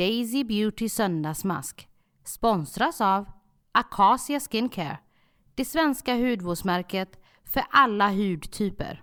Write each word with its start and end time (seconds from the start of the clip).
Daisy 0.00 0.44
Beauty 0.44 0.88
söndagsmask 0.88 1.88
sponsras 2.24 3.00
av 3.00 3.26
Acacia 3.72 4.40
Skincare, 4.40 4.98
det 5.54 5.64
svenska 5.64 6.14
hudvårdsmärket 6.14 7.20
för 7.44 7.62
alla 7.70 8.10
hudtyper. 8.10 9.02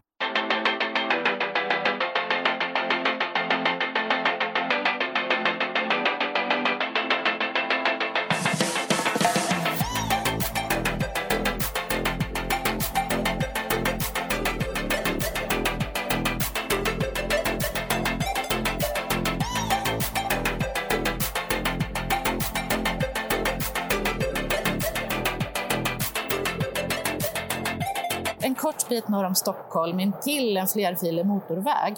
Norr 29.10 29.26
om 29.26 29.36
Stockholm 29.36 30.00
intill 30.00 30.58
en 30.58 30.68
flerfilig 30.68 31.26
motorväg. 31.26 31.96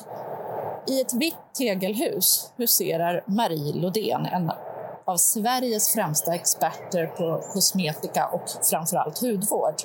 I 0.87 1.01
ett 1.01 1.13
vitt 1.13 1.53
tegelhus 1.57 2.53
huserar 2.57 3.23
Marie 3.27 3.73
Lodén, 3.73 4.25
en 4.25 4.51
av 5.05 5.17
Sveriges 5.17 5.93
främsta 5.93 6.35
experter 6.35 7.05
på 7.05 7.41
kosmetika 7.53 8.27
och 8.27 8.43
framförallt 8.69 9.21
hudvård. 9.21 9.75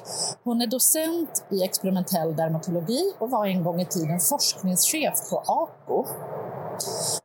Hon 0.44 0.60
är 0.62 0.66
docent 0.66 1.44
i 1.50 1.62
experimentell 1.62 2.36
dermatologi 2.36 3.14
och 3.18 3.30
var 3.30 3.46
en 3.46 3.64
gång 3.64 3.80
i 3.80 3.86
tiden 3.86 4.20
forskningschef 4.20 5.30
på 5.30 5.42
ACO. 5.46 6.06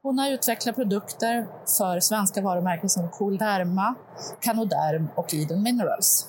Hon 0.02 0.20
har 0.20 0.30
utvecklat 0.30 0.76
produkter 0.76 1.48
för 1.78 2.00
svenska 2.00 2.42
varumärken 2.42 2.90
som 2.90 3.10
Coolderma, 3.10 3.96
Canoderm 4.42 5.08
och 5.16 5.34
Eden 5.34 5.64
Minerals. 5.64 6.28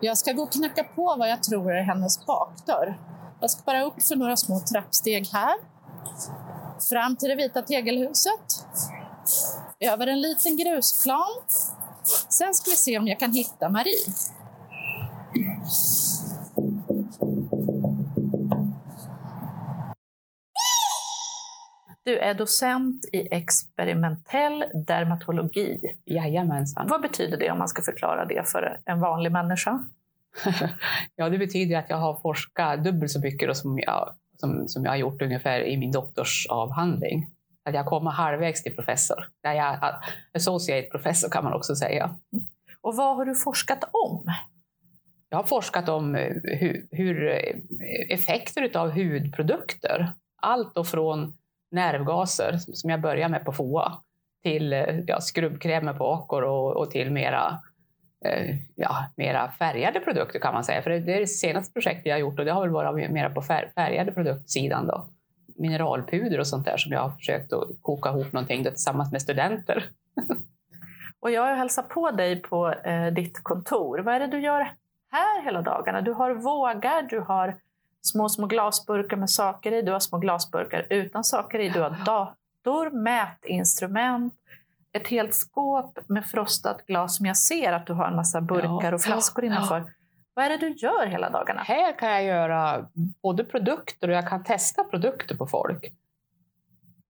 Jag 0.00 0.18
ska 0.18 0.32
gå 0.32 0.42
och 0.42 0.52
knacka 0.52 0.84
på 0.84 1.16
vad 1.18 1.28
jag 1.28 1.42
tror 1.42 1.72
är 1.72 1.82
hennes 1.82 2.26
bakdörr. 2.26 2.98
Jag 3.40 3.50
ska 3.50 3.62
bara 3.64 3.82
upp 3.82 4.02
för 4.02 4.16
några 4.16 4.36
små 4.36 4.60
trappsteg 4.60 5.28
här. 5.32 5.54
Fram 6.88 7.16
till 7.16 7.28
det 7.28 7.34
vita 7.34 7.62
tegelhuset. 7.62 8.66
Över 9.80 10.06
en 10.06 10.20
liten 10.20 10.56
grusplan. 10.56 11.42
Sen 12.28 12.54
ska 12.54 12.70
vi 12.70 12.76
se 12.76 12.98
om 12.98 13.08
jag 13.08 13.18
kan 13.18 13.32
hitta 13.32 13.68
Marie. 13.68 14.14
Du 22.08 22.18
är 22.18 22.34
docent 22.34 23.04
i 23.12 23.28
experimentell 23.34 24.64
dermatologi. 24.86 25.80
Jajamensan. 26.04 26.86
Vad 26.88 27.02
betyder 27.02 27.36
det 27.36 27.50
om 27.50 27.58
man 27.58 27.68
ska 27.68 27.82
förklara 27.82 28.24
det 28.24 28.48
för 28.48 28.80
en 28.84 29.00
vanlig 29.00 29.32
människa? 29.32 29.84
ja, 31.16 31.28
det 31.28 31.38
betyder 31.38 31.78
att 31.78 31.90
jag 31.90 31.96
har 31.96 32.14
forskat 32.14 32.84
dubbelt 32.84 33.12
så 33.12 33.20
mycket 33.20 33.56
som, 33.56 33.78
jag, 33.78 34.14
som, 34.36 34.68
som 34.68 34.84
jag 34.84 34.90
har 34.90 34.96
gjort 34.96 35.22
ungefär 35.22 35.60
i 35.60 35.76
min 35.76 35.92
doktorsavhandling. 35.92 37.26
Att 37.64 37.74
jag 37.74 37.86
kommer 37.86 38.10
halvvägs 38.10 38.62
till 38.62 38.74
professor. 38.74 39.24
Jag, 39.42 39.94
associate 40.34 40.88
professor 40.90 41.28
kan 41.28 41.44
man 41.44 41.52
också 41.52 41.76
säga. 41.76 42.16
Och 42.80 42.96
vad 42.96 43.16
har 43.16 43.24
du 43.24 43.34
forskat 43.34 43.84
om? 43.84 44.24
Jag 45.28 45.38
har 45.38 45.44
forskat 45.44 45.88
om 45.88 46.14
hur, 46.44 46.86
hur 46.90 47.42
effekter 48.10 48.76
av 48.76 48.90
hudprodukter, 48.90 50.12
allt 50.42 50.74
då 50.74 50.84
från 50.84 51.32
nervgaser, 51.70 52.56
som 52.58 52.90
jag 52.90 53.00
börjar 53.00 53.28
med 53.28 53.44
på 53.44 53.52
FOA, 53.52 53.92
till 54.42 54.72
eh, 54.72 55.00
ja, 55.06 55.20
skrubbkrämer 55.20 55.94
på 55.94 56.12
Accor 56.12 56.42
och, 56.44 56.76
och 56.76 56.90
till 56.90 57.12
mera, 57.12 57.62
eh, 58.24 58.56
ja, 58.74 59.06
mera 59.16 59.50
färgade 59.50 60.00
produkter 60.00 60.38
kan 60.38 60.54
man 60.54 60.64
säga. 60.64 60.82
För 60.82 60.90
det, 60.90 61.00
det 61.00 61.14
är 61.14 61.20
det 61.20 61.26
senaste 61.26 61.72
projektet 61.72 62.06
jag 62.06 62.14
har 62.14 62.20
gjort 62.20 62.38
och 62.38 62.44
det 62.44 62.52
har 62.52 62.60
väl 62.60 62.70
varit 62.70 63.10
mera 63.10 63.30
på 63.30 63.42
fär, 63.42 63.72
färgade 63.74 64.12
produktsidan. 64.12 64.86
Då. 64.86 65.08
Mineralpuder 65.56 66.40
och 66.40 66.46
sånt 66.46 66.64
där 66.64 66.76
som 66.76 66.92
jag 66.92 67.00
har 67.00 67.10
försökt 67.10 67.52
att 67.52 67.68
koka 67.82 68.08
ihop 68.08 68.32
någonting 68.32 68.62
då, 68.62 68.70
tillsammans 68.70 69.12
med 69.12 69.22
studenter. 69.22 69.84
och 71.20 71.30
jag 71.30 71.42
har 71.42 71.54
hälsat 71.54 71.88
på 71.88 72.10
dig 72.10 72.42
på 72.42 72.72
eh, 72.72 73.06
ditt 73.06 73.42
kontor. 73.42 73.98
Vad 73.98 74.14
är 74.14 74.20
det 74.20 74.26
du 74.26 74.40
gör 74.40 74.60
här 75.12 75.44
hela 75.44 75.62
dagarna? 75.62 76.00
Du 76.00 76.12
har 76.12 76.34
vågar, 76.34 77.02
du 77.02 77.20
har 77.20 77.56
små, 78.02 78.28
små 78.28 78.46
glasburkar 78.46 79.16
med 79.16 79.30
saker 79.30 79.72
i, 79.72 79.82
du 79.82 79.92
har 79.92 80.00
små 80.00 80.18
glasburkar 80.18 80.86
utan 80.90 81.24
saker 81.24 81.58
i, 81.58 81.68
du 81.68 81.80
har 81.80 81.90
dator, 81.90 82.90
mätinstrument, 82.90 84.34
ett 84.92 85.08
helt 85.08 85.34
skåp 85.34 85.98
med 86.08 86.26
frostat 86.26 86.86
glas 86.86 87.16
som 87.16 87.26
jag 87.26 87.36
ser 87.36 87.72
att 87.72 87.86
du 87.86 87.92
har 87.92 88.06
en 88.06 88.16
massa 88.16 88.40
burkar 88.40 88.92
och 88.92 89.00
flaskor 89.00 89.44
innanför. 89.44 89.92
Vad 90.34 90.44
är 90.44 90.48
det 90.48 90.56
du 90.56 90.72
gör 90.72 91.06
hela 91.06 91.30
dagarna? 91.30 91.62
Här 91.62 91.98
kan 91.98 92.08
jag 92.10 92.24
göra 92.24 92.88
både 93.22 93.44
produkter 93.44 94.08
och 94.08 94.14
jag 94.14 94.28
kan 94.28 94.44
testa 94.44 94.84
produkter 94.84 95.36
på 95.36 95.46
folk. 95.46 95.92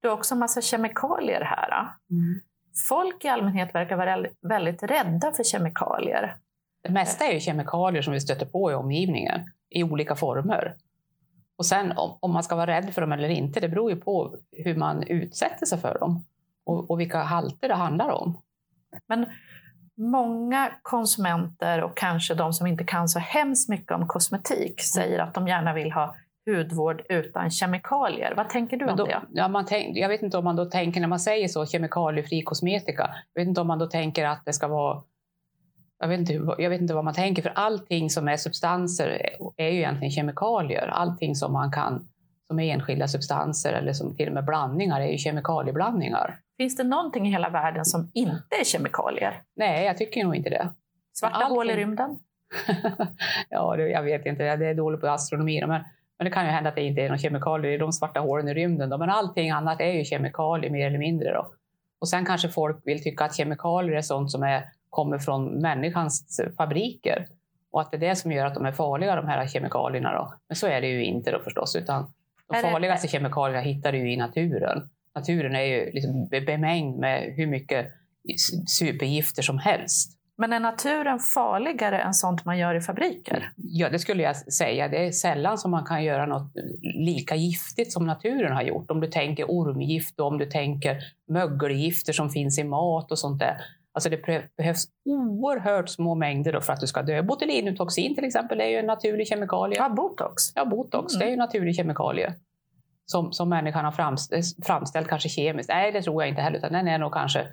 Du 0.01 0.09
har 0.09 0.17
också 0.17 0.35
en 0.35 0.39
massa 0.39 0.61
kemikalier 0.61 1.41
här. 1.41 1.89
Mm. 2.11 2.41
Folk 2.89 3.25
i 3.25 3.29
allmänhet 3.29 3.75
verkar 3.75 3.97
vara 3.97 4.27
väldigt 4.49 4.83
rädda 4.83 5.33
för 5.33 5.45
kemikalier. 5.45 6.37
Det 6.83 6.91
mesta 6.91 7.25
är 7.25 7.33
ju 7.33 7.41
kemikalier 7.41 8.03
som 8.03 8.13
vi 8.13 8.21
stöter 8.21 8.47
på 8.47 8.71
i 8.71 8.75
omgivningen 8.75 9.41
i 9.71 9.83
olika 9.83 10.17
former. 10.17 10.75
Och 11.57 11.67
sen 11.67 11.93
om, 11.93 12.19
om, 12.21 12.33
man 12.33 12.43
ska 12.43 12.57
vara 12.57 12.67
rädd 12.67 12.95
för 12.95 13.01
dem 13.01 13.13
eller 13.13 13.29
inte, 13.29 13.61
det 13.61 13.69
beror 13.69 13.91
ju 13.91 13.97
på 13.97 14.37
hur 14.53 14.75
man 14.75 15.03
utsätter 15.03 15.67
sig 15.67 15.79
för 15.79 15.99
dem 15.99 16.25
och, 16.65 16.91
och 16.91 17.01
vilka 17.01 17.19
halter 17.19 17.69
det 17.69 17.75
handlar 17.75 18.11
om. 18.11 18.43
Men 19.07 19.27
många 19.97 20.73
konsumenter 20.83 21.83
och 21.83 21.97
kanske 21.97 22.35
de 22.35 22.53
som 22.53 22.67
inte 22.67 22.85
kan 22.85 23.09
så 23.09 23.19
hemskt 23.19 23.69
mycket 23.69 23.93
om 23.93 24.07
kosmetik 24.07 24.81
säger 24.81 25.19
att 25.19 25.35
de 25.35 25.49
gärna 25.49 25.75
vill 25.75 25.93
ha 25.93 26.15
hudvård 26.47 27.03
utan 27.09 27.51
kemikalier. 27.51 28.35
Vad 28.37 28.49
tänker 28.49 28.77
du 28.77 28.87
om 28.87 28.97
då, 28.97 29.07
det? 29.07 29.21
Ja, 29.33 29.49
man 29.49 29.67
tänk, 29.67 29.97
jag 29.97 30.09
vet 30.09 30.23
inte 30.23 30.39
om 30.39 30.45
man 30.45 30.57
då 30.57 30.65
tänker, 30.65 31.01
när 31.01 31.09
man 31.09 31.21
säger 31.21 31.49
så, 31.49 31.67
kemikaliefri 31.67 32.43
kosmetika, 32.43 33.11
jag 33.33 33.43
vet 33.43 33.49
inte 33.49 33.61
om 33.61 33.67
man 33.67 33.79
då 33.79 33.87
tänker 33.87 34.27
att 34.27 34.45
det 34.45 34.53
ska 34.53 34.69
vara 34.69 35.03
jag 36.01 36.09
vet, 36.09 36.19
inte, 36.21 36.33
jag 36.59 36.71
vet 36.71 36.81
inte 36.81 36.95
vad 36.95 37.05
man 37.05 37.15
tänker, 37.15 37.43
för 37.43 37.53
allting 37.55 38.11
som 38.11 38.29
är 38.29 38.37
substanser 38.37 39.29
är 39.57 39.69
ju 39.69 39.77
egentligen 39.77 40.11
kemikalier. 40.11 40.87
Allting 40.87 41.35
som 41.35 41.53
man 41.53 41.73
kan, 41.73 42.09
som 42.47 42.59
är 42.61 42.75
enskilda 42.75 43.09
substanser 43.09 43.73
eller 43.73 43.93
som 43.93 44.17
till 44.17 44.29
och 44.29 44.35
med 44.35 44.45
blandningar, 44.45 45.01
är 45.01 45.07
ju 45.07 45.19
kemikalieblandningar. 45.19 46.39
Finns 46.57 46.77
det 46.77 46.85
någonting 46.85 47.27
i 47.27 47.31
hela 47.31 47.49
världen 47.49 47.85
som 47.85 48.11
inte 48.15 48.57
är 48.61 48.65
kemikalier? 48.65 49.43
Nej, 49.57 49.87
jag 49.87 49.99
tycker 49.99 50.25
nog 50.25 50.35
inte 50.37 50.51
det. 50.51 50.69
Svarta 51.19 51.37
allting... 51.37 51.57
hål 51.57 51.71
i 51.71 51.77
rymden? 51.77 52.19
ja, 53.49 53.77
det, 53.77 53.89
jag 53.89 54.03
vet 54.03 54.27
inte, 54.27 54.57
det 54.57 54.67
är 54.67 54.75
dåligt 54.75 55.01
på 55.01 55.09
astronomi. 55.09 55.61
Men, 55.67 55.83
men 56.19 56.25
det 56.25 56.31
kan 56.31 56.45
ju 56.45 56.51
hända 56.51 56.71
att 56.71 56.77
det 56.77 56.83
inte 56.83 57.01
är 57.01 57.09
några 57.09 57.19
kemikalier 57.19 57.73
i 57.73 57.79
de 57.79 57.93
svarta 57.93 58.21
hålen 58.21 58.49
i 58.49 58.55
rymden. 58.55 58.91
Då. 58.91 58.99
Men 58.99 59.11
allting 59.11 59.51
annat 59.51 59.81
är 59.81 59.93
ju 59.93 60.05
kemikalier 60.05 60.71
mer 60.71 60.87
eller 60.87 60.99
mindre. 60.99 61.33
Då. 61.33 61.53
Och 62.01 62.09
sen 62.09 62.27
kanske 62.27 62.49
folk 62.49 62.81
vill 62.85 63.03
tycka 63.03 63.25
att 63.25 63.37
kemikalier 63.37 63.97
är 63.97 64.03
sånt 64.03 64.31
som 64.31 64.43
är 64.43 64.65
kommer 64.91 65.19
från 65.19 65.45
människans 65.45 66.41
fabriker. 66.57 67.27
Och 67.71 67.81
att 67.81 67.91
det 67.91 67.97
är 67.97 68.01
det 68.01 68.17
som 68.17 68.33
gör 68.33 68.47
att 68.47 68.55
de 68.55 68.67
är 68.67 68.73
farliga, 68.73 69.17
de 69.17 69.27
här 69.27 69.47
kemikalierna. 69.47 70.13
Då. 70.13 70.35
Men 70.49 70.57
så 70.57 70.67
är 70.67 70.81
det 70.81 70.89
ju 70.89 71.05
inte 71.05 71.31
då 71.31 71.39
förstås, 71.39 71.77
utan 71.77 72.13
de 72.53 72.61
farligaste 72.61 73.09
kemikalierna 73.09 73.61
hittar 73.61 73.93
du 73.93 74.13
i 74.13 74.17
naturen. 74.17 74.89
Naturen 75.15 75.57
är 75.57 75.63
ju 75.63 75.91
liksom 75.93 76.29
bemängd 76.29 76.99
med 76.99 77.33
hur 77.37 77.47
mycket 77.47 77.87
supergifter 78.79 79.43
som 79.43 79.59
helst. 79.59 80.19
Men 80.41 80.53
är 80.53 80.61
naturen 80.61 81.19
farligare 81.19 82.01
än 82.01 82.15
sånt 82.15 82.45
man 82.45 82.59
gör 82.59 82.75
i 82.75 82.81
fabriker? 82.81 83.53
Ja, 83.57 83.91
det 83.91 83.99
skulle 83.99 84.23
jag 84.23 84.37
säga. 84.37 84.89
Det 84.89 85.07
är 85.07 85.11
sällan 85.11 85.59
som 85.59 85.71
man 85.71 85.85
kan 85.85 86.05
göra 86.05 86.27
något 86.27 86.53
lika 86.83 87.35
giftigt 87.35 87.93
som 87.93 88.07
naturen 88.07 88.53
har 88.53 88.63
gjort. 88.63 88.91
Om 88.91 89.01
du 89.01 89.07
tänker 89.07 89.51
ormgift 89.51 90.21
och 90.21 90.27
om 90.27 90.39
du 90.39 90.47
tänker 90.47 90.99
mögelgifter 91.29 92.13
som 92.13 92.31
finns 92.31 92.59
i 92.59 92.65
mat 92.65 93.11
och 93.11 93.19
sånt 93.19 93.39
där. 93.39 93.57
Alltså 93.93 94.11
det 94.11 94.47
behövs 94.57 94.85
oerhört 95.05 95.89
små 95.89 96.15
mängder 96.15 96.61
för 96.61 96.73
att 96.73 96.81
du 96.81 96.87
ska 96.87 97.03
dö. 97.03 97.23
Botulinumtoxin 97.23 98.15
till 98.15 98.25
exempel 98.25 98.61
är 98.61 98.67
ju 98.67 98.77
en 98.77 98.87
naturlig 98.87 99.29
kemikalie. 99.29 99.79
Ja, 99.79 99.89
botox. 99.89 100.43
Ja, 100.55 100.65
botox. 100.65 101.15
Mm. 101.15 101.19
Det 101.19 101.25
är 101.25 101.29
ju 101.29 101.33
en 101.33 101.39
naturlig 101.39 101.77
kemikalie. 101.77 102.35
Som, 103.07 103.33
som 103.33 103.49
människan 103.49 103.85
har 103.85 103.93
framställt, 103.93 104.47
framställt, 104.67 105.09
kanske 105.09 105.29
kemiskt. 105.29 105.69
Nej, 105.69 105.93
det 105.93 106.03
tror 106.03 106.23
jag 106.23 106.29
inte 106.29 106.43
heller. 106.43 106.59
Utan 106.59 106.73
den 106.73 106.89
är 106.89 106.99
nog 106.99 107.13
kanske 107.13 107.47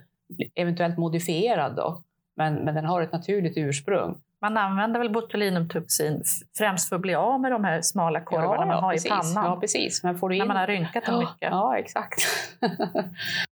eventuellt 0.55 0.97
modifierad 0.97 1.75
då. 1.75 2.01
Men, 2.35 2.55
men 2.55 2.75
den 2.75 2.85
har 2.85 3.01
ett 3.01 3.11
naturligt 3.11 3.57
ursprung. 3.57 4.21
Man 4.41 4.57
använder 4.57 4.99
väl 4.99 5.09
botulinumtoxin 5.09 6.23
främst 6.57 6.89
för 6.89 6.95
att 6.95 7.01
bli 7.01 7.15
av 7.15 7.41
med 7.41 7.51
de 7.51 7.63
här 7.63 7.81
smala 7.81 8.21
korvarna 8.21 8.55
ja, 8.55 8.65
man 8.65 8.83
har 8.83 8.91
precis. 8.91 9.05
i 9.05 9.09
pannan. 9.09 9.45
Ja, 9.45 9.59
precis. 9.59 10.03
Men 10.03 10.17
får 10.17 10.29
du 10.29 10.35
in... 10.35 10.39
När 10.39 10.47
man 10.47 10.57
har 10.57 10.67
rynkat 10.67 11.05
dem 11.05 11.19
mycket. 11.19 11.51
Ja, 11.51 11.77
exakt. 11.77 12.21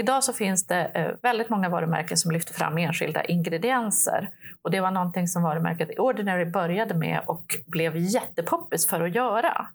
Idag 0.00 0.24
så 0.24 0.32
finns 0.32 0.66
det 0.66 0.84
eh, 0.94 1.10
väldigt 1.22 1.48
många 1.48 1.68
varumärken 1.68 2.16
som 2.16 2.30
lyfter 2.30 2.54
fram 2.54 2.78
enskilda 2.78 3.24
ingredienser. 3.24 4.28
Och 4.62 4.70
det 4.70 4.80
var 4.80 4.90
någonting 4.90 5.28
som 5.28 5.42
varumärket 5.42 5.98
Ordinary 5.98 6.44
började 6.44 6.94
med 6.94 7.20
och 7.26 7.44
blev 7.66 7.96
jättepoppis 7.96 8.88
för 8.88 9.00
att 9.00 9.14
göra. 9.14 9.66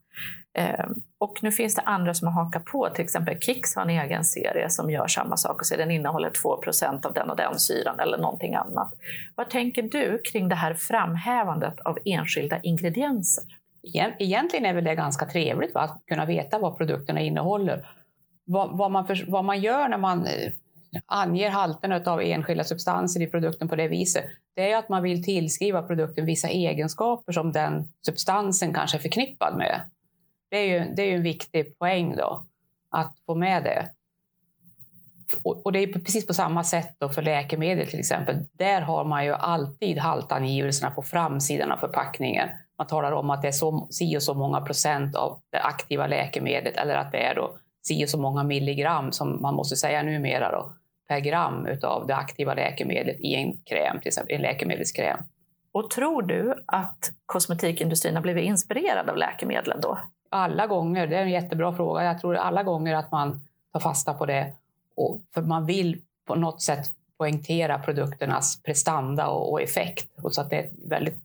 Ehm, 0.58 0.94
och 1.20 1.40
nu 1.42 1.52
finns 1.52 1.76
det 1.76 1.82
andra 1.82 2.14
som 2.14 2.28
har 2.28 2.44
hakat 2.44 2.66
på, 2.66 2.90
till 2.90 3.04
exempel 3.04 3.40
Kicks 3.40 3.76
har 3.76 3.82
en 3.82 3.90
egen 3.90 4.24
serie 4.24 4.70
som 4.70 4.90
gör 4.90 5.08
samma 5.08 5.38
sak 5.38 5.60
och 5.60 5.66
säger 5.66 5.84
den 5.84 5.92
innehåller 5.92 6.30
2% 6.30 7.06
av 7.06 7.14
den 7.14 7.30
och 7.30 7.38
den 7.38 7.60
syran 7.60 8.00
eller 8.00 8.18
någonting 8.18 8.56
annat. 8.56 8.94
Vad 9.36 9.50
tänker 9.50 9.82
du 9.82 10.22
kring 10.32 10.50
det 10.50 10.56
här 10.56 10.74
framhävandet 10.74 11.80
av 11.80 11.98
enskilda 12.06 12.60
ingredienser? 12.60 13.44
Egentligen 14.20 14.66
är 14.66 14.74
väl 14.74 14.84
det 14.84 14.96
ganska 14.96 15.26
trevligt 15.26 15.74
va? 15.74 15.82
att 15.82 16.04
kunna 16.08 16.26
veta 16.26 16.60
vad 16.60 16.78
produkterna 16.78 17.22
innehåller 17.22 17.86
vad, 18.46 18.78
vad, 18.78 18.92
man 18.92 19.08
för, 19.08 19.26
vad 19.28 19.46
man 19.46 19.62
gör 19.62 19.90
när 19.90 19.98
man 19.98 20.26
eh, 20.26 20.52
anger 21.06 21.50
halterna 21.50 22.02
av 22.06 22.22
enskilda 22.22 22.64
substanser 22.64 23.22
i 23.22 23.28
produkten 23.28 23.68
på 23.68 23.76
det 23.76 23.88
viset, 23.88 24.26
det 24.56 24.72
är 24.72 24.78
att 24.78 24.90
man 24.90 25.04
vill 25.04 25.24
tillskriva 25.24 25.82
produkten 25.82 26.26
vissa 26.26 26.48
egenskaper 26.48 27.34
som 27.34 27.52
den 27.52 27.88
substansen 28.06 28.74
kanske 28.74 28.98
är 28.98 29.02
förknippad 29.02 29.58
med. 29.58 29.82
Det 30.50 30.58
är 30.58 30.66
ju, 30.66 30.96
det 30.96 31.02
är 31.02 31.08
ju 31.08 31.16
en 31.16 31.24
viktig 31.24 31.80
poäng 31.80 32.16
då, 32.16 32.46
att 32.90 33.14
få 33.26 33.36
med 33.36 33.64
det. 33.64 33.90
Och, 35.44 35.66
och 35.66 35.72
det 35.72 35.80
är 35.80 35.88
precis 35.88 36.28
på 36.28 36.34
samma 36.34 36.64
sätt 36.64 36.96
då 36.98 37.10
för 37.10 37.22
läkemedel 37.22 37.88
till 37.88 38.00
exempel. 38.00 38.46
Där 38.52 38.82
har 38.82 39.06
man 39.06 39.26
ju 39.26 39.34
alltid 39.34 39.98
haltangivelserna 39.98 40.92
på 40.92 41.02
framsidan 41.02 41.72
av 41.72 41.78
förpackningen. 41.78 42.50
Man 42.78 42.88
talar 42.88 43.12
om 43.12 43.30
att 43.30 43.42
det 43.42 43.48
är 43.48 43.52
så, 43.52 43.88
si 43.92 44.18
och 44.18 44.24
så 44.24 44.34
många 44.34 44.62
procent 44.62 45.16
av 45.16 45.40
det 45.50 45.60
aktiva 45.60 46.08
läkemedlet 46.08 46.78
eller 46.78 46.96
att 46.96 47.12
det 47.12 47.18
är 47.18 47.36
då 47.36 47.58
si 47.88 48.08
så 48.08 48.18
många 48.18 48.44
milligram 48.44 49.12
som 49.12 49.42
man 49.42 49.56
måste 49.56 49.76
säga 49.76 50.04
numera 50.04 50.52
då, 50.52 50.72
per 51.08 51.20
gram 51.20 51.68
av 51.84 52.08
det 52.08 52.16
aktiva 52.16 52.54
läkemedlet 52.54 53.20
i 53.20 53.36
en 53.36 53.58
kräm, 53.58 54.00
till 54.00 54.08
exempel 54.08 54.36
en 54.36 54.42
läkemedelskräm. 54.42 55.18
Och 55.72 55.90
tror 55.90 56.22
du 56.22 56.64
att 56.66 57.12
kosmetikindustrin 57.26 58.16
har 58.16 58.22
blivit 58.22 58.46
inspirerad 58.46 59.10
av 59.10 59.18
läkemedlen 59.18 59.82
då? 59.82 60.00
Alla 60.30 60.68
gånger, 60.68 61.08
det 61.08 61.18
är 61.18 61.22
en 61.22 61.30
jättebra 61.30 61.76
fråga. 61.76 62.04
Jag 62.04 62.22
tror 62.22 62.36
alla 62.36 62.64
gånger 62.64 62.96
att 62.96 63.12
man 63.12 63.42
tar 63.74 63.80
fasta 63.80 64.14
på 64.14 64.26
det. 64.26 64.54
Och 64.96 65.22
för 65.34 65.42
man 65.42 65.66
vill 65.66 66.02
på 66.26 66.36
något 66.36 66.62
sätt 66.62 66.92
poängtera 67.18 67.80
produkternas 67.80 68.64
prestanda 68.64 69.28
och, 69.28 69.52
och 69.52 69.62
effekt. 69.62 70.20
Och 70.22 70.34
så 70.34 70.42
att 70.42 70.50
det 70.50 70.56
är 70.56 70.64
ett 70.64 70.74
väldigt 70.90 71.18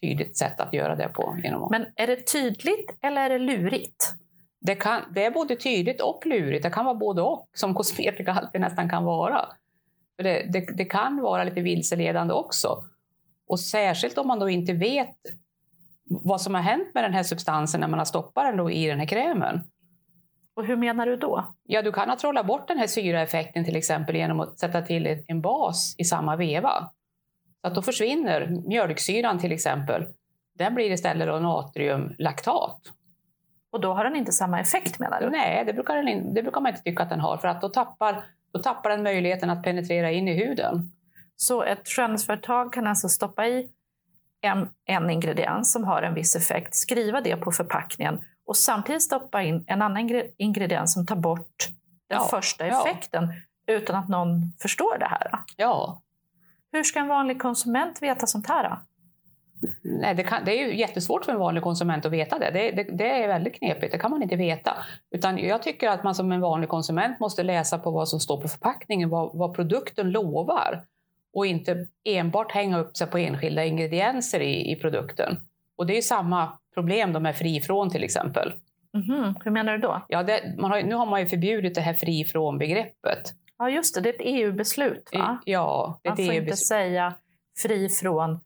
tydligt 0.00 0.36
sätt 0.36 0.60
att 0.60 0.72
göra 0.72 0.96
det 0.96 1.08
på. 1.08 1.36
Genom 1.42 1.68
Men 1.70 1.86
är 1.96 2.06
det 2.06 2.26
tydligt 2.32 2.90
eller 3.00 3.22
är 3.22 3.30
det 3.30 3.38
lurigt? 3.38 4.14
Det, 4.60 4.74
kan, 4.74 5.02
det 5.14 5.24
är 5.24 5.30
både 5.30 5.56
tydligt 5.56 6.00
och 6.00 6.26
lurigt. 6.26 6.62
Det 6.62 6.70
kan 6.70 6.84
vara 6.84 6.94
både 6.94 7.22
och, 7.22 7.48
som 7.54 7.74
kosmetika 7.74 8.32
alltid 8.32 8.60
nästan 8.60 8.90
kan 8.90 9.04
vara. 9.04 9.48
För 10.16 10.24
det, 10.24 10.46
det, 10.52 10.66
det, 10.76 10.84
kan 10.84 11.22
vara 11.22 11.44
lite 11.44 11.60
vilseledande 11.60 12.34
också. 12.34 12.84
Och 13.46 13.60
särskilt 13.60 14.18
om 14.18 14.28
man 14.28 14.38
då 14.38 14.48
inte 14.48 14.72
vet 14.72 15.16
vad 16.10 16.40
som 16.40 16.54
har 16.54 16.62
hänt 16.62 16.94
med 16.94 17.04
den 17.04 17.14
här 17.14 17.22
substansen 17.22 17.80
när 17.80 17.88
man 17.88 17.98
har 17.98 18.06
stoppat 18.06 18.44
den 18.44 18.56
då 18.56 18.70
i 18.70 18.86
den 18.86 18.98
här 18.98 19.06
krämen. 19.06 19.60
Och 20.56 20.66
hur 20.66 20.76
menar 20.76 21.06
du 21.06 21.16
då? 21.16 21.54
Ja, 21.62 21.82
du 21.82 21.92
kan 21.92 22.08
ha 22.08 22.16
trollat 22.16 22.46
bort 22.46 22.68
den 22.68 22.78
här 22.78 22.86
syraeffekten 22.86 23.64
till 23.64 23.76
exempel 23.76 24.16
genom 24.16 24.40
att 24.40 24.58
sätta 24.58 24.82
till 24.82 25.24
en 25.26 25.40
bas 25.40 25.94
i 25.98 26.04
samma 26.04 26.36
veva. 26.36 26.90
Så 27.60 27.68
att 27.68 27.74
då 27.74 27.82
försvinner 27.82 28.62
mjölksyran 28.68 29.38
till 29.38 29.52
exempel. 29.52 30.06
Den 30.58 30.74
blir 30.74 30.90
istället 30.90 31.28
då 31.28 31.38
natriumlaktat. 31.38 32.80
Och 33.72 33.80
då 33.80 33.92
har 33.92 34.04
den 34.04 34.16
inte 34.16 34.32
samma 34.32 34.60
effekt 34.60 34.98
menar 34.98 35.20
du? 35.20 35.30
Nej, 35.30 35.64
det 35.64 35.72
brukar, 35.72 35.96
den, 35.96 36.34
det 36.34 36.42
brukar 36.42 36.60
man 36.60 36.70
inte 36.70 36.82
tycka 36.82 37.02
att 37.02 37.10
den 37.10 37.20
har 37.20 37.36
för 37.36 37.48
att 37.48 37.60
då 37.60 37.68
tappar, 37.68 38.24
då 38.52 38.62
tappar 38.62 38.90
den 38.90 39.02
möjligheten 39.02 39.50
att 39.50 39.62
penetrera 39.62 40.10
in 40.10 40.28
i 40.28 40.46
huden. 40.46 40.92
Så 41.36 41.62
ett 41.62 41.88
skönhetsföretag 41.88 42.72
kan 42.72 42.86
alltså 42.86 43.08
stoppa 43.08 43.46
i 43.46 43.70
en, 44.40 44.68
en 44.84 45.10
ingrediens 45.10 45.72
som 45.72 45.84
har 45.84 46.02
en 46.02 46.14
viss 46.14 46.36
effekt, 46.36 46.74
skriva 46.74 47.20
det 47.20 47.36
på 47.36 47.52
förpackningen 47.52 48.20
och 48.46 48.56
samtidigt 48.56 49.02
stoppa 49.02 49.42
in 49.42 49.64
en 49.66 49.82
annan 49.82 50.22
ingrediens 50.36 50.92
som 50.92 51.06
tar 51.06 51.16
bort 51.16 51.68
den 52.08 52.18
ja, 52.18 52.28
första 52.30 52.64
effekten 52.66 53.32
ja. 53.66 53.74
utan 53.74 53.96
att 53.96 54.08
någon 54.08 54.52
förstår 54.62 54.98
det 54.98 55.06
här. 55.06 55.30
Ja. 55.56 56.02
Hur 56.72 56.82
ska 56.82 56.98
en 56.98 57.08
vanlig 57.08 57.42
konsument 57.42 58.02
veta 58.02 58.26
sånt 58.26 58.48
här? 58.48 58.78
Nej, 59.82 60.14
det, 60.14 60.22
kan, 60.22 60.44
det, 60.44 60.60
är 60.60 60.68
ju 60.68 60.76
jättesvårt 60.76 61.24
för 61.24 61.32
en 61.32 61.38
vanlig 61.38 61.62
konsument 61.62 62.06
att 62.06 62.12
veta 62.12 62.38
det. 62.38 62.50
Det, 62.50 62.70
det. 62.70 62.96
det, 62.96 63.22
är 63.22 63.28
väldigt 63.28 63.54
knepigt, 63.54 63.92
det 63.92 63.98
kan 63.98 64.10
man 64.10 64.22
inte 64.22 64.36
veta. 64.36 64.76
Utan 65.10 65.38
jag 65.38 65.62
tycker 65.62 65.88
att 65.88 66.04
man 66.04 66.14
som 66.14 66.32
en 66.32 66.40
vanlig 66.40 66.68
konsument 66.68 67.20
måste 67.20 67.42
läsa 67.42 67.78
på 67.78 67.90
vad 67.90 68.08
som 68.08 68.20
står 68.20 68.40
på 68.40 68.48
förpackningen, 68.48 69.08
vad, 69.08 69.30
vad 69.34 69.54
produkten 69.54 70.10
lovar. 70.10 70.82
Och 71.32 71.46
inte 71.46 71.86
enbart 72.04 72.52
hänga 72.52 72.78
upp 72.78 72.96
sig 72.96 73.06
på 73.06 73.18
enskilda 73.18 73.64
ingredienser 73.64 74.40
i, 74.40 74.72
i 74.72 74.76
produkten. 74.76 75.36
Och 75.76 75.86
det 75.86 75.98
är 75.98 76.02
samma 76.02 76.58
problem 76.74 77.12
då 77.12 77.20
med 77.20 77.36
fri 77.36 77.60
från 77.60 77.90
till 77.90 78.04
exempel. 78.04 78.52
Mm 78.94 79.06
-hmm. 79.06 79.34
Hur 79.44 79.50
menar 79.50 79.72
du 79.72 79.78
då? 79.78 80.02
Ja, 80.08 80.22
det, 80.22 80.54
har, 80.58 80.82
nu 80.82 80.94
har 80.94 81.06
man 81.06 81.20
ju 81.20 81.26
förbjudit 81.26 81.74
det 81.74 81.80
här 81.80 81.94
fri 81.94 82.24
från-begreppet. 82.24 83.32
Ja, 83.58 83.70
just 83.70 83.94
det. 83.94 84.00
Det 84.00 84.08
är 84.08 84.14
ett 84.14 84.20
EU-beslut, 84.24 85.10
va? 85.12 85.40
Ja, 85.44 86.00
det 86.02 86.08
är 86.08 86.10
Man 86.10 86.26
får 86.26 86.34
inte 86.34 86.56
säga 86.56 87.14
fri 87.62 87.88
från 87.88 88.40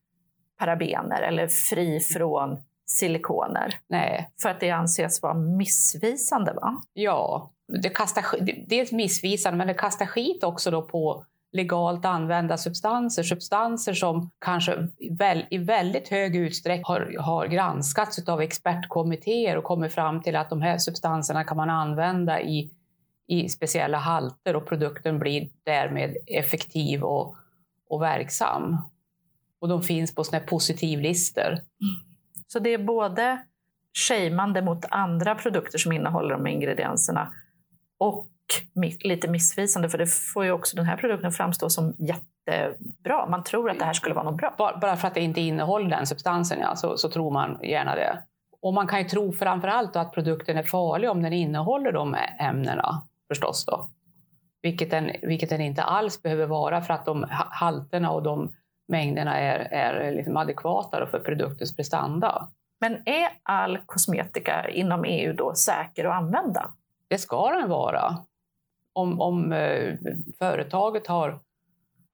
parabener 0.65 1.23
eller 1.23 1.49
fri 1.49 2.01
från 2.01 2.59
silikoner. 2.87 3.75
Nej. 3.89 4.31
För 4.43 4.49
att 4.49 4.61
det 4.61 4.71
anses 4.71 5.23
vara 5.23 5.35
missvisande 5.35 6.53
va? 6.53 6.83
Ja, 6.93 7.51
det 7.83 7.89
kastar, 7.89 8.25
dels 8.69 8.93
missvisande 8.93 9.59
men 9.59 9.67
det 9.67 9.75
kastar 9.75 10.07
skit 10.07 10.45
också 10.45 10.71
då 10.71 10.83
på 10.83 11.25
legalt 11.53 12.05
använda 12.05 12.57
substanser. 12.57 13.23
Substanser 13.23 13.93
som 13.93 14.31
kanske 14.39 14.89
väl, 15.11 15.47
i 15.51 15.59
väldigt 15.59 16.09
hög 16.09 16.37
utsträckning 16.37 16.85
har, 16.85 17.17
har 17.19 17.47
granskats 17.47 18.29
av 18.29 18.41
expertkommittéer 18.41 19.57
och 19.57 19.65
kommit 19.65 19.95
fram 19.95 20.23
till 20.23 20.37
att 20.37 20.51
de 20.51 20.63
här 20.63 20.79
substanserna 20.79 21.45
kan 21.45 21.57
man 21.57 21.71
använda 21.71 22.43
i, 22.43 22.71
i 23.27 23.49
speciella 23.49 23.99
halter 23.99 24.57
och 24.57 24.67
produkten 24.67 25.19
blir 25.19 25.49
därmed 25.65 26.17
effektiv 26.27 27.03
och, 27.03 27.37
och 27.89 28.03
verksam. 28.03 28.79
Och 29.65 29.71
de 29.71 29.83
finns 29.83 30.15
på 30.15 30.25
såna 30.25 30.41
positivlistor. 30.41 31.49
Mm. 31.49 31.63
Så 32.47 32.59
det 32.59 32.75
är 32.75 32.79
både 32.79 33.39
shameande 34.09 34.63
mot 34.63 34.85
andra 34.91 35.35
produkter 35.35 35.79
som 35.79 35.93
innehåller 35.93 36.35
de 36.35 36.47
ingredienserna 36.47 37.33
och 37.99 38.29
lite 39.05 39.29
missvisande 39.29 39.89
för 39.89 39.99
det 39.99 40.07
får 40.07 40.45
ju 40.45 40.53
också 40.53 40.77
den 40.77 40.85
här 40.85 40.97
produkten 40.97 41.33
framstå 41.33 41.71
som 41.71 41.95
jättebra. 41.99 43.27
Man 43.27 43.45
tror 43.45 43.71
att 43.71 43.79
det 43.79 43.85
här 43.85 43.93
skulle 43.93 44.15
vara 44.15 44.31
något 44.31 44.37
bra. 44.37 44.55
Bara 44.81 44.97
för 44.97 45.09
att 45.09 45.15
det 45.15 45.21
inte 45.21 45.41
innehåller 45.41 45.91
den 45.91 46.07
substansen 46.07 46.59
ja, 46.61 46.77
så, 46.77 46.97
så 46.97 47.09
tror 47.09 47.31
man 47.31 47.59
gärna 47.63 47.95
det. 47.95 48.19
Och 48.63 48.75
man 48.75 48.87
kan 48.87 48.99
ju 48.99 49.09
tro 49.09 49.33
framför 49.33 49.69
allt 49.69 49.97
att 49.97 50.13
produkten 50.13 50.57
är 50.57 50.63
farlig 50.63 51.11
om 51.11 51.23
den 51.23 51.33
innehåller 51.33 51.93
de 51.93 52.17
ämnena 52.41 53.03
förstås. 53.29 53.65
Då. 53.65 53.91
Vilket, 54.63 54.91
den, 54.91 55.11
vilket 55.23 55.51
den 55.51 55.61
inte 55.61 55.83
alls 55.83 56.23
behöver 56.23 56.47
vara 56.47 56.83
för 56.83 56.95
att 56.95 57.07
de 57.07 57.27
halterna 57.31 58.11
och 58.11 58.23
de 58.23 58.53
mängderna 58.89 59.39
är, 59.39 59.59
är 59.59 60.13
liksom 60.13 60.37
adekvata 60.37 61.07
för 61.07 61.19
produktens 61.19 61.77
prestanda. 61.77 62.49
Men 62.81 63.09
är 63.09 63.29
all 63.43 63.79
kosmetika 63.87 64.69
inom 64.69 65.05
EU 65.05 65.33
då 65.33 65.55
säker 65.55 66.05
att 66.05 66.15
använda? 66.15 66.71
Det 67.09 67.19
ska 67.19 67.51
den 67.51 67.69
vara. 67.69 68.17
Om, 68.93 69.21
om 69.21 69.53
eh, 69.53 69.95
företaget 70.39 71.07
har, 71.07 71.39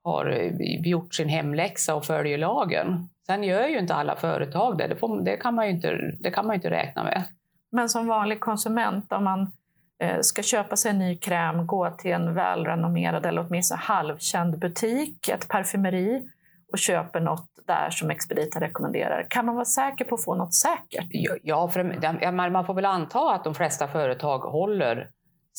har 0.04 0.26
eh, 0.26 0.52
gjort 0.88 1.14
sin 1.14 1.28
hemläxa 1.28 1.94
och 1.94 2.04
följer 2.04 2.38
lagen. 2.38 3.08
Sen 3.26 3.44
gör 3.44 3.66
ju 3.66 3.78
inte 3.78 3.94
alla 3.94 4.16
företag 4.16 4.78
det. 4.78 4.86
Det, 4.86 4.96
får, 4.96 5.20
det, 5.20 5.36
kan, 5.36 5.54
man 5.54 5.66
ju 5.66 5.72
inte, 5.72 6.14
det 6.20 6.30
kan 6.30 6.46
man 6.46 6.54
inte 6.54 6.70
räkna 6.70 7.04
med. 7.04 7.24
Men 7.72 7.88
som 7.88 8.06
vanlig 8.06 8.40
konsument, 8.40 9.12
om 9.12 9.24
man 9.24 9.52
eh, 9.98 10.20
ska 10.20 10.42
köpa 10.42 10.76
sig 10.76 10.90
en 10.90 10.98
ny 10.98 11.16
kräm, 11.16 11.66
gå 11.66 11.90
till 11.90 12.12
en 12.12 12.34
välrenommerad 12.34 13.26
eller 13.26 13.46
åtminstone 13.48 13.80
halvkänd 13.80 14.58
butik, 14.58 15.28
ett 15.28 15.48
parfymeri 15.48 16.30
och 16.72 16.78
köper 16.78 17.20
något 17.20 17.46
där 17.66 17.90
som 17.90 18.10
expediten 18.10 18.60
rekommenderar. 18.62 19.26
Kan 19.30 19.46
man 19.46 19.54
vara 19.54 19.64
säker 19.64 20.04
på 20.04 20.14
att 20.14 20.24
få 20.24 20.34
något 20.34 20.54
säkert? 20.54 21.06
Ja, 21.42 21.68
för 21.68 22.50
man 22.50 22.66
får 22.66 22.74
väl 22.74 22.84
anta 22.84 23.34
att 23.34 23.44
de 23.44 23.54
flesta 23.54 23.88
företag 23.88 24.38
håller 24.38 25.08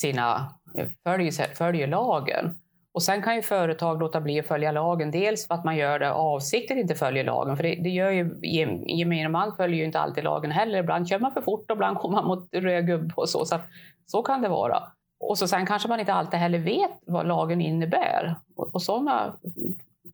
sina, 0.00 0.54
eh, 0.74 0.86
följer, 1.04 1.54
följer 1.54 1.86
lagen. 1.86 2.54
Och 2.94 3.02
sen 3.02 3.22
kan 3.22 3.36
ju 3.36 3.42
företag 3.42 4.00
låta 4.00 4.20
bli 4.20 4.40
att 4.40 4.46
följa 4.46 4.72
lagen. 4.72 5.10
Dels 5.10 5.46
för 5.46 5.54
att 5.54 5.64
man 5.64 5.76
gör 5.76 5.98
det 5.98 6.12
avsiktligt 6.12 6.80
inte 6.80 6.94
följer 6.94 7.24
lagen. 7.24 7.56
För 7.56 7.62
det, 7.62 7.74
det 7.74 7.88
gör 7.88 8.10
ju 8.10 8.38
gemene 8.86 9.28
man 9.28 9.56
följer 9.56 9.78
ju 9.78 9.84
inte 9.84 10.00
alltid 10.00 10.24
lagen 10.24 10.50
heller. 10.50 10.78
Ibland 10.78 11.08
kör 11.08 11.18
man 11.18 11.32
för 11.32 11.40
fort 11.40 11.70
och 11.70 11.76
ibland 11.76 11.98
kommer 11.98 12.14
man 12.14 12.26
mot 12.26 12.48
röd 12.54 12.86
gubbe 12.86 13.14
och 13.16 13.28
så. 13.28 13.44
Så, 13.44 13.58
så 14.06 14.22
kan 14.22 14.42
det 14.42 14.48
vara. 14.48 14.82
Och 15.20 15.38
så 15.38 15.48
sen 15.48 15.66
kanske 15.66 15.88
man 15.88 16.00
inte 16.00 16.14
alltid 16.14 16.40
heller 16.40 16.58
vet 16.58 16.90
vad 17.06 17.26
lagen 17.26 17.60
innebär. 17.60 18.34
Och, 18.56 18.74
och 18.74 18.82
sådana 18.82 19.34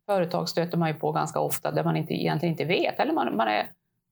företag 0.09 0.49
stöter 0.49 0.77
man 0.77 0.87
ju 0.87 0.93
på 0.93 1.11
ganska 1.11 1.39
ofta 1.39 1.71
där 1.71 1.83
man 1.83 1.97
inte, 1.97 2.13
egentligen 2.13 2.53
inte 2.53 2.65
vet. 2.65 2.99
Eller 2.99 3.13
man, 3.13 3.35
man, 3.35 3.47
är, 3.47 3.67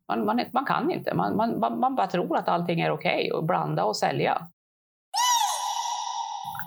man, 0.08 0.25
man, 0.25 0.46
man 0.51 0.66
kan 0.66 0.92
inte. 0.92 1.13
Man, 1.13 1.36
man, 1.36 1.80
man 1.80 1.96
bara 1.96 2.08
tror 2.08 2.38
att 2.38 2.48
allting 2.48 2.82
är 2.82 2.92
okej 2.92 3.18
okay 3.18 3.32
och 3.32 3.44
blanda 3.44 3.84
och 3.84 3.96
sälja. 3.96 4.48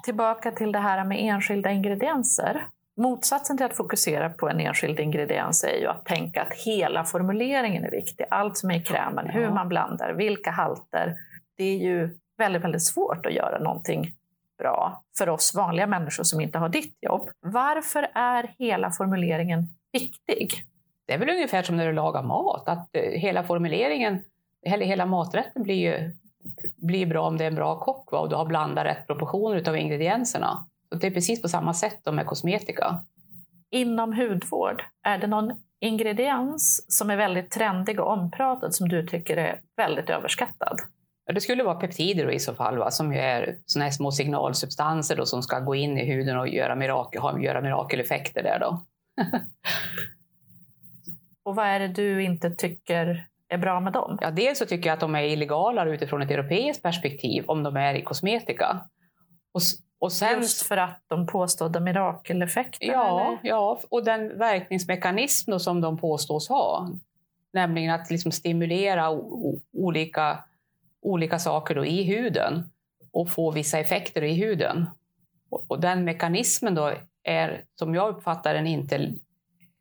Tillbaka 0.05 0.51
till 0.51 0.73
det 0.73 0.79
här 0.79 1.05
med 1.05 1.19
enskilda 1.21 1.71
ingredienser. 1.71 2.67
Motsatsen 2.97 3.57
till 3.57 3.67
att 3.67 3.77
fokusera 3.77 4.31
på 4.31 4.49
en 4.49 4.61
enskild 4.61 5.01
ingrediens 5.01 5.65
är 5.65 5.81
ju 5.81 5.87
att 5.87 6.05
tänka 6.05 6.43
att 6.43 6.53
hela 6.67 7.05
formuleringen 7.05 7.85
är 7.85 7.91
viktig. 7.91 8.27
Allt 8.31 8.57
som 8.57 8.71
är 8.71 8.75
i 8.75 8.83
krämen, 8.83 9.31
hur 9.31 9.51
man 9.51 9.69
blandar, 9.69 10.13
vilka 10.13 10.51
halter. 10.51 11.15
Det 11.57 11.65
är 11.65 11.77
ju 11.77 12.19
väldigt, 12.39 12.65
väldigt 12.65 12.85
svårt 12.85 13.27
att 13.27 13.33
göra 13.33 13.59
någonting 13.59 14.15
bra 14.61 15.03
för 15.19 15.29
oss 15.29 15.55
vanliga 15.55 15.87
människor 15.87 16.25
som 16.25 16.41
inte 16.41 16.59
har 16.59 16.69
ditt 16.69 16.97
jobb. 17.01 17.31
Varför 17.41 18.11
är 18.15 18.55
hela 18.59 18.91
formuleringen 18.91 19.69
viktig? 19.93 20.51
Det 21.07 21.15
är 21.15 21.19
väl 21.19 21.31
ungefär 21.31 21.63
som 21.63 21.77
när 21.77 21.87
du 21.87 21.93
lagar 21.93 22.23
mat, 22.23 22.69
att 22.69 22.89
eh, 22.93 23.03
hela 23.03 23.43
formuleringen, 23.43 24.25
hela 24.63 25.07
maträtten 25.07 25.63
blir 25.63 25.75
ju 25.75 26.13
blir 26.77 27.07
bra 27.07 27.27
om 27.27 27.37
det 27.37 27.45
är 27.45 27.49
en 27.49 27.55
bra 27.55 27.79
kock 27.79 28.13
va? 28.13 28.19
och 28.19 28.29
du 28.29 28.37
har 28.37 28.45
blandat 28.45 28.85
rätt 28.85 29.07
proportioner 29.07 29.69
av 29.69 29.77
ingredienserna. 29.77 30.67
Så 30.93 30.99
det 30.99 31.07
är 31.07 31.11
precis 31.11 31.43
på 31.43 31.49
samma 31.49 31.75
sätt 31.75 32.01
med 32.13 32.27
kosmetika. 32.27 33.03
Inom 33.71 34.13
hudvård, 34.13 34.83
är 35.03 35.19
det 35.19 35.27
någon 35.27 35.53
ingrediens 35.81 36.85
som 36.89 37.11
är 37.11 37.17
väldigt 37.17 37.51
trendig 37.51 38.01
och 38.01 38.13
ompratad 38.13 38.75
som 38.75 38.89
du 38.89 39.07
tycker 39.07 39.37
är 39.37 39.61
väldigt 39.77 40.11
överskattad? 40.11 40.81
Ja, 41.31 41.35
Det 41.35 41.41
skulle 41.41 41.63
vara 41.63 41.75
peptider 41.75 42.31
i 42.31 42.39
så 42.39 42.55
fall, 42.55 42.79
va? 42.79 42.91
som 42.91 43.13
ju 43.13 43.19
är 43.19 43.57
såna 43.67 43.85
här 43.85 43.93
små 43.93 44.13
signalsubstanser 44.13 45.17
då, 45.17 45.27
som 45.27 45.43
ska 45.43 45.59
gå 45.59 45.75
in 45.75 45.99
i 45.99 46.05
huden 46.05 46.39
och 46.39 46.49
göra, 46.49 46.75
mirakel, 46.75 47.21
ha, 47.23 47.41
göra 47.41 47.61
mirakeleffekter 47.61 48.43
där. 48.43 48.59
Då. 48.59 48.81
Och 51.43 51.55
vad 51.55 51.67
är 51.67 51.81
det 51.81 51.89
du 51.89 52.23
inte 52.23 52.51
tycker 52.51 53.27
är 53.49 53.59
bra 53.59 53.81
med 53.81 53.93
dem? 53.93 54.19
Ja, 54.21 54.31
dels 54.31 54.59
så 54.59 54.67
tycker 54.67 54.89
jag 54.89 54.95
att 54.95 55.01
de 55.01 55.15
är 55.15 55.23
illegala 55.23 55.85
utifrån 55.85 56.23
ett 56.23 56.31
europeiskt 56.31 56.83
perspektiv, 56.83 57.45
om 57.47 57.63
de 57.63 57.77
är 57.77 57.95
i 57.95 58.03
kosmetika. 58.03 58.81
Och, 59.53 59.61
och 59.99 60.13
sen, 60.13 60.41
Just 60.41 60.63
för 60.67 60.77
att 60.77 61.03
de 61.07 61.27
påstådda 61.27 61.81
mirakeleffekterna? 61.81 62.93
ja, 62.93 63.27
eller? 63.27 63.39
ja, 63.43 63.81
och 63.89 64.05
den 64.05 64.39
verkningsmekanism 64.39 65.59
som 65.59 65.81
de 65.81 65.99
påstås 65.99 66.49
ha, 66.49 66.91
nämligen 67.53 67.95
att 67.95 68.11
liksom 68.11 68.33
stimulera 68.33 69.11
olika, 69.73 70.39
olika 71.03 71.39
saker 71.39 71.75
då 71.75 71.85
i 71.87 72.03
huden 72.03 72.71
och 73.13 73.31
få 73.31 73.51
vissa 73.51 73.79
effekter 73.79 74.23
i 74.25 74.35
huden. 74.35 74.87
Och, 75.51 75.65
och 75.69 75.81
den 75.81 76.05
mekanismen 76.05 76.75
då 76.75 76.93
är, 77.23 77.65
som 77.79 77.95
jag 77.95 78.09
uppfattar 78.17 78.55
den, 78.55 78.67
inte 78.67 79.15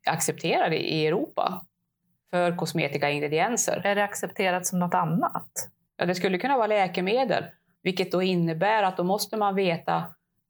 accepterad 0.07 0.73
i- 0.73 1.07
Europa 1.07 1.65
för 2.29 2.57
kosmetikaingredienser. 2.57 3.81
Är 3.85 3.95
det 3.95 4.03
accepterat 4.03 4.65
som 4.65 4.79
något 4.79 4.93
annat? 4.93 5.49
Ja, 5.97 6.05
det 6.05 6.15
skulle 6.15 6.37
kunna 6.37 6.57
vara 6.57 6.67
läkemedel, 6.67 7.43
vilket 7.83 8.11
då 8.11 8.21
innebär 8.21 8.83
att 8.83 8.97
då 8.97 9.03
måste 9.03 9.37
man 9.37 9.55
veta 9.55 10.03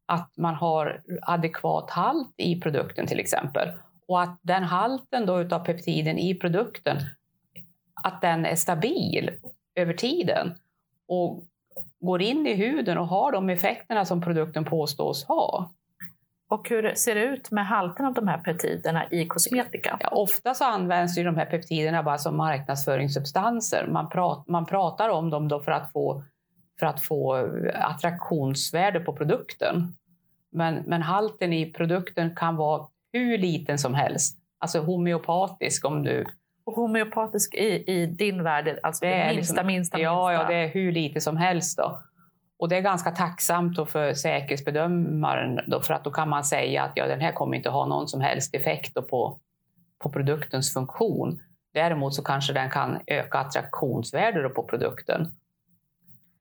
att 0.06 0.34
man 0.38 0.56
har 0.56 1.02
adekvat 1.22 1.90
halt 1.90 2.34
i 2.38 2.62
produkten 2.62 3.08
till 3.08 3.20
exempel. 3.20 3.70
Och 4.08 4.22
att 4.22 4.40
den 4.42 4.64
halten 4.64 5.26
då 5.26 5.42
utav 5.42 5.60
peptiden 5.60 6.18
i 6.18 6.36
produkten, 6.36 6.98
att 8.04 8.22
den 8.22 8.46
är 8.46 8.56
stabil 8.56 9.32
över 9.76 9.94
tiden 9.94 10.56
och 11.08 11.44
går 12.00 12.22
in 12.22 12.48
i 12.48 12.54
huden 12.54 12.98
och 12.98 13.08
har 13.08 13.32
de 13.32 13.50
effekterna 13.50 14.06
som 14.06 14.22
produkten 14.22 14.66
påstås 14.66 15.26
ha. 15.26 15.72
Och 16.50 16.70
hur 16.70 16.94
ser 16.96 17.16
det 17.16 17.22
ut 17.22 17.52
med 17.52 17.68
halten 17.68 18.06
av 18.06 18.14
de 18.14 18.28
här 18.28 18.38
peptiderna 18.38 19.10
i 19.12 19.26
kosmetika? 19.26 19.98
Ja, 20.02 20.10
ofta 20.10 20.54
så 20.54 20.66
används 20.66 21.18
ju 21.18 21.24
de 21.24 21.36
här 21.36 21.46
peptiderna 21.46 22.04
bara 22.04 22.18
som 22.18 22.38
marknadsföringssubstanser. 22.38 23.88
Man, 23.88 24.10
prat, 24.10 24.48
man 24.48 24.66
pratar 24.66 25.10
om 25.10 25.30
dem 25.30 25.48
då 25.48 25.60
för 25.60 25.72
att 25.72 25.92
få, 25.92 26.24
för 26.80 26.86
att 26.86 27.02
få 27.02 27.50
attraktionsvärde 27.74 29.00
på 29.00 29.14
produkten. 29.14 29.94
Men, 30.52 30.76
men 30.76 31.02
halten 31.02 31.54
i 31.54 31.74
produkten 31.74 32.36
kan 32.36 32.56
vara 32.56 32.88
hur 33.14 33.38
liten 33.38 33.78
som 33.78 33.94
helst. 33.94 34.38
Alltså 34.60 34.80
homeopatisk 34.80 35.86
om 35.86 36.04
du... 36.04 36.26
Och 36.70 36.76
homeopatisk 36.76 37.56
i, 37.56 37.84
i 37.88 38.06
din 38.06 38.44
värld, 38.44 38.80
alltså 38.84 39.06
det, 39.06 39.12
Det 39.12 39.36
minsta, 39.36 39.54
liksom- 39.54 39.68
minsta, 39.68 40.00
Ja, 40.00 40.30
minsta? 40.30 40.44
ja, 40.44 40.50
det 40.50 40.56
är 40.64 40.68
hur 40.68 40.92
lite 40.92 41.22
som 41.22 41.38
helst. 41.38 41.78
Då. 41.78 42.02
Och 42.60 42.70
det 42.70 42.78
är 42.78 42.82
ganska 42.82 43.12
tacksamt 43.12 43.76
då 43.76 43.86
för 43.86 44.14
säkerhetsbedömaren 44.14 45.60
då, 45.68 45.82
för 45.82 45.94
att 45.94 46.04
då 46.04 46.12
kan 46.12 46.30
man 46.30 46.44
säga 46.44 46.84
att 46.84 46.92
ja, 46.96 47.08
den 47.08 47.20
här 47.22 47.32
kommer 47.32 47.58
inte 47.58 47.70
ha 47.70 47.86
någon 47.86 48.08
som 48.08 48.22
helst 48.22 48.56
effekt 48.56 48.94
på, 48.94 49.40
på 50.00 50.10
produktens 50.10 50.74
funktion. 50.74 51.40
Däremot 51.74 52.14
så 52.16 52.24
kanske 52.24 52.54
den 52.54 52.70
kan 52.70 53.00
öka 53.08 53.38
attraktionsvärdet 53.38 54.54
på 54.56 54.64
produkten. 54.64 55.28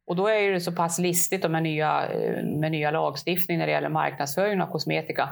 Och 0.07 0.17
då 0.17 0.29
är 0.29 0.51
det 0.53 0.61
så 0.61 0.73
pass 0.73 0.99
listigt 0.99 1.51
med 1.51 1.63
nya, 1.63 2.07
eh, 2.07 2.45
med 2.45 2.71
nya 2.73 2.91
lagstiftning 2.91 3.59
när 3.59 3.67
det 3.67 3.73
gäller 3.73 3.89
marknadsföring 3.89 4.63
av 4.63 4.67
kosmetika 4.67 5.29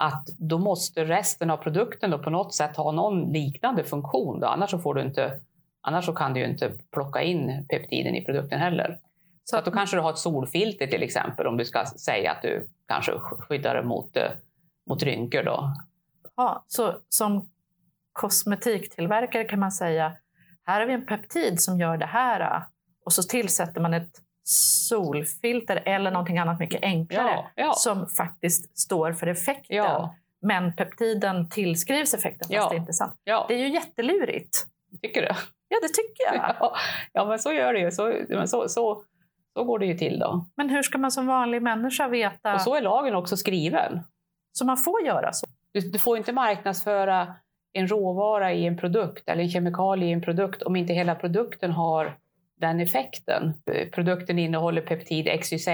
att 0.00 0.26
då 0.38 0.58
måste 0.58 1.04
resten 1.04 1.50
av 1.50 1.56
produkten 1.56 2.10
då 2.10 2.18
på 2.18 2.30
något 2.30 2.54
sätt 2.54 2.76
ha 2.76 2.92
någon 2.92 3.32
liknande 3.32 3.84
funktion. 3.84 4.40
Då. 4.40 4.46
Annars, 4.46 4.70
så 4.70 4.78
får 4.78 4.94
du 4.94 5.02
inte, 5.02 5.40
annars 5.80 6.04
så 6.04 6.12
kan 6.12 6.34
du 6.34 6.40
ju 6.40 6.46
inte 6.46 6.72
plocka 6.92 7.22
in 7.22 7.66
peptiden 7.68 8.14
i 8.14 8.24
produkten 8.24 8.60
heller. 8.60 8.98
Så 9.44 9.56
att 9.56 9.64
då 9.64 9.70
kanske 9.70 9.96
du 9.96 10.00
har 10.00 10.10
ett 10.10 10.18
solfilter 10.18 10.86
till 10.86 11.02
exempel 11.02 11.46
om 11.46 11.56
du 11.56 11.64
ska 11.64 11.86
säga 11.86 12.32
att 12.32 12.42
du 12.42 12.68
kanske 12.88 13.12
skyddar 13.18 13.82
mot, 13.82 14.16
eh, 14.16 14.30
mot 14.90 15.02
rynkor. 15.02 15.42
Då. 15.42 15.74
Ja, 16.36 16.64
så 16.66 16.96
som 17.08 17.50
kosmetiktillverkare 18.12 19.44
kan 19.44 19.60
man 19.60 19.72
säga, 19.72 20.16
här 20.66 20.80
har 20.80 20.86
vi 20.86 20.92
en 20.92 21.06
peptid 21.06 21.60
som 21.60 21.80
gör 21.80 21.96
det 21.96 22.06
här. 22.06 22.62
Och 23.04 23.12
så 23.12 23.22
tillsätter 23.22 23.80
man 23.80 23.94
ett 23.94 24.20
solfilter 24.44 25.82
eller 25.84 26.10
någonting 26.10 26.38
annat 26.38 26.58
mycket 26.58 26.82
enklare 26.82 27.30
Ja, 27.30 27.50
ja. 27.54 27.72
som 27.72 28.06
faktiskt 28.06 28.78
står 28.78 29.12
för 29.12 29.26
effekten. 29.26 29.76
Ja. 29.76 30.14
Men 30.42 30.76
peptiden 30.76 31.48
tillskrivs 31.50 32.14
effekten 32.14 32.48
fast 32.58 32.70
det 32.70 32.76
är 32.76 32.80
inte 32.80 32.92
sant. 32.92 33.14
Det 33.24 33.54
är 33.54 33.58
ju 33.58 33.68
jättelurigt. 33.68 34.66
tycker 35.02 35.22
du? 35.22 35.28
Ja, 35.68 35.78
det 35.82 35.88
tycker 35.88 36.34
jag. 36.34 36.56
Ja, 37.12 37.24
men 37.24 37.38
så 37.38 37.52
gör 37.52 37.72
det 37.72 37.78
ju. 37.80 37.90
Så, 37.90 38.14
så, 38.46 38.68
så, 38.68 39.02
så 39.54 39.64
går 39.64 39.78
det 39.78 39.86
ju 39.86 39.94
till 39.98 40.18
då. 40.18 40.44
Men 40.56 40.70
hur 40.70 40.82
ska 40.82 40.98
man 40.98 41.10
som 41.10 41.26
vanlig 41.26 41.62
människa 41.62 42.08
veta? 42.08 42.54
Och 42.54 42.60
så 42.60 42.74
är 42.74 42.82
lagen 42.82 43.14
också 43.14 43.36
skriven. 43.36 44.00
Så 44.52 44.64
man 44.64 44.76
får 44.76 45.02
göra 45.06 45.32
så? 45.32 45.46
Du, 45.72 45.80
du 45.80 45.98
får 45.98 46.16
inte 46.16 46.32
marknadsföra 46.32 47.34
en 47.72 47.88
råvara 47.88 48.52
i 48.52 48.66
en 48.66 48.76
produkt 48.78 49.28
eller 49.28 49.42
en 49.42 49.50
kemikalie 49.50 50.08
i 50.08 50.12
en 50.12 50.22
produkt 50.22 50.62
om 50.62 50.76
inte 50.76 50.92
hela 50.92 51.14
produkten 51.14 51.72
har 51.72 52.16
den 52.60 52.80
effekten. 52.80 53.54
Produkten 53.92 54.38
innehåller 54.38 54.82
peptid 54.82 55.40
XYZ 55.40 55.68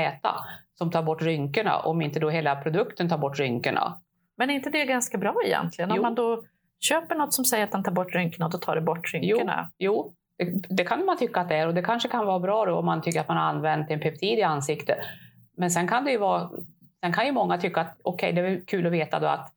som 0.74 0.90
tar 0.90 1.02
bort 1.02 1.22
rynkorna 1.22 1.78
om 1.78 2.02
inte 2.02 2.20
då 2.20 2.30
hela 2.30 2.56
produkten 2.56 3.08
tar 3.08 3.18
bort 3.18 3.38
rynkorna. 3.38 4.00
Men 4.36 4.50
är 4.50 4.54
inte 4.54 4.70
det 4.70 4.84
ganska 4.84 5.18
bra 5.18 5.34
egentligen? 5.44 5.90
Om 5.90 5.96
Jo. 5.96 6.02
man 6.02 6.14
då 6.14 6.42
köper 6.80 7.14
något 7.14 7.34
som 7.34 7.44
säger 7.44 7.64
att 7.64 7.72
den 7.72 7.82
tar 7.84 7.92
bort 7.92 8.14
rynkorna, 8.14 8.48
då 8.48 8.58
tar 8.58 8.74
det 8.74 8.80
bort 8.80 9.14
rynkorna. 9.14 9.70
Jo, 9.78 10.12
det, 10.38 10.76
det 10.76 10.84
kan 10.84 11.04
man 11.04 11.18
tycka 11.18 11.40
att 11.40 11.48
det 11.48 11.56
är 11.56 11.66
och 11.66 11.74
det 11.74 11.82
kanske 11.82 12.08
kan 12.08 12.26
vara 12.26 12.38
bra 12.40 12.64
då 12.64 12.78
om 12.78 12.86
man 12.86 13.02
tycker 13.02 13.20
att 13.20 13.28
man 13.28 13.36
har 13.36 13.44
använt 13.44 13.90
en 13.90 14.00
peptid 14.00 14.38
i 14.38 14.42
ansiktet. 14.42 14.98
Men 15.56 15.70
sen 15.70 15.88
kan 15.88 16.04
det 16.04 16.10
ju 16.10 16.18
vara, 16.18 16.50
sen 17.00 17.12
kan 17.12 17.26
ju 17.26 17.32
många 17.32 17.58
tycka 17.58 17.80
att 17.80 17.96
okej, 18.04 18.32
det 18.32 18.40
är 18.40 18.66
kul 18.66 18.86
att 18.86 18.92
veta 18.92 19.20
då 19.20 19.26
att 19.26 19.52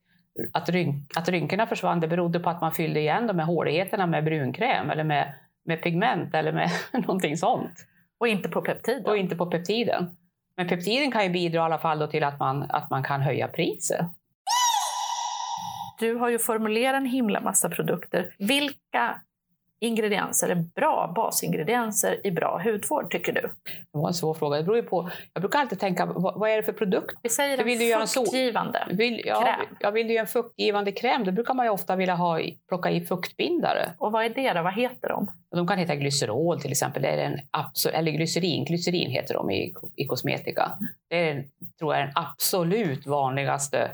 att, 0.52 0.68
ryn, 0.68 1.06
att 1.16 1.28
rynkorna 1.28 1.66
försvann, 1.66 2.00
det 2.00 2.08
berodde 2.08 2.40
på 2.40 2.50
att 2.50 2.60
man 2.60 2.72
fyllde 2.72 3.00
igen 3.00 3.26
de 3.26 3.38
här 3.38 3.46
håligheterna 3.46 4.06
med 4.06 4.24
brunkräm 4.24 4.90
eller 4.90 5.04
med, 5.04 5.34
med 5.70 5.82
pigment 5.82 6.34
eller 6.34 6.52
med 6.52 6.70
någonting 6.92 7.36
sånt. 7.36 7.86
Och 8.18 8.28
inte 8.28 8.48
på 8.48 8.62
peptiden. 8.62 9.06
Och 9.06 9.16
inte 9.16 9.36
på 9.36 9.46
peptiden. 9.46 10.16
Men 10.56 10.68
peptiden 10.68 11.10
kan 11.12 11.24
ju 11.24 11.30
bidra 11.30 11.58
i 11.58 11.62
alla 11.62 11.78
fall 11.78 12.08
till 12.08 12.24
att 12.24 12.38
man, 12.38 12.62
att 12.68 12.90
man 12.90 13.02
kan 13.02 13.20
höja 13.20 13.48
priset. 13.48 14.06
Du 15.98 16.14
har 16.14 16.28
ju 16.28 16.38
formulerat 16.38 16.96
en 16.96 17.06
himla 17.06 17.40
massa 17.40 17.68
produkter. 17.68 18.34
Vilka 18.38 19.20
ingredienser 19.80 20.48
är 20.48 20.54
bra 20.54 21.12
basingredienser 21.16 22.26
i 22.26 22.30
bra 22.30 22.60
hudvård 22.64 23.10
tycker 23.10 23.32
du? 23.32 23.40
Det 23.40 23.98
var 23.98 24.08
en 24.08 24.14
svår 24.14 24.34
fråga. 24.34 24.56
Det 24.56 24.62
beror 24.62 24.76
ju 24.76 24.82
på, 24.82 25.10
jag 25.32 25.42
brukar 25.42 25.58
alltid 25.58 25.80
tänka, 25.80 26.06
vad, 26.06 26.38
vad 26.38 26.50
är 26.50 26.56
det 26.56 26.62
för 26.62 26.72
produkt? 26.72 27.16
Vi 27.22 27.28
säger 27.28 27.56
Du 27.56 27.64
vill 27.64 27.92
en 27.92 28.00
en 28.00 28.06
sol- 28.08 28.24
fuktgivande. 28.24 28.86
Vill, 28.90 29.22
ja, 29.24 29.42
Kräm. 29.42 29.76
Jag 29.80 29.92
vill 29.92 30.10
ju 30.10 30.16
en 30.16 30.26
fuktgivande 30.26 30.92
kräm. 30.92 31.24
Då 31.24 31.32
brukar 31.32 31.54
man 31.54 31.66
ju 31.66 31.70
ofta 31.70 31.96
vilja 31.96 32.14
ha, 32.14 32.40
plocka 32.68 32.90
i 32.90 33.00
fuktbindare. 33.00 33.90
Och 33.98 34.12
vad 34.12 34.24
är 34.24 34.28
det 34.28 34.52
då? 34.52 34.62
Vad 34.62 34.74
heter 34.74 35.08
de? 35.08 35.30
De 35.50 35.66
kan 35.66 35.78
heta 35.78 35.94
glycerol 35.94 36.60
till 36.60 36.70
exempel. 36.70 37.02
Det 37.02 37.08
är 37.08 37.18
en 37.18 37.40
eller 37.94 38.12
glycerin. 38.12 38.64
Glycerin 38.64 39.10
heter 39.10 39.34
de 39.34 39.50
i, 39.50 39.74
i 39.96 40.06
kosmetika. 40.06 40.72
Det 41.08 41.30
är, 41.30 41.44
tror 41.78 41.94
jag, 41.94 42.06
den 42.06 42.12
absolut 42.14 43.06
vanligaste 43.06 43.90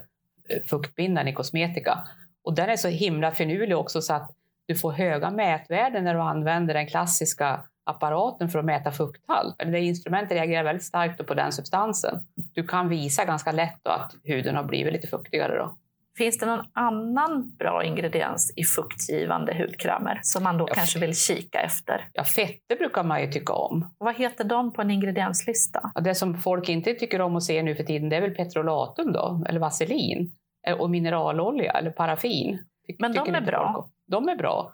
eh, 0.48 0.62
fuktbindaren 0.66 1.28
i 1.28 1.32
kosmetika. 1.32 1.98
Och 2.44 2.54
den 2.54 2.68
är 2.70 2.76
så 2.76 2.88
himla 2.88 3.30
finurlig 3.30 3.76
också 3.76 4.02
så 4.02 4.14
att 4.14 4.30
du 4.66 4.75
får 4.75 4.92
höga 4.92 5.30
mätvärden 5.30 6.04
när 6.04 6.14
du 6.14 6.20
använder 6.20 6.75
den 6.75 6.87
klassiska 6.87 7.61
apparaten 7.85 8.49
för 8.49 8.58
att 8.58 8.64
mäta 8.64 8.92
fukthalt. 8.92 9.58
Det 9.58 9.80
instrumentet 9.80 10.32
reagerar 10.32 10.64
väldigt 10.64 10.85
starkt 10.85 11.26
på 11.26 11.35
den 11.35 11.52
substansen. 11.52 12.20
Du 12.54 12.66
kan 12.66 12.88
visa 12.88 13.25
ganska 13.25 13.52
lätt 13.52 13.87
att 13.87 14.14
huden 14.25 14.56
har 14.56 14.64
blivit 14.64 14.92
lite 14.92 15.06
fuktigare. 15.06 15.58
Då. 15.58 15.75
Finns 16.18 16.38
det 16.38 16.46
någon 16.46 16.64
annan 16.73 17.50
bra 17.58 17.85
ingrediens 17.85 18.52
i 18.56 18.64
fuktgivande 18.64 19.54
hudkrämer 19.54 20.20
som 20.23 20.42
man 20.44 20.58
då 20.58 20.66
Ja, 20.68 20.75
kanske 20.75 20.99
vill 20.99 21.16
kika 21.16 21.61
efter? 21.61 22.08
Ja, 22.12 22.25
fetter 22.25 22.76
brukar 22.76 23.04
man 23.04 23.20
ju 23.20 23.30
tycka 23.32 23.52
om. 23.52 23.94
Vad 23.99 24.16
heter 24.16 24.44
de 24.44 24.73
på 24.73 24.82
en 24.82 24.90
ingredienslista? 24.90 25.90
Ja, 25.94 26.00
det 26.00 26.14
som 26.14 26.35
folk 26.38 26.68
inte 26.68 26.94
tycker 26.94 27.20
om 27.20 27.37
att 27.37 27.42
se 27.42 27.62
nu 27.62 27.75
för 27.75 27.85
tiden 27.85 28.08
det 28.08 28.16
är 28.16 28.20
väl 28.20 28.35
petrolatum 28.35 29.12
då, 29.12 29.44
eller 29.49 29.61
vaselin. 29.61 30.30
Eh, 30.66 30.76
Och 30.80 30.90
mineralolja 30.90 31.73
eller 31.73 31.90
paraffin. 31.90 32.58
Ty- 32.86 32.96
Men 32.98 33.12
de 33.12 33.34
är 33.34 33.40
bra. 33.40 33.72
folk. 33.74 33.86
De 34.06 34.28
är 34.28 34.36
bra. 34.36 34.72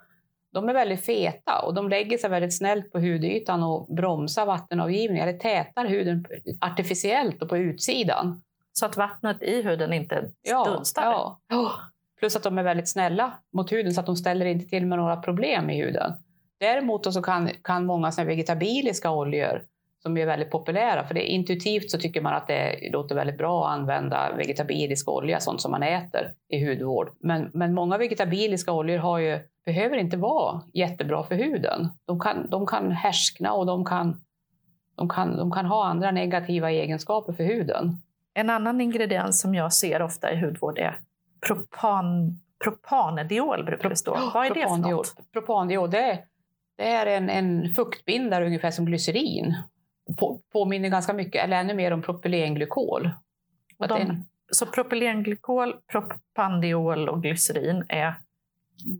De 0.53 0.69
är 0.69 0.73
väldigt 0.73 1.05
feta 1.07 1.59
och 1.63 1.75
de 1.75 1.89
lägger 1.89 2.19
sig 2.19 2.31
väldigt 2.31 2.57
snällt 2.57 2.93
på 2.93 2.99
hudytan 2.99 3.63
och 3.63 3.87
bromsar 3.95 4.47
vattenavgivning, 4.47 5.19
eller 5.19 5.39
tätar 5.39 5.87
huden 5.87 6.25
artificiellt 6.61 7.43
och 7.43 7.49
på 7.49 7.57
utsidan. 7.59 8.43
Så 8.73 8.87
att 8.87 8.97
vattnet 8.97 9.43
i 9.43 9.63
huden 9.63 9.93
inte 9.93 10.31
dunstar? 10.65 11.03
Ja, 11.03 11.41
ja. 11.49 11.73
Plus 12.19 12.37
att 12.37 12.43
de 12.43 12.59
är 12.59 12.63
väldigt 12.63 12.89
snälla 12.89 13.33
mot 13.53 13.73
huden 13.73 13.93
så 13.95 14.01
att 14.01 14.07
de 14.07 14.17
ställer 14.17 14.47
inte 14.47 14.67
till 14.67 14.87
med 14.87 14.99
några 14.99 15.17
problem 15.17 15.71
i 15.71 15.83
huden. 15.83 16.13
Däremot 16.61 17.13
så 17.15 17.23
kan, 17.23 17.51
kan 17.63 17.87
många 17.87 18.11
vegetabiliska 18.11 19.11
oljor 19.11 19.63
som 20.03 20.17
är 20.17 20.27
väldigt 20.27 20.51
populära, 20.51 21.05
för 21.05 21.15
det 21.15 21.27
intuitivt 21.27 21.91
så 21.91 21.99
tycker 21.99 22.21
man 22.21 22.35
att 22.35 22.47
det 22.47 22.91
låter 22.93 23.15
väldigt 23.15 23.39
bra 23.39 23.67
att 23.67 23.79
använda 23.79 24.33
vegetabilisk 24.37 25.09
olja, 25.09 25.41
sånt 25.41 25.61
som 25.61 25.71
man 25.71 25.83
äter 25.83 26.33
i 26.49 26.67
hudvård. 26.69 27.11
Men, 27.21 27.51
men 27.55 27.75
många 27.75 27.99
vegetabiliska 27.99 28.73
oljor 28.73 28.99
har 28.99 29.19
ju, 29.19 29.39
behöver 29.65 29.97
inte 29.97 30.17
vara 30.17 30.63
jättebra 30.75 31.23
för 31.25 31.35
huden. 31.35 31.89
De 32.07 32.21
kan, 32.21 32.51
de 32.51 32.67
kan 32.67 32.91
härskna 32.91 33.53
och 33.53 33.67
de 33.67 33.85
kan, 33.85 34.21
de, 34.97 35.09
kan, 35.09 35.37
de 35.37 35.51
kan 35.51 35.67
ha 35.67 35.85
andra 35.85 36.11
negativa 36.11 36.71
egenskaper 36.71 37.33
för 37.33 37.45
huden. 37.45 37.97
En 38.35 38.51
annan 38.51 38.81
ingrediens 38.81 39.41
som 39.41 39.55
jag 39.55 39.73
ser 39.73 40.03
ofta 40.03 40.33
i 40.33 40.41
hudvård 40.41 40.79
är 40.79 40.99
propan, 41.47 42.39
propanediol. 42.65 43.65
Brukar 43.65 43.89
det 43.89 43.97
stå. 43.97 44.31
Vad 44.35 44.47
är 44.47 44.49
det 44.49 44.55
för 44.55 44.61
Propandiol. 44.61 44.97
något? 44.97 45.33
Propandiol, 45.33 45.91
det 45.91 45.99
är, 45.99 46.19
det 46.77 46.89
är 46.89 47.07
en, 47.07 47.31
en 47.31 47.75
fuktbindare 47.75 48.47
ungefär 48.47 48.71
som 48.71 48.85
glycerin. 48.85 49.55
På, 50.19 50.41
påminner 50.53 50.89
ganska 50.89 51.13
mycket, 51.13 51.45
eller 51.45 51.61
ännu 51.61 51.75
mer 51.75 51.93
om 51.93 52.03
propylenglykol. 52.03 53.11
De, 53.79 54.01
en- 54.01 54.25
så 54.53 54.67
propylenglykol, 54.67 55.77
propandiol 55.93 57.09
och 57.09 57.23
glycerin 57.23 57.85
är 57.89 58.15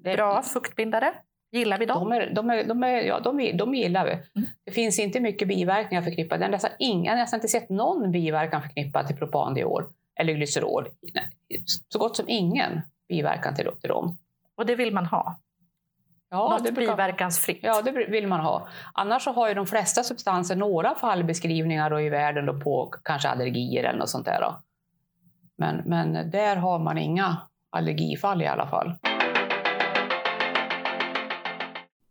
det- 0.05 0.15
bra 0.17 0.43
fuktbindare. 0.43 1.15
Gillar 1.55 1.79
vi 1.79 1.87
dem? 1.87 2.11
De, 2.11 2.17
är, 2.17 2.31
de, 2.35 2.51
är, 2.51 2.65
de, 2.65 2.83
är, 2.83 3.03
ja, 3.03 3.21
de, 3.21 3.57
de 3.57 3.75
gillar 3.75 4.05
vi. 4.05 4.11
Mm. 4.13 4.49
Det 4.65 4.73
finns 4.73 4.99
inte 4.99 5.21
mycket 5.21 5.49
biverkningar 5.49 6.03
förknippade. 6.03 6.41
Jag 6.41 6.47
har 6.49 6.53
nästan, 6.53 6.71
ingen, 6.79 7.05
jag 7.05 7.13
har 7.13 7.19
nästan 7.19 7.39
inte 7.39 7.49
sett 7.49 7.69
någon 7.69 8.11
biverkan 8.13 8.63
förknippad 8.63 9.07
till 9.07 9.17
propandiol 9.17 9.85
eller 10.15 10.33
glycerol. 10.33 10.89
Så 11.89 11.99
gott 11.99 12.17
som 12.17 12.29
ingen 12.29 12.81
biverkan 13.09 13.55
till, 13.55 13.69
till 13.81 13.89
dem. 13.89 14.19
Och 14.55 14.67
det 14.67 14.75
vill 14.75 14.95
man 14.95 15.07
ha. 15.07 15.39
Ja, 16.33 16.49
Något 16.49 16.65
det 16.65 16.73
brukar- 16.73 16.93
biverkansfritt. 16.93 17.59
Ja, 17.63 17.83
det 17.83 17.91
vill 17.91 18.27
man 18.27 18.41
ha. 18.41 18.69
Annars 18.95 19.25
så 19.25 19.33
har 19.33 19.49
ju 19.49 19.55
de 19.55 19.67
flesta 19.67 20.03
substanser 20.03 20.57
några 20.57 20.95
fallbeskrivningar 20.95 21.91
då 21.91 22.01
i 22.01 22.09
världen 22.09 22.47
då 22.47 22.61
på 22.61 22.95
kanske 23.05 23.29
allergier 23.29 23.85
eller 23.85 23.99
något 23.99 24.09
sånt 24.11 24.25
där. 24.27 24.41
Då. 24.41 24.57
Men, 25.59 25.77
men 25.87 26.31
där 26.31 26.57
har 26.57 26.79
man 26.79 26.99
inga 26.99 27.37
allergifall 27.71 28.43
i 28.43 28.47
alla 28.47 28.67
fall. 28.67 28.95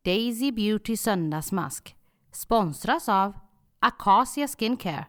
Daisy 0.05 0.51
Beauty 0.51 0.97
söndagsmask 0.97 1.95
sponsras 2.31 3.09
av 3.09 3.33
Acacia 3.79 4.47
Skincare, 4.47 5.05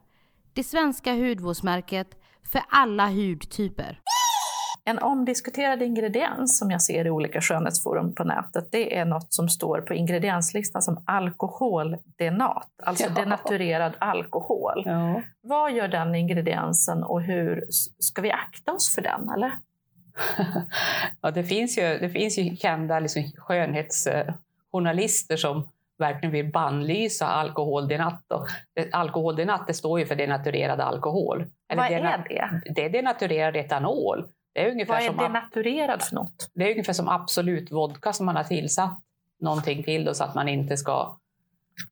det 0.53 0.65
svenska 0.65 1.13
hudvårdsmärket 1.13 2.09
för 2.53 2.63
alla 2.71 3.07
hudtyper. 3.09 4.01
En 4.85 4.99
omdiskuterad 4.99 5.83
ingrediens 5.83 6.59
som 6.59 6.71
jag 6.71 6.83
ser 6.83 7.07
i 7.07 7.11
olika 7.11 7.41
skönhetsforum 7.41 8.15
på 8.15 8.25
nätet, 8.25 8.69
det 8.73 8.97
är 8.99 9.05
något 9.05 9.33
som 9.35 9.49
står 9.49 9.81
på 9.81 9.95
ingredienslistan 9.95 10.83
som 10.83 11.03
alkoholdenat, 11.05 12.69
alltså 12.83 13.05
Ja. 13.05 13.11
denaturerad 13.23 13.93
alkohol. 13.99 14.83
Ja. 14.87 15.23
Vad 15.41 15.73
gör 15.73 15.89
den 15.89 16.15
ingrediensen 16.15 17.03
och 17.03 17.23
hur 17.23 17.65
ska 17.99 18.23
vi 18.23 18.31
akta 18.31 18.73
oss 18.73 18.95
för 18.95 19.03
den? 19.03 19.29
Eller? 19.37 19.53
ja, 21.21 21.31
det, 21.31 21.45
finns 21.45 21.79
ju, 21.79 21.99
det 21.99 22.09
finns 22.09 22.39
ju 22.39 22.57
kända 22.57 23.01
liksom, 23.01 23.23
skönhetsjournalister 23.37 25.37
som 25.37 25.69
verkligen 25.99 26.33
vill 26.33 26.51
bannlysa 26.53 27.27
alkoholdenat. 27.27 28.23
Alkoholdenat 28.93 29.67
det 29.67 29.75
står 29.75 30.01
ju 30.01 30.07
för 30.07 30.15
denaturerad 30.15 30.81
alkohol. 30.81 31.47
Eller 31.69 31.83
Vad 31.83 31.93
är 31.93 32.25
det? 32.29 32.61
Det 32.75 32.85
är 32.85 32.91
denaturerad 32.91 33.57
etanol. 33.57 34.25
Det 34.53 34.67
är 34.67 34.71
ungefär 34.71 34.95
Vad 34.95 35.03
är 35.03 35.07
som 35.07 35.17
denaturerad 35.17 36.03
för 36.03 36.15
något? 36.15 36.51
Det 36.55 36.65
är 36.65 36.71
ungefär 36.71 36.93
som 36.93 37.09
absolut 37.09 37.73
vodka 37.73 38.13
som 38.13 38.27
man 38.27 38.37
har 38.37 38.45
tillsatt 38.45 39.01
någonting 39.41 39.83
till 39.83 40.05
då, 40.05 40.15
så 40.15 40.25
att 40.25 40.35
man 40.35 40.49
inte 40.49 40.77
ska 40.77 41.17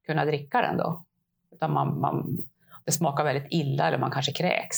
kunna 0.06 0.24
dricka 0.24 0.62
den. 0.62 0.76
Då. 0.76 1.04
Utan 1.52 1.72
man, 1.72 2.00
man, 2.00 2.38
det 2.84 2.92
smakar 2.92 3.24
väldigt 3.24 3.46
illa 3.50 3.88
eller 3.88 3.98
man 3.98 4.10
kanske 4.10 4.32
kräks. 4.32 4.76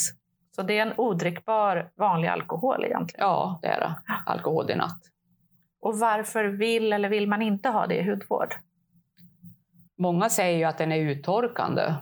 Så 0.57 0.62
det 0.62 0.78
är 0.78 0.83
en 0.83 0.94
odrickbar 0.96 1.90
vanlig 1.94 2.28
alkohol 2.28 2.85
egentligen. 2.85 3.26
Ja, 3.26 3.59
det 3.62 3.68
är 3.68 3.80
det. 3.80 3.94
Alkoholdenat. 4.26 4.98
Och 5.80 5.98
varför 5.98 6.44
vill 6.44 6.92
eller 6.92 7.09
vill 7.09 7.28
man 7.28 7.42
inte 7.42 7.68
ha 7.68 7.87
det 7.87 7.94
i 7.94 8.11
hudvård? 8.11 8.54
Många 9.98 10.30
säger 10.30 10.59
ju 10.59 10.64
att 10.64 10.78
den 10.78 10.92
är 10.92 10.96
uttorkande. 10.96 11.94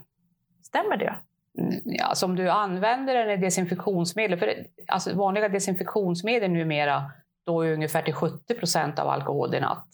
Stämmer 0.62 0.96
det? 0.96 1.16
Mm, 1.58 1.80
Ja, 1.84 2.04
alltså 2.04 2.26
om 2.26 2.36
du 2.36 2.48
använder 2.50 3.14
den 3.14 3.30
i 3.30 3.36
desinfektionsmedel, 3.36 4.38
för 4.38 4.54
alltså 4.88 5.14
vanliga 5.14 5.48
desinfektionsmedel 5.48 6.50
numera 6.50 7.10
då 7.46 7.62
är 7.62 7.72
ungefär 7.72 8.02
till 8.02 8.14
70 8.14 8.54
procent 8.54 8.98
av 8.98 9.08
alkoholdenat. 9.08 9.86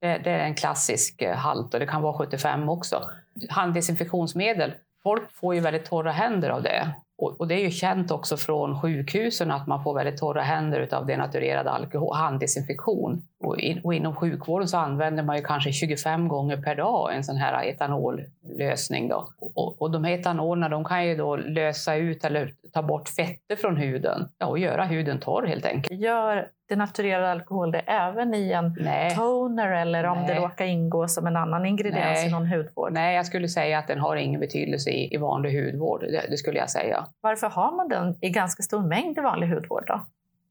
Det, 0.00 0.18
det 0.18 0.30
är 0.30 0.44
en 0.44 0.54
klassisk 0.54 1.22
eh, 1.22 1.36
halt 1.36 1.74
och 1.74 1.80
det 1.80 1.86
kan 1.86 2.02
vara 2.02 2.18
75 2.18 2.68
också. 2.68 3.02
Handdesinfektionsmedel, 3.50 4.74
folk 5.02 5.32
får 5.32 5.54
ju 5.54 5.60
väldigt 5.60 5.84
torra 5.84 6.12
händer 6.12 6.50
av 6.50 6.62
det. 6.62 6.94
Och, 7.22 7.48
det 7.48 7.54
är 7.54 7.64
ju 7.64 7.70
känt 7.70 8.10
också 8.10 8.36
från 8.36 8.80
sjukhusen 8.80 9.50
att 9.50 9.66
man 9.66 9.82
får 9.82 9.94
väldigt 9.94 10.20
torra 10.20 10.42
händer 10.42 10.94
av 10.94 11.06
denaturerad 11.06 11.66
alkohol, 11.66 12.16
handdesinfektion. 12.16 13.22
Och, 13.40 13.58
in, 13.58 13.80
och 13.84 13.94
inom 13.94 14.16
sjukvården 14.16 14.68
så 14.68 14.76
använder 14.76 15.22
man 15.22 15.36
ju 15.36 15.42
kanske 15.42 15.72
25 15.72 16.28
gånger 16.28 16.56
per 16.56 16.74
dag 16.74 17.14
en 17.14 17.24
sån 17.24 17.36
här 17.36 17.64
etanollösning. 17.64 19.08
Då. 19.08 19.28
Och, 19.38 19.82
och 19.82 19.90
de 19.90 20.04
här 20.04 20.12
etanolerna 20.12 20.68
de 20.68 20.84
kan 20.84 21.06
ju 21.06 21.16
då 21.16 21.36
lösa 21.36 21.94
ut 21.96 22.24
eller 22.24 22.54
ta 22.72 22.82
bort 22.82 23.08
fetter 23.08 23.56
från 23.56 23.76
huden 23.76 24.28
ja, 24.38 24.46
och 24.46 24.58
göra 24.58 24.84
huden 24.84 25.20
torr 25.20 25.46
helt 25.46 25.66
enkelt. 25.66 26.00
Gör 26.00 26.48
denaturerad 26.72 27.24
alkohol 27.24 27.72
det 27.72 27.78
även 27.78 28.34
i 28.34 28.52
en 28.52 28.76
Nej. 28.80 29.14
toner 29.16 29.72
eller 29.72 30.04
om 30.04 30.18
det 30.18 30.34
Nej. 30.34 30.42
råkar 30.42 30.64
ingå 30.64 31.08
som 31.08 31.26
en 31.26 31.36
annan 31.36 31.66
ingrediens 31.66 32.18
Nej. 32.18 32.28
i 32.28 32.30
någon 32.30 32.46
hudvård? 32.46 32.92
Nej, 32.92 33.16
jag 33.16 33.26
skulle 33.26 33.48
säga 33.48 33.78
att 33.78 33.86
den 33.88 33.98
har 33.98 34.16
ingen 34.16 34.40
betydelse 34.40 34.90
i, 34.90 35.14
i 35.14 35.16
vanlig 35.16 35.64
hudvård. 35.64 36.00
Det, 36.00 36.26
det 36.30 36.36
skulle 36.36 36.58
jag 36.58 36.70
säga. 36.70 37.06
Varför 37.20 37.46
har 37.46 37.76
man 37.76 37.88
den 37.88 38.16
i 38.20 38.30
ganska 38.30 38.62
stor 38.62 38.82
mängd 38.82 39.18
i 39.18 39.20
vanlig 39.20 39.46
hudvård 39.46 39.84
då? 39.86 40.00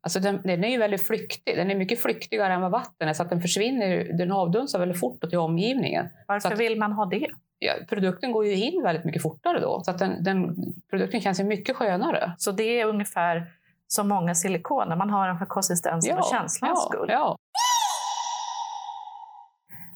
Alltså 0.03 0.19
den, 0.19 0.39
den 0.43 0.63
är 0.63 0.69
ju 0.69 0.77
väldigt 0.77 1.07
flyktig. 1.07 1.57
Den 1.57 1.71
är 1.71 1.75
mycket 1.75 2.01
flyktigare 2.01 2.53
än 2.53 2.61
vad 2.61 2.71
vatten 2.71 3.07
är, 3.07 3.13
så 3.13 3.23
att 3.23 3.29
den 3.29 3.41
försvinner. 3.41 4.17
Den 4.17 4.31
avdunstar 4.31 4.79
väldigt 4.79 4.99
fort 4.99 5.29
till 5.29 5.37
omgivningen. 5.39 6.09
Varför 6.27 6.51
att- 6.51 6.59
vill 6.59 6.79
man 6.79 6.91
ha 6.91 7.05
det? 7.05 7.27
Ja, 7.59 7.73
produkten 7.89 8.31
går 8.31 8.45
ju 8.45 8.55
in 8.55 8.83
väldigt 8.83 9.03
mycket 9.05 9.21
fortare 9.21 9.59
då, 9.59 9.81
så 9.85 9.91
att 9.91 9.99
den, 9.99 10.23
den, 10.23 10.55
produkten 10.89 11.21
känns 11.21 11.39
ju 11.39 11.43
mycket 11.43 11.75
skönare. 11.75 12.31
Så 12.37 12.51
det 12.51 12.81
är 12.81 12.85
ungefär 12.85 13.45
som 13.93 14.07
många 14.07 14.35
silikoner, 14.35 14.95
man 14.95 15.09
har 15.09 15.27
den 15.27 15.37
för 15.37 15.45
konsistensen 15.45 16.17
och 16.17 16.25
känslans 16.25 16.79
ja, 16.83 16.89
skull. 16.89 17.09
ja. 17.09 17.37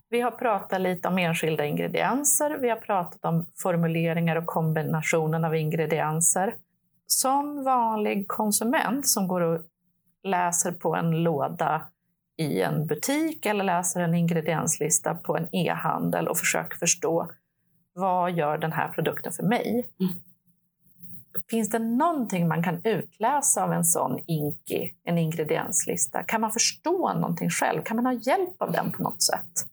Vi 0.09 0.21
har 0.21 0.31
pratat 0.31 0.81
lite 0.81 1.07
om 1.07 1.17
enskilda 1.17 1.65
ingredienser, 1.65 2.57
vi 2.57 2.69
har 2.69 2.77
pratat 2.77 3.25
om 3.25 3.45
formuleringar 3.57 4.35
och 4.35 4.45
kombinationen 4.45 5.45
av 5.45 5.55
ingredienser. 5.55 6.55
Som 7.07 7.63
vanlig 7.63 8.27
konsument 8.27 9.07
som 9.07 9.27
går 9.27 9.41
och 9.41 9.61
läser 10.23 10.71
på 10.71 10.95
en 10.95 11.23
låda 11.23 11.81
i 12.37 12.61
en 12.61 12.87
butik 12.87 13.45
eller 13.45 13.63
läser 13.63 14.01
en 14.01 14.13
ingredienslista 14.13 15.15
på 15.15 15.37
en 15.37 15.55
e-handel 15.55 16.27
och 16.27 16.37
försöker 16.37 16.77
förstå 16.77 17.29
vad 17.93 18.31
gör 18.31 18.57
den 18.57 18.71
här 18.71 18.87
produkten 18.87 19.31
för 19.31 19.43
mig? 19.43 19.89
Mm. 19.99 20.13
Finns 21.49 21.69
det 21.69 21.79
någonting 21.79 22.47
man 22.47 22.63
kan 22.63 22.81
utläsa 22.83 23.63
av 23.63 23.73
en 23.73 23.83
sån 23.83 24.19
inki, 24.25 24.93
en 25.03 25.17
ingredienslista? 25.17 26.23
Kan 26.23 26.41
man 26.41 26.51
förstå 26.51 27.13
någonting 27.13 27.49
själv? 27.49 27.81
Kan 27.81 27.95
man 27.95 28.05
ha 28.05 28.13
hjälp 28.13 28.61
av 28.61 28.71
den 28.71 28.91
på 28.91 29.03
något 29.03 29.21
sätt? 29.21 29.67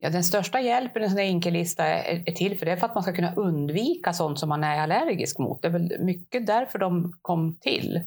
Ja, 0.00 0.10
den 0.10 0.24
största 0.24 0.60
hjälpen 0.60 1.02
i 1.02 1.04
en 1.04 1.10
sån 1.10 1.18
här 1.18 1.26
enkelista 1.26 1.84
är, 1.84 2.22
är 2.28 2.32
till 2.32 2.58
för 2.58 2.66
det 2.66 2.72
är 2.72 2.76
för 2.76 2.86
att 2.86 2.94
man 2.94 3.02
ska 3.02 3.12
kunna 3.12 3.34
undvika 3.34 4.12
sånt 4.12 4.38
som 4.38 4.48
man 4.48 4.64
är 4.64 4.80
allergisk 4.80 5.38
mot. 5.38 5.62
Det 5.62 5.68
är 5.68 5.72
väl 5.72 5.96
mycket 6.00 6.46
därför 6.46 6.78
de 6.78 7.12
kom 7.22 7.54
till. 7.60 8.00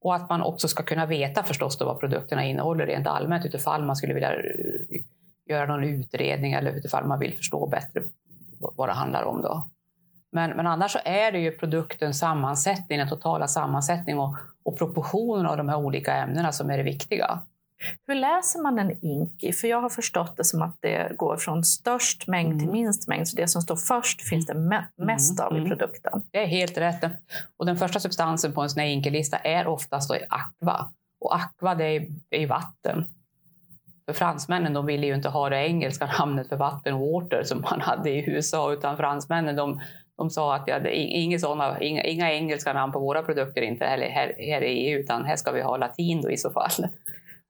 Och 0.00 0.14
att 0.14 0.28
man 0.28 0.42
också 0.42 0.68
ska 0.68 0.82
kunna 0.82 1.06
veta 1.06 1.42
förstås 1.42 1.78
då 1.78 1.84
vad 1.84 2.00
produkterna 2.00 2.44
innehåller 2.44 2.86
rent 2.86 3.06
allmänt 3.06 3.46
utifall 3.46 3.84
man 3.84 3.96
skulle 3.96 4.14
vilja 4.14 4.32
eh, 4.34 5.00
göra 5.46 5.66
någon 5.66 5.84
utredning 5.84 6.52
eller 6.52 6.72
utifall 6.72 7.06
man 7.06 7.18
vill 7.18 7.36
förstå 7.36 7.66
bättre 7.66 8.02
vad 8.58 8.88
det 8.88 8.92
handlar 8.92 9.22
om. 9.22 9.42
Då. 9.42 9.66
Men, 10.32 10.50
men 10.50 10.66
annars 10.66 10.92
så 10.92 10.98
är 11.04 11.32
det 11.32 11.38
ju 11.38 11.50
produktens 11.50 12.18
sammansättning, 12.18 12.98
den 12.98 13.08
totala 13.08 13.48
sammansättning 13.48 14.18
och, 14.18 14.36
och 14.62 14.78
proportionen 14.78 15.46
av 15.46 15.56
de 15.56 15.68
här 15.68 15.76
olika 15.76 16.14
ämnena 16.14 16.52
som 16.52 16.70
är 16.70 16.76
det 16.76 16.82
viktiga. 16.82 17.40
Hur 18.06 18.14
läser 18.14 18.62
man 18.62 18.78
en 18.78 19.04
INKI? 19.04 19.52
För 19.52 19.68
jag 19.68 19.80
har 19.80 19.88
förstått 19.88 20.36
det 20.36 20.44
som 20.44 20.62
att 20.62 20.76
det 20.80 21.16
går 21.16 21.36
från 21.36 21.64
störst 21.64 22.28
mängd 22.28 22.52
mm. 22.52 22.58
till 22.58 22.68
minst 22.70 23.08
mängd. 23.08 23.28
Så 23.28 23.36
det 23.36 23.48
som 23.48 23.62
står 23.62 23.76
först 23.76 24.28
finns 24.28 24.46
det 24.46 24.54
me 24.54 24.84
mest 24.96 25.40
av 25.40 25.52
mm. 25.52 25.66
i 25.66 25.68
produkten. 25.68 26.22
Det 26.30 26.42
är 26.42 26.46
helt 26.46 26.78
rätt. 26.78 27.04
Och 27.56 27.66
den 27.66 27.76
första 27.76 28.00
substansen 28.00 28.52
på 28.52 28.62
en 28.62 28.70
sån 28.70 28.80
här 28.80 28.88
INKI-lista 28.88 29.36
är 29.36 29.66
oftast 29.66 30.08
då 30.08 30.16
aqua. 30.28 30.92
Och 31.20 31.34
aqua 31.34 31.74
det 31.74 31.84
är, 31.84 32.06
är 32.30 32.46
vatten. 32.46 33.06
För 34.06 34.12
fransmännen 34.12 34.72
de 34.72 34.86
ville 34.86 35.06
ju 35.06 35.14
inte 35.14 35.28
ha 35.28 35.48
det 35.48 35.66
engelska 35.66 36.06
namnet 36.18 36.48
för 36.48 36.56
vatten, 36.56 36.98
water, 36.98 37.42
som 37.44 37.60
man 37.60 37.80
hade 37.80 38.10
i 38.10 38.30
USA, 38.30 38.72
utan 38.72 38.96
fransmännen 38.96 39.56
de, 39.56 39.80
de 40.16 40.30
sa 40.30 40.54
att 40.56 40.68
ja, 40.68 40.78
det 40.78 40.96
inga, 40.96 41.38
såna, 41.38 41.80
inga, 41.80 42.02
inga 42.02 42.32
engelska 42.32 42.72
namn 42.72 42.92
på 42.92 43.00
våra 43.00 43.22
produkter 43.22 43.62
inte 43.62 43.84
heller 43.84 44.08
här, 44.08 44.34
här 44.38 44.62
i 44.62 44.88
EU, 44.88 45.00
utan 45.00 45.24
här 45.24 45.36
ska 45.36 45.52
vi 45.52 45.62
ha 45.62 45.76
latin 45.76 46.30
i 46.30 46.36
så 46.36 46.50
fall. 46.50 46.88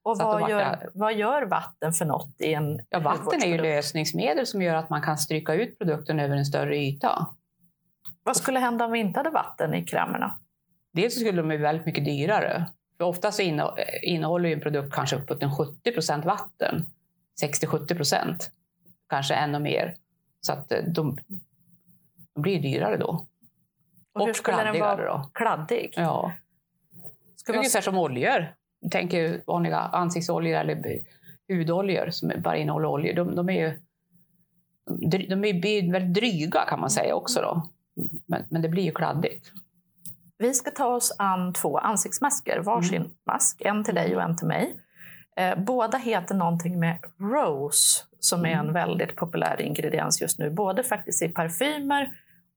Och 0.03 0.17
vad 0.17 0.49
gör, 0.49 0.89
vad 0.93 1.13
gör 1.13 1.45
vatten 1.45 1.93
för 1.93 2.05
något 2.05 2.35
i 2.41 2.53
en 2.53 2.79
ja, 2.89 2.99
Vatten 2.99 3.43
är 3.43 3.47
ju 3.47 3.57
lösningsmedel 3.57 4.47
som 4.47 4.61
gör 4.61 4.75
att 4.75 4.89
man 4.89 5.01
kan 5.01 5.17
stryka 5.17 5.53
ut 5.53 5.77
produkten 5.77 6.19
över 6.19 6.35
en 6.35 6.45
större 6.45 6.77
yta. 6.77 7.27
Vad 8.23 8.37
skulle 8.37 8.59
hända 8.59 8.85
om 8.85 8.91
vi 8.91 8.99
inte 8.99 9.19
hade 9.19 9.29
vatten 9.29 9.73
i 9.73 9.85
krämerna? 9.85 10.35
Dels 10.93 11.19
skulle 11.19 11.41
de 11.41 11.47
bli 11.47 11.57
väldigt 11.57 11.85
mycket 11.85 12.05
dyrare. 12.05 12.65
För 12.97 13.05
ofta 13.05 13.31
så 13.31 13.41
innehåller 14.03 14.49
en 14.49 14.61
produkt 14.61 14.93
kanske 14.93 15.15
uppåt 15.15 15.57
70 15.57 15.91
procent 15.91 16.25
vatten. 16.25 16.85
60-70 17.43 17.95
procent. 17.95 18.51
Kanske 19.09 19.33
ännu 19.33 19.59
mer. 19.59 19.95
Så 20.41 20.53
att 20.53 20.71
eh, 20.71 20.83
de 20.83 21.17
blir 22.35 22.61
dyrare 22.61 22.97
då. 22.97 23.25
Och, 24.13 24.21
och 24.21 24.27
hur 24.27 24.33
skulle 24.33 24.63
den 24.63 24.79
vara 24.79 25.05
då. 25.05 25.29
kladdig? 25.33 25.93
Ja. 25.95 26.33
Ska 27.35 27.53
Ungefär 27.53 27.81
som 27.81 27.97
oljor. 27.97 28.55
Tänk 28.91 29.13
vanliga 29.47 29.77
ansiktsoljor 29.77 30.57
eller 30.57 30.99
hudoljor 31.47 32.09
som 32.09 32.31
bara 32.37 32.57
innehåller 32.57 32.87
oljor. 32.87 33.13
De, 33.13 33.35
de 33.35 33.49
är 33.49 33.53
ju 33.53 33.79
de 35.29 35.45
är 35.45 35.91
väldigt 35.91 36.13
dryga 36.13 36.65
kan 36.67 36.79
man 36.79 36.89
säga 36.89 37.15
också. 37.15 37.41
Då. 37.41 37.69
Men, 38.25 38.43
men 38.49 38.61
det 38.61 38.69
blir 38.69 38.83
ju 38.83 38.91
kladdigt. 38.91 39.51
Vi 40.37 40.53
ska 40.53 40.71
ta 40.71 40.85
oss 40.85 41.15
an 41.17 41.53
två 41.53 41.77
ansiktsmasker, 41.77 42.59
varsin 42.59 42.97
mm. 42.97 43.11
mask. 43.25 43.61
En 43.61 43.83
till 43.83 43.95
dig 43.95 44.15
och 44.15 44.21
en 44.21 44.37
till 44.37 44.47
mig. 44.47 44.75
Eh, 45.37 45.59
båda 45.59 45.97
heter 45.97 46.35
någonting 46.35 46.79
med 46.79 46.97
rose, 47.19 48.03
som 48.19 48.45
är 48.45 48.49
en 48.49 48.59
mm. 48.59 48.73
väldigt 48.73 49.15
populär 49.15 49.61
ingrediens 49.61 50.21
just 50.21 50.39
nu. 50.39 50.49
Både 50.49 50.83
faktiskt 50.83 51.21
i 51.21 51.29
parfymer 51.29 52.11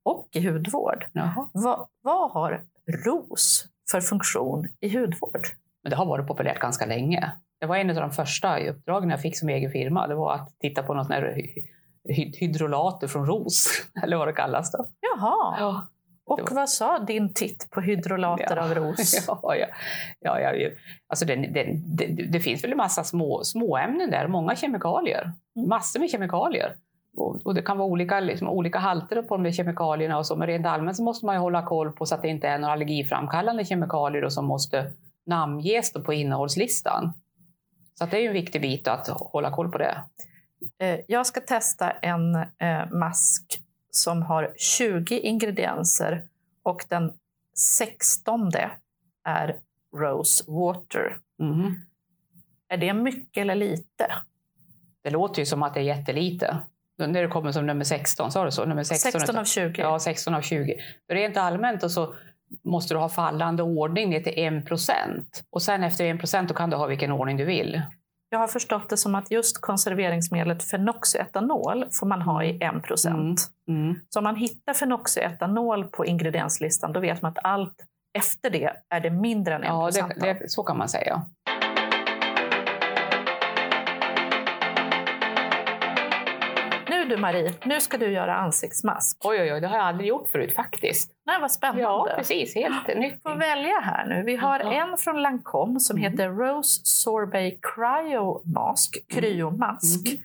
och 0.07 0.29
i 0.33 0.49
hudvård. 0.49 1.05
Va, 1.53 1.88
vad 2.03 2.31
har 2.31 2.62
ros 3.05 3.66
för 3.90 4.01
funktion 4.01 4.69
i 4.81 4.99
hudvård? 4.99 5.47
Men 5.83 5.90
det 5.90 5.97
har 5.97 6.07
varit 6.07 6.27
populärt 6.27 6.59
ganska 6.59 6.87
länge. 6.87 7.33
Det 7.61 7.66
var 7.66 7.77
en 7.77 7.90
av 7.90 7.97
de 7.97 8.11
första 8.11 8.59
uppdragen 8.59 9.11
jag 9.11 9.21
fick 9.21 9.38
som 9.38 9.49
egen 9.49 9.71
firma. 9.71 10.07
Det 10.07 10.14
var 10.14 10.35
att 10.35 10.59
titta 10.61 10.83
på 10.83 10.95
något 10.95 11.09
hydrolater 12.40 13.09
från 13.09 13.27
ros, 13.27 13.69
eller 14.03 14.16
vad 14.16 14.29
det 14.29 14.33
kallas. 14.33 14.73
Då. 14.73 14.87
Jaha. 15.01 15.57
Ja. 15.59 15.87
Och 16.27 16.40
var... 16.40 16.55
vad 16.55 16.69
sa 16.69 16.99
din 16.99 17.35
titt 17.35 17.71
på 17.71 17.81
hydrolater 17.81 18.57
ja. 18.57 18.64
av 18.64 18.75
ros? 18.75 19.29
Ja, 19.29 19.57
ja, 20.21 20.40
ja, 20.40 20.53
ja. 20.53 20.71
Alltså 21.09 21.25
det, 21.25 21.37
det, 21.37 21.81
det, 21.87 22.07
det, 22.07 22.40
finns 22.40 22.64
väl 22.64 22.71
en 22.71 22.77
massa 22.77 23.05
små, 23.05 23.45
småämnen 23.45 24.11
där, 24.11 24.29
många 24.29 24.57
kemikalier. 24.57 25.33
Mm. 25.57 25.69
Massor 25.69 26.01
med 26.01 26.11
kemikalier. 26.11 26.77
Och, 27.16 27.46
och 27.46 27.55
det 27.55 27.62
kan 27.62 27.79
vara 27.79 27.88
olika, 27.88 28.20
liksom, 28.20 28.48
olika 28.48 28.79
halter 28.79 29.22
på 29.22 29.37
de 29.37 29.42
där 29.42 29.52
kemikalierna 29.52 30.18
och 30.18 30.26
så, 30.26 30.37
men 30.37 30.46
rent 30.46 30.66
allmänt 30.66 30.96
så 30.96 31.02
måste 31.02 31.26
man 31.26 31.35
ju 31.35 31.40
hålla 31.40 31.62
koll 31.62 31.92
på 31.92 32.07
så 32.07 32.14
att 32.14 32.22
det 32.22 32.29
inte 32.29 32.48
är 32.48 32.59
några 32.59 32.72
allergiframkallande 32.72 33.64
kemikalier 33.64 34.22
då, 34.22 34.31
som 34.31 34.46
måste 34.46 34.92
namnges 35.26 35.92
på 35.92 36.12
innehållslistan. 36.12 37.12
Så 37.98 38.07
det 38.07 38.24
är 38.24 38.26
en 38.26 38.33
viktig 38.33 38.62
bit 38.62 38.88
att 38.88 39.09
hålla 39.09 39.50
koll 39.50 39.72
på 39.72 39.79
det. 39.79 40.02
Eh, 40.79 41.00
jag 41.09 41.26
ska 41.26 41.40
testa 41.40 41.90
en 41.90 42.35
eh, 42.35 42.90
mask 42.92 43.62
som 43.90 44.22
har 44.22 44.52
20 44.57 45.18
ingredienser 45.18 46.24
och 46.62 46.85
den 46.88 47.12
16 47.79 48.50
är 49.24 49.57
rose 49.96 50.44
water. 50.46 51.16
Mm. 51.40 51.74
Är 52.68 52.76
det 52.76 52.94
mycket 52.94 53.40
eller 53.40 53.55
lite? 53.55 54.07
Det 55.02 55.11
låter 55.11 55.42
ju 55.42 55.46
som 55.46 55.62
att 55.62 55.74
det 55.74 55.81
är 55.81 55.85
jättelite. 55.85 56.59
När 56.98 57.22
det 57.22 57.28
kommer 57.28 57.52
som 57.52 57.66
nummer 57.66 57.85
16, 57.85 58.32
sa 58.32 58.44
du 58.44 58.50
så? 58.50 58.64
Nummer 58.64 58.85
16, 58.85 59.12
16 59.12 59.38
av 59.38 59.44
20. 59.44 59.82
Ja, 59.82 59.98
16 59.98 60.35
av 60.35 60.40
20. 60.40 60.76
Rent 61.12 61.37
allmänt 61.37 61.82
och 61.82 61.90
så 61.90 62.14
måste 62.64 62.94
du 62.94 62.98
ha 62.98 63.09
fallande 63.09 63.62
ordning 63.62 64.11
ner 64.11 64.20
till 64.20 64.56
1 64.59 64.66
procent. 64.66 65.44
Och 65.50 65.62
sen 65.62 65.85
efter 65.85 66.04
1 66.04 66.18
procent 66.18 66.54
kan 66.54 66.70
du 66.70 66.76
ha 66.76 66.87
vilken 66.87 67.12
ordning 67.12 67.37
du 67.37 67.44
vill. 67.44 67.82
Jag 68.28 68.38
har 68.38 68.48
förstått 68.48 68.88
det 68.88 68.96
som 68.96 69.14
att 69.14 69.30
just 69.30 69.61
konserveringsmedlet 69.61 70.62
fenoxietanol 70.62 71.85
får 71.92 72.06
man 72.06 72.22
ha 72.22 72.44
i 72.44 72.62
1 72.62 72.82
procent. 72.82 73.40
Mm. 73.68 73.82
Mm. 73.82 74.00
Så 74.09 74.18
om 74.18 74.24
man 74.24 74.37
hittar 74.37 74.74
fenoxietanol 74.74 75.85
på 75.85 76.06
ingredienslistan 76.06 76.92
då 76.92 77.00
vet 77.00 77.22
man 77.22 77.32
att 77.32 77.44
allt 77.44 77.74
efter 78.18 78.50
det 78.50 78.72
är 78.88 79.00
det 79.00 79.11
mindre 79.11 79.54
än 79.54 79.62
1 79.62 79.68
procent. 79.68 80.12
Ja, 80.16 80.26
det, 80.26 80.32
det, 80.32 80.50
så 80.50 80.62
kan 80.62 80.78
man 80.78 80.88
säga. 80.88 81.22
Du 87.07 87.16
Marie, 87.16 87.55
nu 87.64 87.81
ska 87.81 87.97
du 87.97 88.11
göra 88.11 88.35
ansiktsmask. 88.37 89.16
Oj, 89.25 89.40
oj, 89.40 89.53
oj, 89.53 89.61
det 89.61 89.66
har 89.66 89.77
jag 89.77 89.87
aldrig 89.87 90.09
gjort 90.09 90.29
förut 90.29 90.55
faktiskt. 90.55 91.12
Nej, 91.27 91.40
vad 91.40 91.53
spännande. 91.53 91.83
Ja, 91.83 92.09
precis. 92.16 92.55
Helt 92.55 92.97
nytt. 92.97 93.23
får 93.23 93.35
välja 93.35 93.81
här 93.81 94.07
nu. 94.07 94.23
Vi 94.23 94.37
har 94.37 94.61
mm. 94.61 94.73
en 94.73 94.99
från 94.99 95.23
Lancome 95.23 95.81
som 95.81 95.97
mm. 95.97 96.12
heter 96.12 96.29
Rose 96.29 96.81
Sorbet 96.85 97.59
Cryo 97.62 98.42
Mask, 98.45 98.97
mm. 98.97 99.23
kryomask. 99.23 100.09
Mm. 100.09 100.21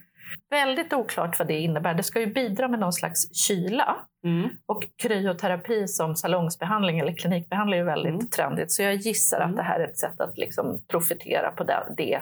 Väldigt 0.50 0.94
oklart 0.94 1.40
vad 1.40 1.48
det 1.48 1.60
innebär. 1.60 1.94
Det 1.94 2.04
ska 2.04 2.20
ju 2.20 2.26
bidra 2.26 2.68
med 2.68 2.80
någon 2.80 2.94
slags 2.94 3.36
kyla. 3.36 3.96
Mm. 4.24 4.50
Och 4.66 4.84
kryoterapi 5.02 5.88
som 5.88 6.16
salongsbehandling 6.16 7.00
eller 7.00 7.14
klinikbehandling 7.14 7.80
är 7.80 7.84
väldigt 7.84 8.14
mm. 8.14 8.28
trendigt. 8.28 8.72
Så 8.72 8.82
jag 8.82 8.96
gissar 8.96 9.40
att 9.40 9.56
det 9.56 9.64
här 9.64 9.80
är 9.80 9.88
ett 9.88 9.98
sätt 9.98 10.22
att 10.22 10.38
liksom 10.38 10.82
profitera 10.88 11.52
på 11.52 11.64
det, 11.64 11.84
det 11.98 12.22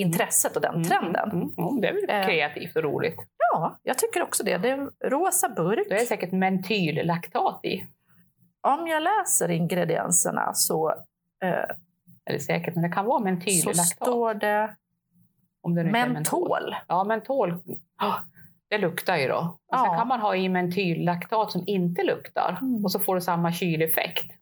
intresset 0.00 0.56
och 0.56 0.62
den 0.62 0.74
mm, 0.74 0.84
trenden. 0.84 1.30
Mm, 1.30 1.50
mm, 1.58 1.80
det 1.80 1.88
är 1.88 1.92
väl 1.92 2.20
eh, 2.20 2.26
kreativt 2.26 2.76
och 2.76 2.82
roligt. 2.82 3.16
Ja, 3.52 3.78
jag 3.82 3.98
tycker 3.98 4.22
också 4.22 4.42
det. 4.42 4.58
Det 4.58 4.68
är 4.70 4.78
en 4.78 4.90
rosa 5.10 5.48
burk. 5.48 5.86
Det 5.88 6.00
är 6.00 6.06
säkert 6.06 6.32
mentyllaktat 6.32 7.64
i. 7.64 7.86
Om 8.60 8.86
jag 8.86 9.02
läser 9.02 9.50
ingredienserna 9.50 10.54
så... 10.54 10.90
Eh, 11.42 11.76
är 12.24 12.32
det 12.32 12.40
säkert, 12.40 12.74
men 12.74 12.82
det 12.82 12.88
kan 12.88 13.04
vara 13.04 13.18
mentyllaktat. 13.18 13.76
Så 13.76 14.04
står 14.04 14.34
det, 14.34 14.76
Om 15.62 15.74
det 15.74 15.84
mentol. 15.84 16.12
mentol. 16.12 16.74
Ja, 16.88 17.04
mentol. 17.04 17.54
Det 18.70 18.78
luktar 18.78 19.16
ju 19.16 19.28
då. 19.28 19.36
Och 19.36 19.76
ja. 19.76 19.84
Sen 19.84 19.98
kan 19.98 20.08
man 20.08 20.20
ha 20.20 20.36
i 20.36 20.48
mentyllaktat 20.48 21.52
som 21.52 21.64
inte 21.66 22.02
luktar 22.02 22.58
mm. 22.60 22.84
och 22.84 22.92
så 22.92 22.98
får 22.98 23.14
du 23.14 23.20
samma 23.20 23.52
kyleffekt. 23.52 24.32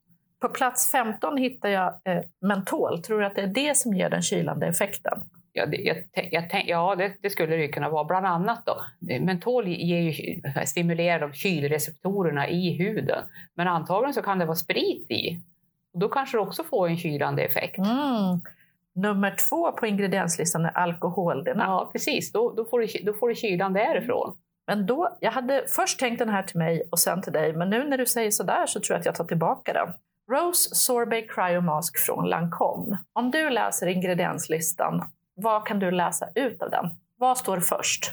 På 0.40 0.48
plats 0.48 0.90
15 0.90 1.36
hittar 1.36 1.68
jag 1.68 1.86
eh, 2.04 2.22
mentol. 2.40 3.02
Tror 3.02 3.20
du 3.20 3.26
att 3.26 3.34
det 3.34 3.42
är 3.42 3.46
det 3.46 3.76
som 3.76 3.94
ger 3.94 4.10
den 4.10 4.22
kylande 4.22 4.66
effekten? 4.66 5.20
Ja, 5.58 5.66
det, 5.66 5.76
jag, 5.76 5.96
jag, 6.30 6.64
ja 6.66 6.94
det, 6.94 7.12
det, 7.22 7.30
skulle 7.30 7.56
det 7.56 7.68
kunna 7.68 7.88
vara. 7.88 8.04
Bland 8.04 8.26
annat 8.26 8.66
då. 8.66 8.76
Mentol 9.20 9.68
ger 9.68 10.00
ju, 10.00 10.40
stimulerar 10.66 11.20
de 11.20 11.32
kylreceptorerna 11.32 12.48
i 12.48 12.76
huden. 12.78 13.24
Men 13.54 13.68
antagligen 13.68 14.14
så 14.14 14.22
kan 14.22 14.38
det 14.38 14.44
vara 14.44 14.56
sprit 14.56 15.10
i. 15.10 15.40
Och 15.92 16.00
då 16.00 16.08
kanske 16.08 16.36
det 16.36 16.40
också 16.40 16.64
får 16.64 16.88
en 16.88 16.96
kylande 16.96 17.42
effekt. 17.42 17.78
Mm. 17.78 18.40
Nummer 18.94 19.34
två 19.48 19.72
på 19.72 19.86
ingredienslistan 19.86 20.64
är 20.64 20.78
alkoholdenat. 20.78 21.66
Ja, 21.66 21.90
precis. 21.92 22.32
Då, 22.32 22.52
då, 22.52 22.64
får 22.64 22.80
du, 22.80 22.86
då 23.04 23.12
får 23.12 23.28
du 23.28 23.34
kylan 23.34 23.72
därifrån. 23.72 24.36
Men 24.66 24.86
då, 24.86 25.18
jag 25.20 25.32
hade 25.32 25.64
först 25.68 25.98
tänkt 25.98 26.18
den 26.18 26.28
här 26.28 26.42
till 26.42 26.58
mig 26.58 26.82
och 26.90 26.98
sen 26.98 27.22
till 27.22 27.32
dig, 27.32 27.52
men 27.52 27.70
nu 27.70 27.84
när 27.84 27.98
du 27.98 28.06
säger 28.06 28.30
sådär 28.30 28.66
så 28.66 28.80
tror 28.80 28.94
jag 28.94 29.00
att 29.00 29.06
jag 29.06 29.14
tar 29.14 29.24
tillbaka 29.24 29.72
den. 29.72 29.88
Rose 30.32 30.74
Sorbet 30.74 31.30
Cryomask 31.30 31.98
från 31.98 32.28
Lancome. 32.28 32.98
Om 33.12 33.30
du 33.30 33.50
läser 33.50 33.86
ingredienslistan 33.86 35.04
vad 35.38 35.66
kan 35.66 35.78
du 35.78 35.90
läsa 35.90 36.28
ut 36.34 36.62
av 36.62 36.70
den? 36.70 36.90
Vad 37.16 37.38
står 37.38 37.60
först? 37.60 38.12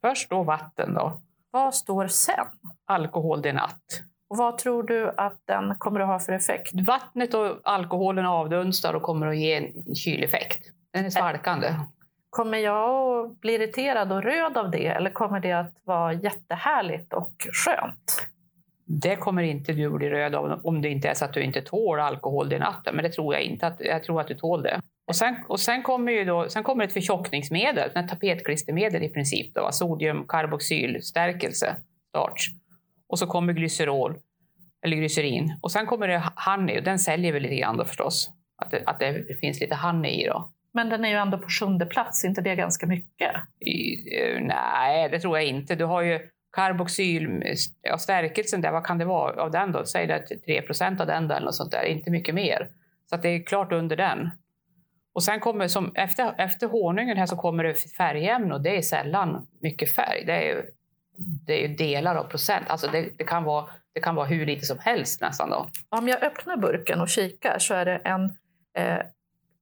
Först 0.00 0.30
då 0.30 0.42
vatten. 0.42 0.94
då. 0.94 1.20
Vad 1.50 1.74
står 1.74 2.06
sen? 2.06 2.46
Alkoholdenat. 2.86 3.80
Och 4.28 4.36
vad 4.36 4.58
tror 4.58 4.82
du 4.82 5.12
att 5.16 5.40
den 5.44 5.74
kommer 5.78 6.00
att 6.00 6.06
ha 6.06 6.18
för 6.18 6.32
effekt? 6.32 6.72
Vattnet 6.86 7.34
och 7.34 7.60
alkoholen 7.62 8.26
avdunstar 8.26 8.94
och 8.94 9.02
kommer 9.02 9.26
att 9.26 9.36
ge 9.36 9.54
en 9.54 9.94
kyleffekt. 9.94 10.64
Den 10.92 11.04
är 11.04 11.10
svalkande. 11.10 11.74
Kommer 12.30 12.58
jag 12.58 13.26
att 13.26 13.40
bli 13.40 13.54
irriterad 13.54 14.12
och 14.12 14.22
röd 14.22 14.56
av 14.56 14.70
det 14.70 14.86
eller 14.86 15.10
kommer 15.10 15.40
det 15.40 15.52
att 15.52 15.74
vara 15.84 16.12
jättehärligt 16.12 17.12
och 17.12 17.32
skönt? 17.64 18.26
Det 18.86 19.16
kommer 19.16 19.42
inte 19.42 19.72
du 19.72 19.90
bli 19.90 20.10
röd 20.10 20.34
av 20.34 20.60
om 20.64 20.82
det 20.82 20.88
inte 20.88 21.08
är 21.08 21.14
så 21.14 21.24
att 21.24 21.32
du 21.32 21.42
inte 21.42 21.62
tål 21.62 22.00
alkohol 22.00 22.52
i 22.52 22.58
natten. 22.58 22.96
Men 22.96 23.02
det 23.02 23.10
tror 23.10 23.34
jag 23.34 23.42
inte. 23.42 23.66
Att, 23.66 23.80
jag 23.80 24.04
tror 24.04 24.20
att 24.20 24.28
du 24.28 24.34
tål 24.34 24.62
det. 24.62 24.80
Och 25.06 25.16
sen, 25.16 25.36
och 25.48 25.60
sen 25.60 25.82
kommer 25.82 26.12
ju 26.12 26.24
då, 26.24 26.48
sen 26.48 26.62
kommer 26.62 26.84
ett 26.84 26.92
förtjockningsmedel, 26.92 27.90
ett 27.94 28.08
tapetklistermedel 28.08 29.02
i 29.02 29.08
princip. 29.08 29.54
Då, 29.54 29.68
sodiumkarboxylstärkelse, 29.72 31.76
starch. 32.08 32.48
Och 33.08 33.18
så 33.18 33.26
kommer 33.26 33.52
glycerol, 33.52 34.18
eller 34.84 34.96
glycerin. 34.96 35.58
Och 35.62 35.72
sen 35.72 35.86
kommer 35.86 36.08
det 36.08 36.22
honey, 36.46 36.78
och 36.78 36.84
den 36.84 36.98
säljer 36.98 37.32
vi 37.32 37.40
lite 37.40 37.56
grann 37.56 37.76
då 37.76 37.84
förstås. 37.84 38.30
Att 38.56 38.70
det, 38.70 38.82
att 38.86 38.98
det 38.98 39.38
finns 39.40 39.60
lite 39.60 39.74
honey 39.74 40.22
i 40.22 40.26
då. 40.26 40.50
Men 40.72 40.88
den 40.88 41.04
är 41.04 41.08
ju 41.08 41.14
ändå 41.14 41.38
på 41.38 41.48
sjunde 41.48 41.86
plats, 41.86 42.24
inte 42.24 42.40
det 42.40 42.54
ganska 42.54 42.86
mycket? 42.86 43.30
I, 43.60 43.94
eh, 44.20 44.40
nej, 44.40 45.08
det 45.08 45.20
tror 45.20 45.38
jag 45.38 45.46
inte. 45.46 45.74
Du 45.74 45.84
har 45.84 46.02
ju 46.02 46.20
karboxyl, 46.52 47.42
ja, 47.82 47.98
stärkelsen 47.98 48.60
där, 48.60 48.72
vad 48.72 48.86
kan 48.86 48.98
det 48.98 49.04
vara 49.04 49.42
av 49.42 49.50
den 49.50 49.72
då? 49.72 49.84
Säg 49.84 50.06
det 50.06 50.26
3 50.44 50.62
av 51.00 51.06
den 51.06 51.28
då, 51.28 51.34
eller 51.34 51.44
något 51.44 51.54
sånt 51.54 51.72
där, 51.72 51.84
inte 51.84 52.10
mycket 52.10 52.34
mer. 52.34 52.68
Så 53.08 53.14
att 53.14 53.22
det 53.22 53.28
är 53.28 53.42
klart 53.42 53.72
under 53.72 53.96
den. 53.96 54.30
Och 55.14 55.22
sen 55.22 55.40
kommer, 55.40 55.68
som 55.68 55.92
efter, 55.94 56.34
efter 56.38 56.66
honungen 56.66 57.16
här 57.16 57.26
så 57.26 57.36
kommer 57.36 57.64
det 57.64 57.74
färgämne 57.74 58.54
och 58.54 58.60
det 58.62 58.76
är 58.76 58.82
sällan 58.82 59.46
mycket 59.60 59.94
färg. 59.94 60.24
Det 60.26 60.50
är, 60.50 60.64
det 61.46 61.64
är 61.64 61.68
delar 61.68 62.14
av 62.14 62.24
procent. 62.24 62.64
Alltså 62.68 62.88
det, 62.90 63.08
det, 63.18 63.24
kan 63.24 63.44
vara, 63.44 63.66
det 63.92 64.00
kan 64.00 64.14
vara 64.14 64.26
hur 64.26 64.46
lite 64.46 64.66
som 64.66 64.78
helst 64.78 65.20
nästan. 65.20 65.50
Då. 65.50 65.68
Om 65.88 66.08
jag 66.08 66.22
öppnar 66.22 66.56
burken 66.56 67.00
och 67.00 67.08
kikar 67.08 67.58
så 67.58 67.74
är 67.74 67.84
det 67.84 67.96
en 67.96 68.24
eh, 68.76 69.06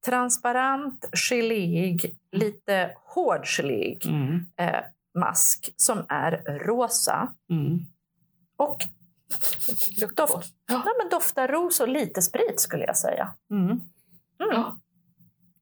transparent, 0.04 1.04
geléig, 1.30 2.14
lite 2.32 2.94
hård 3.04 3.46
geléig 3.46 4.06
Mm. 4.06 4.46
eh, 4.56 4.80
mask 5.14 5.74
som 5.76 6.06
är 6.08 6.58
rosa. 6.58 7.32
Mm. 7.50 7.78
Och 8.56 8.78
doft, 10.16 10.52
ja. 10.68 10.84
men 11.02 11.08
doftar 11.10 11.48
ros 11.48 11.80
och 11.80 11.88
lite 11.88 12.22
sprit 12.22 12.60
skulle 12.60 12.84
jag 12.84 12.96
säga. 12.96 13.34
Mm. 13.50 13.64
Mm. 13.64 13.80
Ja. 14.38 14.76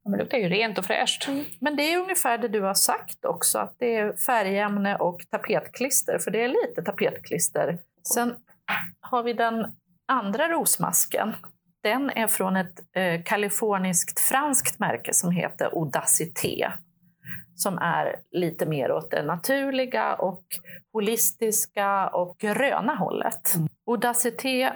Men 0.04 0.12
det 0.12 0.18
luktar 0.18 0.38
ju 0.38 0.48
rent 0.48 0.78
och 0.78 0.84
fräscht. 0.84 1.28
Men 1.60 1.76
det 1.76 1.92
är 1.92 1.98
ungefär 1.98 2.38
det 2.38 2.48
du 2.48 2.60
har 2.60 2.74
sagt 2.74 3.24
också, 3.24 3.58
att 3.58 3.76
det 3.78 3.96
är 3.96 4.12
färgämne 4.12 4.96
och 4.96 5.20
tapetklister, 5.30 6.18
för 6.18 6.30
det 6.30 6.44
är 6.44 6.48
lite 6.48 6.82
tapetklister. 6.82 7.78
Sen 8.14 8.34
har 9.00 9.22
vi 9.22 9.32
den 9.32 9.76
andra 10.08 10.48
rosmasken. 10.48 11.34
Den 11.82 12.10
är 12.10 12.26
från 12.26 12.56
ett 12.56 12.80
eh, 12.96 13.22
kaliforniskt 13.22 14.20
franskt 14.20 14.78
märke 14.78 15.14
som 15.14 15.30
heter 15.30 15.66
Audacité. 15.66 16.72
Som 17.54 17.78
är 17.78 18.16
lite 18.30 18.66
mer 18.66 18.92
åt 18.92 19.10
det 19.10 19.22
naturliga 19.22 20.14
och 20.14 20.44
holistiska 20.92 22.08
och 22.08 22.38
gröna 22.38 22.94
hållet. 22.94 23.54
Audacité 23.86 24.72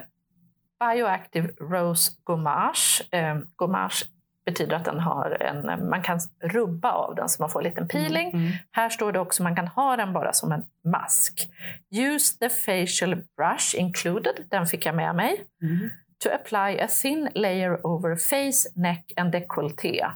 Bioactive 0.80 1.48
Rose 1.48 2.12
Gommage. 2.24 3.08
Eh, 3.10 3.38
gommage 3.56 4.04
betyder 4.44 4.76
att 4.76 4.84
den 4.84 5.00
har 5.00 5.42
en, 5.42 5.88
man 5.88 6.02
kan 6.02 6.20
rubba 6.40 6.92
av 6.92 7.14
den 7.14 7.28
så 7.28 7.42
man 7.42 7.50
får 7.50 7.60
en 7.60 7.64
liten 7.64 7.88
peeling. 7.88 8.30
Mm. 8.30 8.52
Här 8.70 8.88
står 8.88 9.12
det 9.12 9.20
också 9.20 9.42
att 9.42 9.44
man 9.44 9.56
kan 9.56 9.68
ha 9.68 9.96
den 9.96 10.12
bara 10.12 10.32
som 10.32 10.52
en 10.52 10.64
mask. 10.84 11.48
Use 11.90 12.38
the 12.38 12.48
facial 12.48 13.16
brush 13.36 13.78
included, 13.78 14.44
den 14.48 14.66
fick 14.66 14.86
jag 14.86 14.94
med 14.94 15.14
mig. 15.14 15.44
Mm. 15.62 15.90
To 16.24 16.28
apply 16.30 16.80
a 16.80 16.88
thin 17.02 17.28
layer 17.34 17.86
over 17.86 18.16
face, 18.16 18.68
neck 18.74 19.12
and 19.16 19.32
décolleté. 19.32 20.06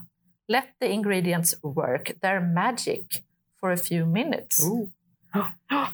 Let 0.49 0.65
the 0.81 0.87
ingredients 0.87 1.55
work 1.63 2.21
their 2.21 2.41
magic 2.41 3.23
for 3.61 3.71
a 3.73 3.77
few 3.77 4.07
minutes. 4.07 4.65
Oh. 4.65 4.89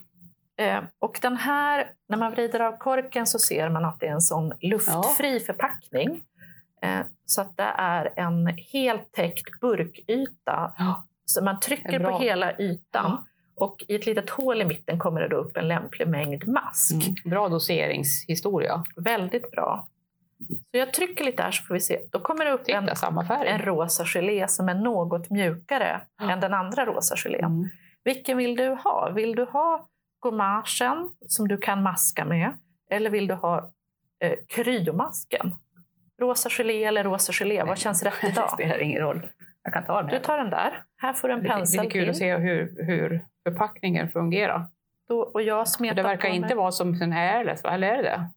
Eh, 0.56 0.82
och 0.98 1.18
den 1.22 1.36
här, 1.36 1.90
när 2.08 2.16
man 2.16 2.32
vrider 2.32 2.60
av 2.60 2.76
korken 2.76 3.26
så 3.26 3.38
ser 3.38 3.68
man 3.68 3.84
att 3.84 4.00
det 4.00 4.06
är 4.06 4.12
en 4.12 4.20
sån 4.20 4.52
luftfri 4.60 5.40
förpackning. 5.40 6.22
Eh, 6.84 7.06
så 7.26 7.40
att 7.40 7.56
det 7.56 7.72
är 7.76 8.12
en 8.16 8.46
helt 8.72 9.12
täckt 9.12 9.60
burkyta. 9.60 10.72
Ja. 10.78 11.04
Så 11.24 11.44
man 11.44 11.60
trycker 11.60 12.00
En 12.00 12.02
på 12.02 12.18
hela 12.18 12.58
ytan. 12.58 13.10
Ja. 13.10 13.24
Och 13.56 13.84
i 13.88 13.94
ett 13.94 14.06
litet 14.06 14.30
hål 14.30 14.62
i 14.62 14.64
mitten 14.64 14.98
kommer 14.98 15.20
det 15.20 15.28
då 15.28 15.36
upp 15.36 15.56
en 15.56 15.68
lämplig 15.68 16.08
mängd 16.08 16.48
mask. 16.48 16.92
Mm. 16.94 17.14
Bra 17.24 17.48
doseringshistoria. 17.48 18.84
Väldigt 18.96 19.50
bra. 19.50 19.88
Så 20.48 20.78
jag 20.78 20.92
trycker 20.92 21.24
lite 21.24 21.42
här 21.42 21.50
så 21.50 21.64
får 21.64 21.74
vi 21.74 21.80
se. 21.80 22.00
Då 22.10 22.20
kommer 22.20 22.44
det 22.44 22.50
upp 22.50 22.62
en, 22.66 22.86
Titta, 22.86 23.24
färg. 23.24 23.48
en 23.48 23.58
rosa 23.58 24.04
gelé 24.04 24.48
som 24.48 24.68
är 24.68 24.74
något 24.74 25.30
mjukare 25.30 26.00
Ja. 26.18 26.30
än 26.30 26.40
den 26.40 26.54
andra 26.54 26.86
rosa 26.86 27.14
gelén. 27.16 27.44
Mm. 27.44 27.68
Vilken 28.04 28.36
vill 28.36 28.56
du 28.56 28.68
ha? 28.68 29.10
Vill 29.10 29.34
du 29.36 29.44
ha 29.44 29.88
gommagen 30.20 31.10
som 31.28 31.48
du 31.48 31.56
kan 31.58 31.82
maska 31.82 32.24
med? 32.24 32.52
Eller 32.90 33.10
vill 33.10 33.26
du 33.26 33.34
ha 33.34 33.70
eh, 34.20 34.32
kryomasken? 34.48 35.52
Rosa 36.20 36.48
gelé 36.48 36.84
eller 36.84 37.04
rosa 37.04 37.32
gelé? 37.32 37.62
Vad 37.62 37.78
känns 37.78 38.02
rätt 38.02 38.14
Det 38.20 38.28
idag? 38.28 38.50
spelar 38.50 38.82
ingen 38.82 39.00
roll. 39.00 39.26
Jag 39.62 39.72
kan 39.72 39.84
ta 39.84 39.96
den 40.02 40.06
Du 40.06 40.12
här. 40.16 40.20
tar 40.22 40.38
den 40.38 40.50
där. 40.50 40.82
Här 40.96 41.12
får 41.12 41.28
du 41.28 41.34
en 41.34 41.42
Det 41.42 41.48
är 41.48 41.52
pensel 41.52 41.90
kul 41.90 42.08
att 42.08 42.14
till. 42.14 42.18
se 42.18 42.36
hur, 42.36 42.84
hur 42.84 43.20
förpackningen 43.48 44.08
fungerar. 44.08 44.66
Då, 45.08 45.18
och 45.20 45.42
jag 45.42 45.68
smetar 45.68 45.94
det 45.96 46.02
verkar 46.02 46.28
inte 46.28 46.54
vara 46.54 46.72
som 46.72 47.00
här 47.12 47.36
airless, 47.38 47.64
va? 47.64 47.70
eller 47.70 47.88
är 47.88 47.96
det 47.96 48.02
det? 48.02 48.28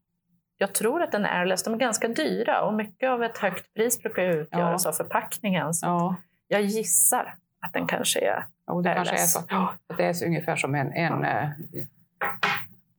Jag 0.57 0.73
tror 0.73 1.03
att 1.03 1.11
den 1.11 1.25
är 1.25 1.39
airless. 1.39 1.63
De 1.63 1.73
är 1.73 1.77
ganska 1.77 2.07
dyra 2.07 2.61
och 2.61 2.73
mycket 2.73 3.09
av 3.09 3.23
ett 3.23 3.37
högt 3.37 3.73
pris 3.73 4.01
brukar 4.01 4.23
utgöras 4.23 4.85
Ja. 4.85 4.89
av 4.89 4.93
förpackningen. 4.93 5.73
Så 5.73 5.85
Ja, 5.87 6.15
jag 6.47 6.61
gissar 6.61 7.35
att 7.65 7.73
den 7.73 7.87
kanske 7.87 8.19
är 8.19 8.45
och 8.67 8.83
det 8.83 8.93
kanske 8.95 9.13
är 9.13 9.17
Airless. 9.17 9.33
så. 9.33 9.39
Ja, 9.49 9.73
att 9.87 9.97
det 9.97 10.05
är 10.05 10.13
så 10.13 10.25
ungefär 10.25 10.55
som 10.55 10.75
en, 10.75 10.91
en 10.93 11.25
eh, 11.25 11.49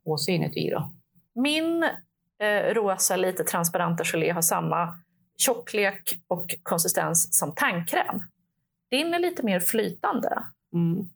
påse 0.05 0.33
inuti. 0.33 0.71
Då. 0.71 0.93
Min 1.35 1.85
eh, 2.43 2.75
rosa, 2.75 3.17
lite 3.17 3.45
transparenta 3.45 4.05
gelé 4.05 4.31
har 4.31 4.43
samma 4.43 4.99
tjocklek 5.39 6.19
och 6.29 6.55
konsistens 6.63 7.39
som 7.39 7.55
tandkräm. 7.55 8.23
Din 8.91 9.15
är 9.15 9.19
lite 9.19 9.43
mer 9.43 9.61
flytande. 9.61 10.43
Mm. 10.73 11.09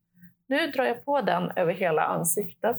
Nu 0.46 0.66
drar 0.66 0.85
jag 0.85 1.04
på 1.04 1.20
den 1.20 1.50
över 1.56 1.72
hela 1.72 2.04
ansiktet. 2.04 2.76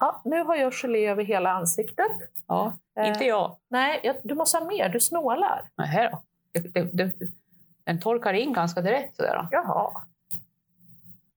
Ja, 0.00 0.22
nu 0.24 0.44
har 0.44 0.56
jag 0.56 0.72
gelé 0.72 1.06
över 1.06 1.24
hela 1.24 1.50
ansiktet. 1.50 2.12
Ja, 2.46 2.72
Eh, 2.98 3.08
inte 3.08 3.24
jag. 3.24 3.56
Nej, 3.68 4.00
jag, 4.02 4.16
du 4.22 4.34
måste 4.34 4.58
ha 4.58 4.64
mer. 4.64 4.88
Du 4.88 5.00
snålar. 5.00 5.70
Nej, 5.76 6.08
då. 6.12 6.22
Det, 6.52 6.68
det, 6.74 6.82
det, 6.92 7.26
den 7.84 8.00
torkar 8.00 8.32
in 8.32 8.52
ganska 8.52 8.80
direkt. 8.80 9.16
Sådär. 9.16 9.48
Jaha. 9.50 9.90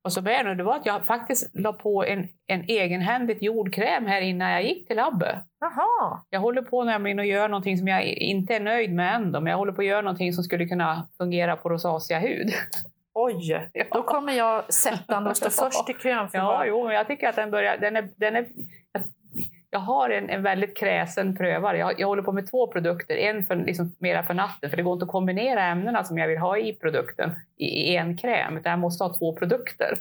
Och 0.04 0.14
så 0.14 0.22
bär 0.22 0.56
det, 0.56 0.64
var 0.64 0.76
att 0.76 0.86
jag 0.86 1.06
faktiskt 1.06 1.50
la 1.54 1.74
på 1.74 2.06
en, 2.06 2.28
en 2.48 2.64
egenhändigt 2.64 3.42
gjord 3.42 3.74
kräm 3.74 4.06
här 4.06 4.22
innan 4.22 4.52
jag 4.52 4.64
gick 4.64 4.88
till 4.88 4.96
labbet. 4.96 5.36
Jaha. 5.60 6.20
Jag 6.30 6.40
håller 6.40 6.62
på 6.62 6.84
nämligen 6.84 7.20
och 7.20 7.26
gör 7.26 7.50
någonting 7.50 7.78
som 7.78 7.88
jag 7.88 8.04
inte 8.06 8.56
är 8.56 8.60
nöjd 8.60 8.94
med 8.94 9.16
än. 9.16 9.32
då, 9.32 9.42
Men 9.42 9.52
jag 9.52 9.58
håller 9.58 9.72
på 9.74 9.82
att 9.82 9.88
göra 9.88 10.02
någonting 10.02 10.34
som 10.34 10.44
skulle 10.44 10.66
kunna 10.66 11.08
fungera 11.18 11.56
på 11.56 11.70
rosacea 11.70 12.20
hud. 12.20 12.50
Oj, 13.14 13.70
då 13.92 14.04
kommer 14.04 14.34
jag 14.34 14.74
sättande 14.74 15.30
och 15.30 15.38
stå 15.38 15.50
först 15.50 15.90
i 15.90 15.94
kön 15.94 16.30
för 16.30 16.38
Ja, 16.38 16.46
vad- 16.46 16.68
jo, 16.68 16.86
men 16.88 16.96
jag 16.96 17.08
tycker 17.08 17.30
att 17.30 17.36
den 17.36 17.52
börjar... 17.52 17.78
Den 17.78 17.96
är, 17.96 18.10
den 18.16 18.36
är, 18.36 18.46
jag, 19.70 19.80
har 19.80 20.10
en, 20.10 20.30
en 20.30 20.44
väldigt 20.44 20.78
kräsen 20.78 21.36
prövare. 21.36 21.78
Jag, 21.78 22.00
jag 22.00 22.08
håller 22.08 22.24
på 22.24 22.32
med 22.32 22.50
två 22.50 22.68
produkter. 22.68 23.16
En 23.16 23.46
för, 23.46 23.56
liksom, 23.56 23.96
mera 24.00 24.24
för 24.24 24.34
natten, 24.34 24.70
för 24.70 24.78
det 24.78 24.84
går 24.84 24.94
inte 24.94 25.06
att 25.06 25.12
kombinera 25.12 25.64
ämnena 25.64 26.04
som 26.04 26.18
jag 26.18 26.28
vill 26.28 26.38
ha 26.38 26.58
i 26.58 26.74
produkten 26.74 27.32
i, 27.58 27.66
i 27.66 27.96
en 27.96 28.18
kräm. 28.18 28.58
Utan 28.58 28.70
jag 28.70 28.80
måste 28.80 29.04
ha 29.04 29.14
två 29.14 29.36
produkter. 29.36 29.98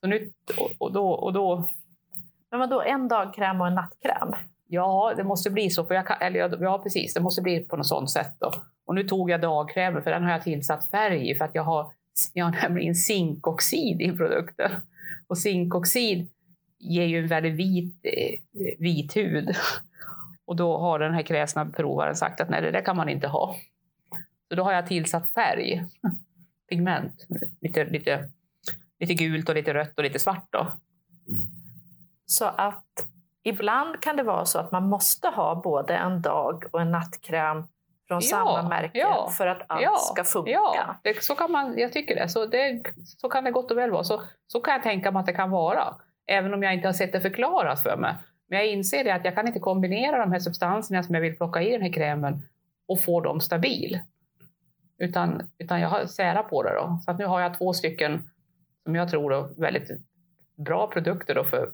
Så 0.00 0.06
nu, 0.06 0.30
och, 0.58 0.70
och, 0.78 0.92
då, 0.92 1.10
och 1.10 1.32
då... 1.32 1.68
Men 2.50 2.60
vadå, 2.60 2.82
en 2.82 3.08
dagkräm 3.08 3.60
och 3.60 3.66
en 3.66 3.74
nattkräm? 3.74 4.34
Ja, 4.66 5.12
det 5.16 5.24
måste 5.24 5.50
bli 5.50 5.70
så. 5.70 5.84
För 5.84 5.94
jag 5.94 6.06
kan, 6.06 6.16
eller, 6.20 6.62
ja, 6.62 6.78
precis. 6.78 7.14
Det 7.14 7.20
måste 7.20 7.42
bli 7.42 7.60
på 7.60 7.76
något 7.76 7.86
sånt 7.86 8.10
sätt. 8.10 8.36
Då. 8.38 8.52
Och 8.86 8.94
nu 8.94 9.04
tog 9.04 9.30
jag 9.30 9.40
dagkrämen, 9.40 10.02
för 10.02 10.10
den 10.10 10.24
har 10.24 10.30
jag 10.30 10.42
tillsatt 10.42 10.90
färg 10.90 11.30
i. 11.30 11.34
För 11.34 11.44
att 11.44 11.54
jag 11.54 11.62
har, 11.62 11.90
jag 12.32 12.44
har 12.44 12.52
nämligen 12.62 12.94
zinkoxid 12.94 14.00
i 14.00 14.16
produkten. 14.16 14.70
Och 15.28 15.38
zinkoxid 15.38 16.28
ger 16.78 17.04
ju 17.04 17.18
en 17.18 17.26
väldigt 17.26 17.54
vit, 17.54 17.94
eh, 18.02 18.38
vit 18.78 19.16
hud. 19.16 19.56
Och 20.46 20.56
då 20.56 20.78
har 20.78 20.98
den 20.98 21.14
här 21.14 21.22
kräsna 21.22 21.66
provaren 21.66 22.16
sagt 22.16 22.40
att 22.40 22.50
nej, 22.50 22.62
det 22.62 22.70
där 22.70 22.80
kan 22.80 22.96
man 22.96 23.08
inte 23.08 23.28
ha. 23.28 23.56
Så 24.48 24.54
då 24.54 24.62
har 24.62 24.72
jag 24.72 24.86
tillsatt 24.86 25.32
färg, 25.32 25.84
pigment, 26.68 27.26
lite, 27.60 27.84
lite, 27.84 28.28
lite 29.00 29.14
gult 29.14 29.48
och 29.48 29.54
lite 29.54 29.74
rött 29.74 29.98
och 29.98 30.04
lite 30.04 30.18
svart. 30.18 30.46
Då. 30.50 30.66
Så 32.26 32.44
att 32.44 32.84
ibland 33.42 34.00
kan 34.00 34.16
det 34.16 34.22
vara 34.22 34.44
så 34.44 34.58
att 34.58 34.72
man 34.72 34.88
måste 34.88 35.28
ha 35.28 35.54
både 35.54 35.96
en 35.96 36.22
dag 36.22 36.64
och 36.72 36.80
en 36.80 36.90
nattkräm 36.90 37.64
från 38.08 38.20
Ja, 38.22 38.28
samma 38.28 38.68
märke 38.68 38.98
ja, 38.98 39.30
för 39.38 39.46
att 39.46 39.62
allt 39.66 39.82
ja, 39.82 39.96
ska 39.96 40.24
funka. 40.24 40.50
Ja, 40.50 40.96
det, 41.02 41.24
så 41.24 41.34
kan 41.34 41.52
man, 41.52 41.78
jag 41.78 41.92
tycker 41.92 42.14
det. 42.14 42.28
Så, 42.28 42.46
det. 42.46 42.82
så 43.04 43.28
kan 43.28 43.44
det 43.44 43.50
gott 43.50 43.70
och 43.70 43.78
väl 43.78 43.90
vara. 43.90 44.04
Så, 44.04 44.22
så 44.46 44.60
kan 44.60 44.74
jag 44.74 44.82
tänka 44.82 45.10
mig 45.10 45.20
att 45.20 45.26
det 45.26 45.32
kan 45.32 45.50
vara. 45.50 45.94
Även 46.28 46.54
om 46.54 46.62
jag 46.62 46.74
inte 46.74 46.88
har 46.88 46.92
sett 46.92 47.12
det 47.12 47.20
förklarat 47.20 47.82
för 47.82 47.96
mig. 47.96 48.14
Men 48.48 48.58
jag 48.58 48.68
inser 48.68 49.04
det 49.04 49.14
att 49.14 49.24
jag 49.24 49.34
kan 49.34 49.46
inte 49.46 49.60
kombinera 49.60 50.18
de 50.18 50.32
här 50.32 50.38
substanserna 50.38 51.02
som 51.02 51.14
jag 51.14 51.22
vill 51.22 51.36
plocka 51.36 51.62
i 51.62 51.70
den 51.72 51.82
här 51.82 51.92
krämen 51.92 52.42
och 52.88 53.00
få 53.00 53.20
dem 53.20 53.40
stabil. 53.40 54.00
Utan, 54.98 55.50
utan 55.58 55.80
jag 55.80 55.88
har 55.88 56.06
särat 56.06 56.50
på 56.50 56.62
det. 56.62 56.74
Då. 56.74 56.98
Så 57.04 57.10
att 57.10 57.18
nu 57.18 57.24
har 57.26 57.40
jag 57.40 57.58
två 57.58 57.72
stycken 57.72 58.30
som 58.84 58.94
jag 58.94 59.10
tror 59.10 59.34
är 59.34 59.60
väldigt 59.60 59.90
bra 60.56 60.86
produkter 60.86 61.34
då 61.34 61.44
för, 61.44 61.70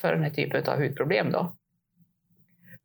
för 0.00 0.12
den 0.12 0.22
här 0.22 0.30
typen 0.30 0.72
av 0.72 0.78
hudproblem. 0.82 1.32
Då. 1.32 1.52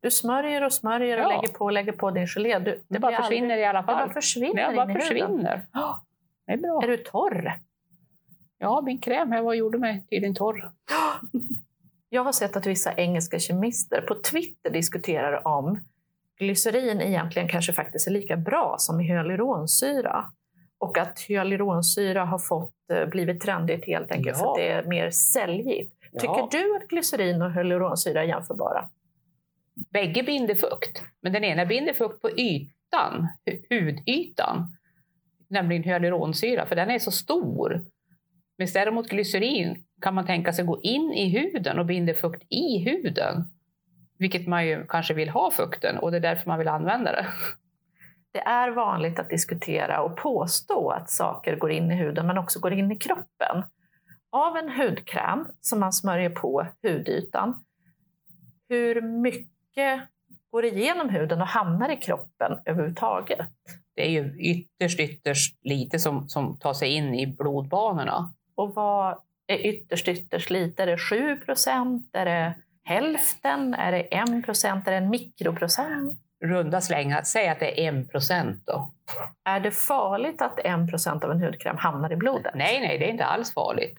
Du 0.02 0.12
smörjer 0.12 0.64
och 0.66 0.74
smörjer 0.74 1.18
och 1.18 1.24
Ja. 1.32 1.42
lägger 1.42 1.54
på 1.54 1.66
och 1.66 1.72
lägger 1.72 1.92
på 1.92 2.12
din 2.12 2.28
gelé. 2.28 2.60
Du, 2.60 2.84
Det 2.88 3.00
bara 3.00 3.08
blir 3.12 3.18
försvinner 3.18 3.44
aldrig- 3.46 3.60
i 3.62 3.66
alla 3.66 3.82
Det 3.82 3.86
bara 3.88 3.98
fall. 4.00 4.10
försvinner 4.14 4.70
Det 4.70 4.76
bara 4.76 4.94
försvinner. 4.94 5.62
Det 6.48 6.54
är 6.54 6.58
bra. 6.58 6.80
Är 6.84 6.88
du 6.88 6.98
torr? 6.98 7.54
Ja, 8.60 8.82
min 8.82 8.98
kräm 9.02 9.32
här 9.32 9.42
var 9.42 9.54
gjorde 9.54 9.78
mig 9.78 10.06
tydligen 10.10 10.36
torr. 10.36 10.72
Jag 12.10 12.24
har 12.24 12.32
sett 12.32 12.56
att 12.56 12.66
vissa 12.66 12.94
engelska 12.94 13.40
kemister 13.40 14.02
på 14.02 14.16
Twitter 14.32 14.70
diskuterar 14.70 15.48
om 15.48 15.80
glycerin 16.40 17.02
egentligen 17.02 17.48
kanske 17.48 17.74
faktiskt 17.74 18.08
är 18.08 18.12
lika 18.12 18.38
bra 18.38 18.76
som 18.80 19.00
hyaluronsyra. 19.00 20.26
Och 20.78 20.98
att 20.98 21.20
hyaluronsyra 21.20 22.26
har 22.26 22.40
fått 22.40 22.74
eh, 22.94 23.06
blivit 23.06 23.42
trendigt 23.42 23.86
helt 23.86 24.12
enkelt 24.12 24.38
Ja. 24.40 24.44
för 24.44 24.50
att 24.52 24.56
det 24.56 24.68
är 24.68 24.84
mer 24.84 25.12
säljigt. 25.12 25.94
Tycker 26.20 26.48
du 26.52 26.76
att 26.76 26.88
glycerin 26.88 27.42
och 27.42 27.54
hyaluronsyra 27.54 28.24
är 28.24 28.28
jämförbara? 28.28 28.90
Bägge 29.94 30.24
binder 30.24 30.56
fukt, 30.56 31.04
men 31.22 31.34
den 31.34 31.44
ena 31.44 31.66
binder 31.66 31.94
fukt 31.94 32.22
på 32.22 32.30
ytan, 32.32 33.28
hu- 33.46 33.64
hudytan, 33.70 34.78
nämligen 35.48 35.84
hyaluronsyra, 35.84 36.66
för 36.66 36.76
den 36.76 36.90
är 36.90 37.00
så 37.00 37.12
stor. 37.12 37.82
Men 38.60 38.68
däremot 38.74 39.10
glycerin 39.10 39.84
kan 40.02 40.16
man 40.16 40.26
tänka 40.26 40.54
sig 40.54 40.66
gå 40.66 40.82
in 40.82 41.14
i 41.14 41.30
huden 41.30 41.80
och 41.80 41.86
binder 41.86 42.14
fukt 42.14 42.44
i 42.50 42.78
huden, 42.78 43.46
vilket 44.18 44.48
man 44.48 44.68
ju 44.68 44.86
kanske 44.88 45.14
vill 45.14 45.30
ha 45.30 45.52
fukten 45.52 45.98
och 45.98 46.12
det 46.12 46.18
är 46.18 46.22
därför 46.22 46.48
man 46.48 46.60
vill 46.60 46.68
använda 46.68 47.12
det. 47.12 47.26
Det 48.32 48.40
är 48.40 48.72
vanligt 48.72 49.20
att 49.20 49.30
diskutera 49.30 50.02
och 50.02 50.18
påstå 50.18 50.90
att 50.90 51.10
saker 51.10 51.56
går 51.56 51.72
in 51.72 51.92
i 51.92 51.96
huden 51.96 52.28
men 52.28 52.38
också 52.38 52.60
går 52.60 52.74
in 52.74 52.92
i 52.92 52.96
kroppen. 52.96 53.64
Av 54.32 54.58
en 54.58 54.70
hudkräm 54.70 55.48
som 55.62 55.80
man 55.80 55.94
smörjer 55.94 56.30
på 56.30 56.68
hudytan, 56.84 57.64
hur 58.70 59.02
mycket 59.02 60.02
går 60.52 60.66
igenom 60.66 61.10
huden 61.10 61.42
och 61.42 61.48
hamnar 61.48 61.90
i 61.90 61.98
kroppen 61.98 62.60
överhuvudtaget? 62.66 63.48
Det 63.96 64.08
är 64.08 64.10
ju 64.10 64.40
ytterst, 64.40 65.00
ytterst 65.00 65.58
lite 65.62 66.00
som, 66.00 66.30
som 66.30 66.58
tar 66.58 66.74
sig 66.74 66.90
in 66.90 67.16
i 67.16 67.28
blodbanorna. 67.28 68.34
Och 68.60 68.76
vad 68.76 69.18
är 69.48 69.66
ytterst, 69.66 70.08
ytterst 70.08 70.50
lite? 70.50 70.84
Är 70.84 70.88
det 70.88 70.98
7 70.98 71.36
procent? 71.36 72.10
Är 72.14 72.26
det 72.26 72.54
hälften? 72.84 73.74
Är 73.74 73.92
det 73.92 74.00
1 74.02 74.46
procent? 74.46 74.88
Är 74.88 74.92
det 74.92 74.98
en 74.98 75.10
mikroprocent? 75.10 76.20
Runda 76.46 76.82
slängar, 76.82 77.22
säg 77.22 77.48
att 77.48 77.60
det 77.60 77.82
är 77.82 77.88
en 77.88 78.08
procent 78.08 78.64
då. 78.66 78.92
Är 79.46 79.60
det 79.60 79.72
farligt 79.72 80.42
att 80.42 80.60
1 80.60 80.90
procent 80.90 81.24
av 81.24 81.32
en 81.32 81.42
hudkräm 81.42 81.78
hamnar 81.78 82.14
i 82.14 82.16
blodet? 82.16 82.54
Nej, 82.56 82.80
nej, 82.80 82.98
det 83.00 83.06
är 83.06 83.12
inte 83.12 83.26
alls 83.26 83.54
farligt. 83.54 83.98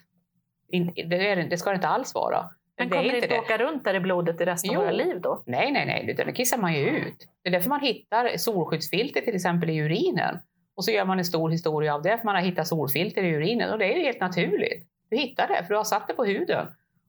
Det, 1.08 1.30
är, 1.30 1.36
det 1.50 1.58
ska 1.58 1.70
det 1.70 1.74
inte 1.74 1.88
alls 1.88 2.14
vara. 2.14 2.50
Men 2.78 2.88
det 2.88 2.96
kommer 2.96 3.10
det 3.10 3.14
inte 3.14 3.26
inte 3.26 3.38
åka 3.38 3.58
runt 3.58 3.84
där 3.84 3.94
i 3.94 4.00
blodet 4.00 4.40
i 4.40 4.44
resten 4.44 4.70
Jo. 4.72 4.80
av 4.80 4.84
våra 4.86 4.96
liv 4.96 5.20
då? 5.20 5.42
Nej, 5.46 5.72
nej, 5.72 5.86
nej, 5.86 6.10
utan 6.10 6.26
det 6.26 6.32
kissar 6.32 6.58
man 6.58 6.74
ju 6.74 6.86
ut. 6.88 7.28
Det 7.42 7.48
är 7.48 7.52
därför 7.52 7.68
man 7.68 7.80
hittar 7.80 8.36
solskyddsfilter 8.36 9.20
till 9.20 9.34
exempel 9.34 9.70
i 9.70 9.78
urinen. 9.78 10.38
Och 10.80 10.84
så 10.84 10.90
gör 10.90 11.04
man 11.04 11.18
en 11.18 11.24
stor 11.24 11.50
historia 11.50 11.94
av 11.94 12.02
det, 12.02 12.18
för 12.18 12.24
man 12.24 12.34
har 12.34 12.42
hittat 12.42 12.68
solfilter 12.68 13.22
i 13.22 13.34
urinen. 13.34 13.72
Och 13.72 13.78
det 13.78 13.92
är 13.92 13.96
ju 13.96 14.02
helt 14.02 14.20
naturligt. 14.20 14.86
Du 15.10 15.16
hittar 15.16 15.48
det, 15.48 15.64
för 15.64 15.68
du 15.68 15.76
har 15.76 15.84
satt 15.84 16.08
det 16.08 16.14
på 16.14 16.24
huden. 16.24 16.66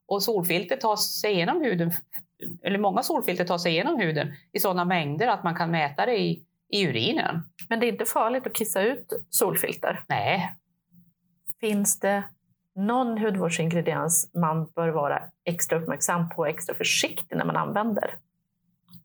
Och 0.07 0.23
solfilter 0.23 0.77
tar 0.77 0.95
sig 0.95 1.31
igenom 1.33 1.61
huden, 1.61 1.91
eller 2.63 2.79
många 2.79 3.03
solfilter 3.03 3.45
tar 3.45 3.57
sig 3.57 3.71
igenom 3.71 3.99
huden 3.99 4.33
i 4.51 4.59
sådana 4.59 4.85
mängder 4.85 5.27
att 5.27 5.43
man 5.43 5.55
kan 5.55 5.71
mäta 5.71 6.05
det 6.05 6.17
i, 6.17 6.45
i 6.71 6.87
urinen. 6.87 7.43
Men 7.69 7.79
det 7.79 7.85
är 7.85 7.91
inte 7.91 8.05
farligt 8.05 8.47
att 8.47 8.53
kissa 8.53 8.81
ut 8.81 9.07
solfilter. 9.29 10.03
Nej, 10.09 10.55
Finns 11.59 11.99
det 11.99 12.23
någon 12.75 13.17
hudvårdsingrediens 13.17 14.29
man 14.33 14.71
bör 14.75 14.89
vara 14.89 15.23
extra 15.45 15.81
uppmärksam 15.81 16.29
på 16.29 16.41
och 16.41 16.47
extra 16.47 16.75
försiktig 16.75 17.37
när 17.37 17.45
man 17.45 17.55
använder? 17.55 18.15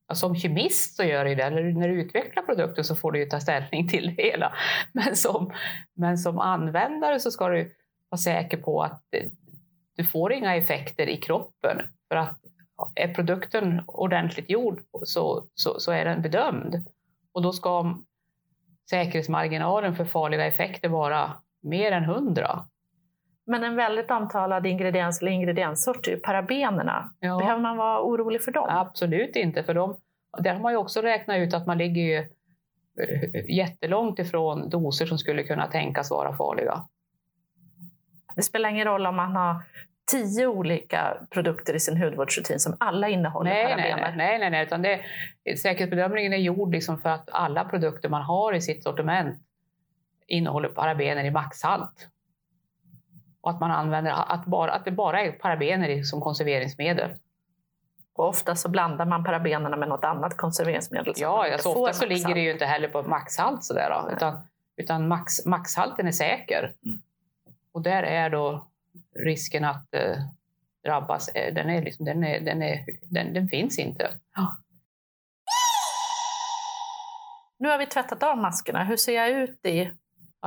Alltså, 0.08 0.26
som 0.26 0.36
kemist 0.36 0.96
så 0.96 1.04
gör 1.04 1.24
du 1.24 1.30
ju 1.30 1.36
det. 1.36 1.42
Eller 1.42 1.62
när 1.62 1.88
du 1.88 2.00
utvecklar 2.02 2.42
produkten 2.42 2.84
så 2.84 2.96
får 2.96 3.12
du 3.12 3.18
ju 3.18 3.26
ta 3.26 3.40
ställning 3.40 3.88
till 3.88 4.14
det 4.16 4.22
hela. 4.22 4.52
Men 4.92 5.16
som, 5.16 5.52
men 5.94 6.18
som 6.18 6.38
användare 6.38 7.20
så 7.20 7.30
ska 7.30 7.48
du 7.48 7.74
vara 8.08 8.18
säker 8.18 8.56
på 8.56 8.82
att 8.82 9.02
eh, 9.14 9.30
du 9.96 10.04
får 10.04 10.32
inga 10.32 10.56
effekter 10.56 11.08
i 11.08 11.16
kroppen. 11.16 11.82
För 12.08 12.16
att 12.16 12.38
är 12.94 13.14
produkten 13.14 13.82
ordentligt 13.86 14.50
gjord 14.50 14.80
så, 15.04 15.46
så, 15.54 15.80
så 15.80 15.92
är 15.92 16.04
den 16.04 16.22
bedömd. 16.22 16.86
Och 17.32 17.42
då 17.42 17.52
ska 17.52 17.98
säkerhetsmarginalen 18.90 19.96
för 19.96 20.04
farliga 20.04 20.46
effekter 20.46 20.88
vara 20.88 21.32
mer 21.62 21.92
än 21.92 22.04
100. 22.04 22.64
Men 23.46 23.64
en 23.64 23.76
väldigt 23.76 24.10
omtalad 24.10 24.66
ingrediens 24.66 25.22
eller 25.22 25.32
ingredienssort 25.32 26.06
är 26.06 26.10
ju 26.10 26.16
parabenerna. 26.16 27.10
Ja. 27.20 27.38
Behöver 27.38 27.60
man 27.60 27.76
vara 27.76 28.02
orolig 28.02 28.42
för 28.42 28.52
dem? 28.52 28.66
Absolut 28.68 29.36
inte, 29.36 29.62
för 29.62 29.74
de, 29.74 29.96
där 30.38 30.52
har 30.54 30.60
man 30.60 30.72
ju 30.72 30.78
också 30.78 31.02
räknat 31.02 31.38
ut 31.38 31.54
att 31.54 31.66
man 31.66 31.78
ligger 31.78 32.02
ju 32.02 32.16
eh, 32.16 33.56
jättelångt 33.56 34.18
ifrån 34.18 34.70
doser 34.70 35.06
som 35.06 35.18
skulle 35.18 35.42
kunna 35.42 35.66
tänkas 35.66 36.10
vara 36.10 36.36
farliga. 36.36 36.84
Det 38.36 38.42
spelar 38.42 38.68
ingen 38.68 38.84
roll 38.84 39.06
om 39.06 39.16
man 39.16 39.36
har 39.36 39.62
tio 40.10 40.46
olika 40.46 41.16
produkter 41.30 41.74
i 41.74 41.80
sin 41.80 41.96
hudvårdsrutin 41.96 42.60
som 42.60 42.76
alla 42.80 43.08
innehåller 43.08 43.50
nej, 43.50 43.64
parabener. 43.64 43.96
nej, 44.00 44.16
nej, 44.16 44.38
nej, 44.38 44.50
nej, 44.50 44.62
utan 44.66 44.82
det, 44.82 45.00
säkerhetsbedömningen 45.56 46.32
är 46.32 46.36
gjord 46.36 46.72
liksom 46.72 46.98
för 46.98 47.08
att 47.08 47.30
alla 47.32 47.64
produkter 47.64 48.08
man 48.08 48.22
har 48.22 48.54
i 48.54 48.60
sitt 48.60 48.82
sortiment 48.82 49.36
innehåller 50.26 50.68
parabener 50.68 51.24
i 51.24 51.30
maxhalt. 51.30 52.08
Och 53.46 53.52
att 53.52 53.60
man 53.60 53.70
använder 53.70 54.10
att, 54.10 54.44
bara, 54.44 54.72
att 54.72 54.84
det 54.84 54.90
bara 54.90 55.20
är 55.20 55.32
parabener 55.32 56.02
som 56.02 56.20
konserveringsmedel. 56.20 57.10
Och 58.14 58.28
ofta 58.28 58.56
så 58.56 58.68
blandar 58.68 59.06
man 59.06 59.24
parabenerna 59.24 59.76
med 59.76 59.88
något 59.88 60.04
annat 60.04 60.36
konserveringsmedel. 60.36 61.14
Ja, 61.16 61.52
alltså 61.52 61.68
ofta 61.68 61.92
så 61.92 62.06
ligger 62.06 62.34
det 62.34 62.40
ju 62.40 62.52
inte 62.52 62.66
heller 62.66 62.88
på 62.88 63.02
maxhalt 63.02 63.64
sådär, 63.64 63.90
då, 63.90 64.02
Nej. 64.06 64.16
utan, 64.16 64.38
utan 64.76 65.08
max, 65.08 65.44
maxhalten 65.44 66.06
är 66.06 66.12
säker. 66.12 66.74
Mm. 66.84 67.02
Och 67.72 67.82
där 67.82 68.02
är 68.02 68.30
då 68.30 68.66
risken 69.14 69.64
att 69.64 69.94
eh, 69.94 70.16
drabbas, 70.84 71.28
eh, 71.28 71.54
den, 71.54 71.70
är 71.70 71.82
liksom, 71.82 72.04
den, 72.04 72.24
är, 72.24 72.40
den, 72.40 72.62
är, 72.62 72.84
den, 73.02 73.34
den 73.34 73.48
finns 73.48 73.78
inte. 73.78 74.10
Nu 77.58 77.68
har 77.68 77.78
vi 77.78 77.86
tvättat 77.86 78.22
av 78.22 78.38
maskerna. 78.38 78.84
Hur 78.84 78.96
ser 78.96 79.14
jag 79.14 79.30
ut 79.30 79.66
i... 79.66 79.90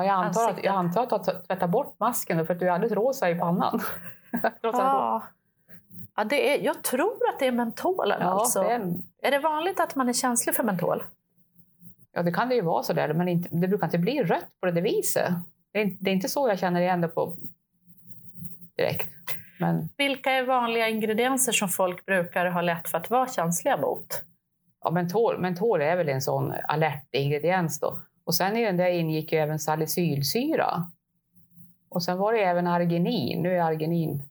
Ja, 0.04 0.06
jag, 0.06 0.26
antar 0.26 0.50
att, 0.50 0.64
jag 0.64 0.76
antar 0.76 1.04
att 1.04 1.10
du 1.26 1.32
har 1.32 1.42
tvättat 1.48 1.70
bort 1.70 1.96
masken 2.00 2.46
för 2.46 2.54
att 2.54 2.60
du 2.60 2.68
är 2.68 2.72
alldeles 2.72 2.94
rosa 2.94 3.30
i 3.30 3.36
pannan. 3.36 3.82
Ja. 4.62 5.24
Ja, 6.16 6.24
det 6.24 6.54
är, 6.56 6.66
jag 6.66 6.84
tror 6.84 7.30
att 7.34 7.40
det 7.40 7.48
är 7.48 7.52
mentolen. 7.52 8.18
ja, 8.22 8.28
alltså. 8.28 8.64
det, 8.64 8.72
är- 8.72 8.94
Är 9.22 9.32
det 9.32 9.40
vanligt 9.40 9.80
att 9.80 9.96
man 9.96 10.10
är 10.10 10.14
känslig 10.14 10.56
för 10.56 10.64
mentol? 10.64 11.04
ja, 12.12 12.24
det 12.24 12.32
kan 12.32 12.50
det 12.50 12.56
ju 12.56 12.62
vara 12.62 12.84
så 12.84 12.94
där, 12.94 13.14
men 13.14 13.28
inte, 13.28 13.50
det 13.52 13.68
brukar 13.68 13.88
inte 13.88 13.98
bli 13.98 14.24
rött 14.24 14.46
på 14.60 14.66
det 14.72 14.82
viset. 14.82 15.32
Det 15.74 15.82
är, 15.82 15.98
det 16.00 16.10
är 16.10 16.14
inte 16.14 16.30
så 16.30 16.50
jag 16.50 16.60
känner 16.60 16.82
igen 16.82 17.02
det 17.02 17.08
på 17.08 17.34
direkt. 18.78 19.08
Men 19.60 19.90
Vilka 19.98 20.32
är 20.32 20.44
vanliga 20.44 20.90
ingredienser 20.90 21.52
som 21.52 21.70
folk 21.70 22.06
brukar 22.06 22.46
ha 22.46 22.62
lätt 22.62 22.88
för 22.90 22.98
att 22.98 23.10
vara 23.10 23.28
känsliga 23.28 23.78
mot? 23.78 24.08
Ja, 24.84 24.92
mentol, 24.92 25.38
mentol 25.40 25.82
är 25.82 25.96
väl 25.98 26.10
en 26.10 26.22
sån 26.22 26.54
alertingrediens 26.68 27.80
då. 27.80 28.00
Och 28.30 28.36
sen 28.36 28.58
i 28.58 28.66
den 28.66 28.78
där 28.78 28.88
ingick 28.90 29.32
ju 29.34 29.40
även 29.40 29.60
salicylsyra. 29.60 30.84
Och 31.90 32.04
sen 32.04 32.18
var 32.18 32.34
det 32.34 32.40
även 32.40 32.68
arginin. 32.68 33.42
Nu 33.42 33.58
är 33.58 33.62
arginin 33.62 34.24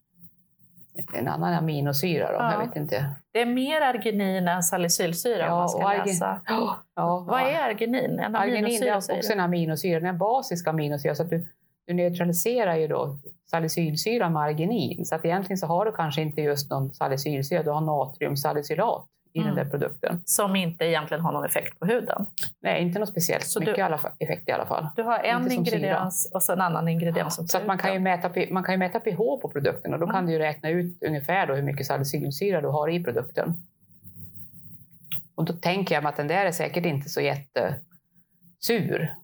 en 1.14 1.28
annan 1.28 1.54
aminosyra 1.54 2.26
då, 2.32 2.38
Ja. 2.38 2.52
jag 2.52 2.66
vet 2.66 2.76
inte. 2.76 3.10
Det 3.32 3.40
är 3.42 3.46
mer 3.46 3.80
arginin 3.80 4.48
än 4.48 4.62
salicylsyra 4.62 5.46
Ja, 5.46 5.56
man 5.56 5.68
ska 5.68 5.82
argin- 5.88 6.06
läsa. 6.06 6.40
Ja, 6.46 6.76
ja, 6.94 7.24
Vad 7.28 7.40
är 7.40 7.62
arginin? 7.70 8.18
En 8.18 8.36
arginin? 8.36 8.82
Är 8.82 8.96
också 8.96 9.32
en 9.32 9.40
aminosyra, 9.40 10.08
en 10.08 10.18
basisk 10.18 10.68
aminosyra. 10.68 11.14
Så 11.14 11.22
att 11.22 11.30
du, 11.30 11.46
du 11.86 11.94
neutraliserar 11.94 12.76
ju 12.76 12.86
då 12.88 13.16
salicylsyra 13.50 14.28
med 14.30 14.42
arginin. 14.42 15.04
Så 15.04 15.14
att 15.14 15.24
egentligen 15.24 15.58
så 15.58 15.66
har 15.66 15.84
du 15.84 15.92
kanske 15.92 16.22
inte 16.22 16.40
just 16.40 16.70
någon 16.70 16.90
salicylsyra, 16.94 17.62
du 17.62 17.70
har 17.70 17.80
natriumsalicylat 17.80 19.06
i 19.32 19.38
Mm. 19.40 19.54
den 19.54 19.64
där 19.64 19.70
produkten. 19.70 20.22
Som 20.24 20.56
inte 20.56 20.84
egentligen 20.84 21.20
har 21.22 21.32
någon 21.32 21.44
effekt 21.44 21.78
på 21.80 21.86
huden. 21.86 22.26
Nej, 22.60 22.82
inte 22.82 22.98
något 22.98 23.08
speciellt 23.08 23.44
Så 23.44 23.60
mycket 23.60 23.74
du- 23.74 23.80
i 23.80 23.84
alla 23.84 23.98
fall, 23.98 24.12
effekt 24.18 24.48
i 24.48 24.52
alla 24.52 24.66
fall. 24.66 24.88
Du 24.96 25.02
har 25.02 25.18
en 25.18 25.42
Inte 25.42 25.54
ingrediens 25.54 26.30
och 26.34 26.42
så 26.42 26.52
en 26.52 26.60
annan 26.60 26.88
ingrediens. 26.88 27.34
som 27.34 27.48
Så 27.48 27.58
att 27.58 27.66
man 27.66 27.78
kan, 27.78 27.92
ju 27.92 27.98
mäta, 28.00 28.30
man 28.50 28.62
kan 28.64 28.74
ju 28.74 28.78
mäta 28.78 29.00
pH 29.00 29.16
på 29.42 29.50
produkten 29.52 29.94
och 29.94 30.00
då 30.00 30.06
kan 30.06 30.14
Mm. 30.16 30.26
du 30.26 30.32
ju 30.32 30.38
räkna 30.38 30.70
ut 30.70 31.02
ungefär 31.02 31.46
då 31.46 31.54
hur 31.54 31.62
mycket 31.62 31.86
salicylsyra 31.86 32.60
du 32.60 32.68
har 32.68 32.88
i 32.88 33.04
produkten. 33.04 33.54
Och 35.34 35.44
då 35.44 35.52
tänker 35.52 35.94
jag 35.94 36.02
mig 36.04 36.10
att 36.10 36.16
den 36.16 36.28
där 36.28 36.44
är 36.46 36.52
säkert 36.52 36.86
inte 36.86 37.08
så 37.08 37.20
jättesur. 37.20 39.14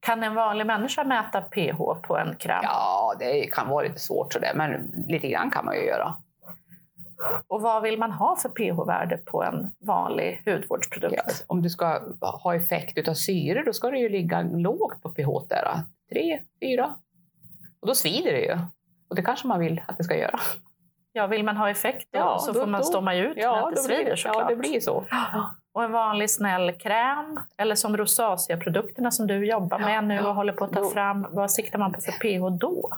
Kan 0.00 0.22
en 0.22 0.34
vanlig 0.34 0.66
människa 0.66 1.04
mäta 1.04 1.40
pH 1.40 1.76
på 2.02 2.18
en 2.18 2.36
kräm? 2.36 2.60
Ja, 2.62 3.14
det 3.18 3.46
kan 3.52 3.68
vara 3.68 3.84
lite 3.88 3.98
svårt 4.00 4.32
sådär, 4.32 4.52
men 4.54 4.90
lite 5.08 5.28
grann 5.28 5.50
kan 5.50 5.64
man 5.64 5.74
ju 5.74 5.82
göra. 5.82 6.14
Och 7.48 7.60
vad 7.62 7.82
vill 7.82 7.98
man 7.98 8.12
ha 8.12 8.36
för 8.36 8.48
pH-värde 8.48 9.16
på 9.16 9.42
en 9.44 9.70
vanlig 9.86 10.42
hudvårdsprodukt? 10.46 11.14
Ja, 11.26 11.32
om 11.46 11.62
du 11.62 11.70
ska 11.70 12.00
ha 12.20 12.54
effekt 12.54 13.08
av 13.08 13.14
syre, 13.14 13.62
då 13.66 13.72
ska 13.72 13.90
det 13.90 13.98
ju 13.98 14.08
ligga 14.08 14.42
lågt 14.42 15.02
på 15.02 15.10
pH 15.10 15.46
där. 15.48 15.62
då. 15.64 15.82
Tre, 16.12 16.40
fyra. 16.62 16.94
Och 17.80 17.86
då 17.86 17.94
svider 17.94 18.32
det 18.32 18.40
ju. 18.40 18.58
Och 19.10 19.16
det 19.16 19.22
kanske 19.22 19.46
man 19.46 19.60
vill 19.60 19.82
att 19.88 19.96
det 19.98 20.04
ska 20.04 20.16
göra. 20.16 20.38
Ja, 21.12 21.26
vill 21.26 21.44
man 21.44 21.56
ha 21.56 21.70
effekt 21.70 22.08
då, 22.12 22.18
Ja, 22.18 22.38
så 22.38 22.52
då- 22.52 22.60
får 22.60 22.66
man 22.66 22.84
stå 22.84 22.98
ut 22.98 23.04
med 23.04 23.32
Ja, 23.36 23.56
att 23.68 23.76
det 23.76 23.82
blir 23.86 23.96
svider 23.96 24.10
det, 24.10 24.16
såklart. 24.16 24.36
ja, 24.42 24.48
det 24.48 24.56
blir 24.56 24.80
så. 24.80 25.04
Och 25.74 25.84
en 25.84 25.92
vanlig 25.92 26.30
snäll 26.30 26.72
kräm, 26.72 27.40
eller 27.58 27.74
som 27.74 27.96
rosacea-produkterna 27.96 29.10
som 29.10 29.26
du 29.26 29.46
jobbar 29.46 29.78
med 29.78 29.94
Ja, 29.96 30.00
nu 30.00 30.20
och 30.20 30.34
håller 30.34 30.52
på 30.52 30.64
att 30.64 30.72
ta 30.72 30.80
Då- 30.80 30.90
fram. 30.90 31.26
Vad 31.30 31.50
siktar 31.50 31.78
man 31.78 31.92
på 31.92 32.00
för 32.00 32.12
pH 32.12 32.58
då? 32.60 32.90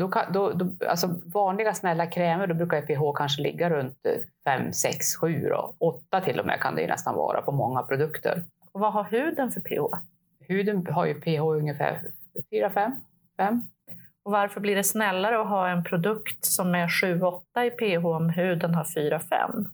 Då 0.00 0.08
kan, 0.08 0.32
då, 0.32 0.52
då, 0.52 0.86
alltså 0.86 1.14
vanliga 1.24 1.74
snälla 1.74 2.06
krämer, 2.06 2.46
då 2.46 2.54
brukar 2.54 2.82
pH 2.82 3.16
kanske 3.16 3.42
ligga 3.42 3.70
runt 3.70 4.06
5, 4.44 4.72
6, 4.72 5.16
7 5.16 5.50
och 5.50 5.76
8 5.78 6.20
till 6.20 6.40
och 6.40 6.46
med 6.46 6.60
kan 6.60 6.74
det 6.74 6.82
ju 6.82 6.88
nästan 6.88 7.14
vara 7.14 7.42
på 7.42 7.52
många 7.52 7.82
produkter. 7.82 8.44
Och 8.72 8.80
vad 8.80 8.92
har 8.92 9.04
huden 9.04 9.50
för 9.50 9.60
pH? 9.60 9.96
Huden 10.40 10.86
har 10.86 11.06
ju 11.06 11.14
pH 11.14 11.42
ungefär 11.42 12.00
4, 12.50 12.70
5, 12.70 12.92
5. 13.36 13.62
Och 14.22 14.32
varför 14.32 14.60
blir 14.60 14.76
det 14.76 14.84
snällare 14.84 15.40
att 15.40 15.48
ha 15.48 15.68
en 15.68 15.84
produkt 15.84 16.44
som 16.44 16.74
är 16.74 16.88
7-8 16.88 17.62
i 17.62 17.70
pH 17.70 18.06
om 18.06 18.30
huden 18.30 18.74
har 18.74 18.84
4-5? 18.84 19.66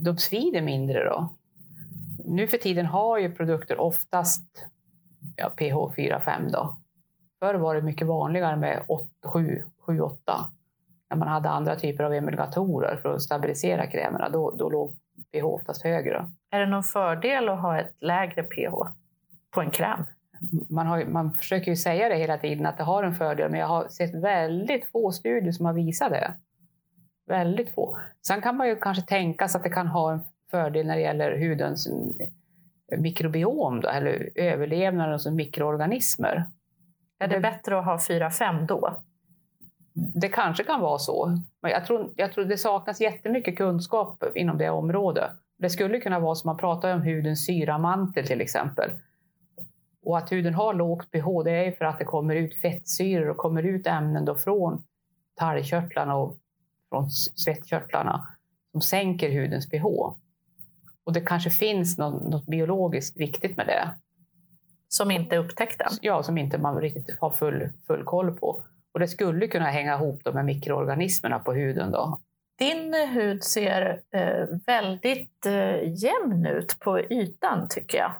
De 0.00 0.18
svider 0.18 0.62
mindre 0.62 1.04
då. 1.04 1.32
Nu 2.24 2.46
för 2.46 2.58
tiden 2.58 2.86
har 2.86 3.18
ju 3.18 3.34
produkter 3.34 3.80
oftast 3.80 4.66
ja, 5.36 5.50
pH 5.50 5.74
4-5 5.96 6.50
då. 6.52 6.76
Förr 7.42 7.54
var 7.54 7.74
det 7.74 7.82
mycket 7.82 8.06
vanligare 8.06 8.56
med 8.56 8.82
7-8. 9.86 10.16
När 11.10 11.16
man 11.16 11.28
hade 11.28 11.48
andra 11.48 11.76
typer 11.76 12.04
av 12.04 12.14
emulgatorer 12.14 12.96
för 12.96 13.14
att 13.14 13.22
stabilisera 13.22 13.86
krämerna, 13.86 14.28
då, 14.28 14.50
då 14.50 14.70
låg 14.70 14.92
pH 15.32 15.44
oftast 15.44 15.82
högre. 15.84 16.30
Är 16.50 16.60
det 16.60 16.66
någon 16.66 16.82
fördel 16.82 17.48
att 17.48 17.60
ha 17.60 17.80
ett 17.80 17.94
lägre 18.00 18.42
pH 18.42 18.74
på 19.50 19.60
en 19.60 19.70
kräm? 19.70 20.04
Man, 20.68 20.86
har, 20.86 21.04
man 21.04 21.32
försöker 21.32 21.70
ju 21.70 21.76
säga 21.76 22.08
det 22.08 22.16
hela 22.16 22.38
tiden 22.38 22.66
att 22.66 22.78
det 22.78 22.84
har 22.84 23.02
en 23.04 23.14
fördel, 23.14 23.50
men 23.50 23.60
jag 23.60 23.68
har 23.68 23.88
sett 23.88 24.14
väldigt 24.14 24.90
få 24.90 25.12
studier 25.12 25.52
som 25.52 25.66
har 25.66 25.72
visat 25.72 26.10
det. 26.10 26.34
Väldigt 27.26 27.74
få. 27.74 27.98
Sen 28.26 28.42
kan 28.42 28.56
man 28.56 28.68
ju 28.68 28.76
kanske 28.76 29.02
tänka 29.02 29.48
sig 29.48 29.58
att 29.58 29.64
det 29.64 29.70
kan 29.70 29.86
ha 29.86 30.12
en 30.12 30.20
fördel 30.50 30.86
när 30.86 30.96
det 30.96 31.02
gäller 31.02 31.38
hudens 31.38 31.88
mikrobiom, 32.98 33.80
då, 33.80 33.88
eller 33.88 34.30
överlevnaden 34.34 35.12
hos 35.12 35.26
mikroorganismer. 35.26 36.46
Är 37.22 37.28
det 37.28 37.40
bättre 37.40 37.78
att 37.78 37.84
ha 37.84 37.96
4-5 37.96 38.66
då? 38.66 38.96
Det 39.94 40.28
kanske 40.28 40.64
kan 40.64 40.80
vara 40.80 40.98
så. 40.98 41.38
Men 41.62 41.70
jag 41.70 41.86
tror, 41.86 42.10
jag 42.16 42.32
tror 42.32 42.44
det 42.44 42.58
saknas 42.58 43.00
jättemycket 43.00 43.56
kunskap 43.56 44.24
inom 44.34 44.58
det 44.58 44.70
området. 44.70 45.30
Det 45.58 45.70
skulle 45.70 46.00
kunna 46.00 46.20
vara 46.20 46.34
som 46.34 46.48
man 46.48 46.56
pratar 46.56 46.94
om 46.94 47.02
hudens 47.02 47.46
syramantel 47.46 48.26
till 48.26 48.40
exempel. 48.40 48.90
Och 50.04 50.18
att 50.18 50.32
huden 50.32 50.54
har 50.54 50.74
lågt 50.74 51.10
pH, 51.10 51.26
det 51.44 51.50
är 51.50 51.72
för 51.72 51.84
att 51.84 51.98
det 51.98 52.04
kommer 52.04 52.36
ut 52.36 52.54
fettsyror 52.54 53.28
och 53.28 53.36
kommer 53.36 53.62
ut 53.62 53.86
ämnen 53.86 54.24
då 54.24 54.34
från 54.34 54.84
talgkörtlarna 55.34 56.16
och 56.16 56.36
från 56.88 57.10
svettkörtlarna 57.10 58.28
som 58.72 58.80
sänker 58.80 59.30
hudens 59.30 59.70
pH. 59.70 59.84
Och 61.04 61.12
det 61.12 61.20
kanske 61.20 61.50
finns 61.50 61.98
något, 61.98 62.22
något 62.30 62.46
biologiskt 62.46 63.20
viktigt 63.20 63.56
med 63.56 63.66
det. 63.66 63.90
Som 64.92 65.10
inte 65.10 65.34
är 65.34 65.38
upptäckt 65.38 65.80
än? 65.80 65.92
Ja, 66.00 66.22
som 66.22 66.38
inte 66.38 66.58
man 66.58 66.80
riktigt 66.80 67.20
har 67.20 67.30
full, 67.30 67.68
full 67.86 68.04
koll 68.04 68.36
på. 68.36 68.62
Och 68.94 69.00
det 69.00 69.08
skulle 69.08 69.46
kunna 69.46 69.64
hänga 69.64 69.94
ihop 69.94 70.34
med 70.34 70.44
mikroorganismerna 70.44 71.38
på 71.38 71.52
huden. 71.52 71.90
Då. 71.90 72.20
Din 72.58 72.94
hud 72.94 73.44
ser 73.44 74.00
eh, 74.14 74.46
väldigt 74.66 75.46
eh, 75.46 76.02
jämn 76.02 76.46
ut 76.46 76.78
på 76.80 77.00
ytan 77.00 77.68
tycker 77.70 77.98
jag. 77.98 78.12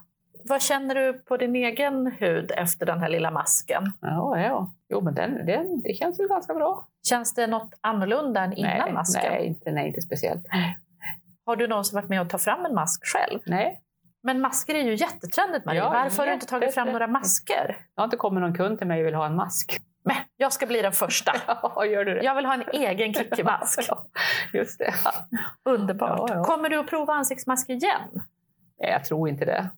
Vad 0.44 0.62
känner 0.62 0.94
du 0.94 1.12
på 1.12 1.36
din 1.36 1.56
egen 1.56 2.12
hud 2.18 2.52
efter 2.56 2.86
den 2.86 3.00
här 3.00 3.08
lilla 3.08 3.30
masken? 3.30 3.92
Ja, 4.00 4.40
ja. 4.40 4.72
Jo, 4.88 5.00
men 5.00 5.14
den, 5.14 5.46
den, 5.46 5.82
det 5.82 5.94
känns 5.94 6.20
ju 6.20 6.28
ganska 6.28 6.54
bra. 6.54 6.86
Känns 7.08 7.34
det 7.34 7.46
något 7.46 7.74
annorlunda 7.80 8.40
än 8.40 8.52
innan 8.52 8.78
nej, 8.78 8.92
masken? 8.92 9.32
Nej 9.32 9.46
inte, 9.46 9.72
nej, 9.72 9.88
inte 9.88 10.00
speciellt. 10.00 10.46
Har 11.46 11.56
du 11.56 11.68
någonsin 11.68 11.96
varit 11.96 12.08
med 12.08 12.20
och 12.20 12.30
ta 12.30 12.38
fram 12.38 12.64
en 12.64 12.74
mask 12.74 13.06
själv? 13.06 13.40
Nej. 13.46 13.80
Men 14.22 14.40
masker 14.40 14.74
är 14.74 14.82
ju 14.82 14.94
jättetrendigt 14.94 15.64
Marie. 15.64 15.80
Ja, 15.80 15.90
Varför 15.90 16.18
har 16.18 16.26
du 16.26 16.32
inte 16.32 16.46
tagit 16.46 16.74
fram 16.74 16.88
några 16.88 17.06
masker? 17.06 17.76
Jag 17.94 18.02
har 18.02 18.04
inte 18.04 18.16
kommit 18.16 18.40
någon 18.40 18.54
kund 18.54 18.78
till 18.78 18.86
mig 18.86 19.00
och 19.00 19.06
vill 19.06 19.14
ha 19.14 19.26
en 19.26 19.36
mask. 19.36 19.80
Men 20.04 20.16
jag 20.36 20.52
ska 20.52 20.66
bli 20.66 20.82
den 20.82 20.92
första. 20.92 21.32
Ja, 21.62 21.86
gör 21.86 22.04
du 22.04 22.14
det? 22.14 22.22
Jag 22.22 22.34
vill 22.34 22.46
ha 22.46 22.54
en 22.54 22.64
egen 22.72 23.14
Kikki-mask. 23.14 23.80
Ja, 23.88 24.06
just 24.52 24.78
det. 24.78 24.94
Underbart. 25.64 26.30
Ja, 26.30 26.34
ja. 26.36 26.44
Kommer 26.44 26.68
du 26.68 26.78
att 26.78 26.86
prova 26.86 27.12
ansiktsmask 27.12 27.68
igen? 27.70 28.22
Jag 28.78 29.04
tror 29.04 29.28
inte 29.28 29.44
det. 29.44 29.70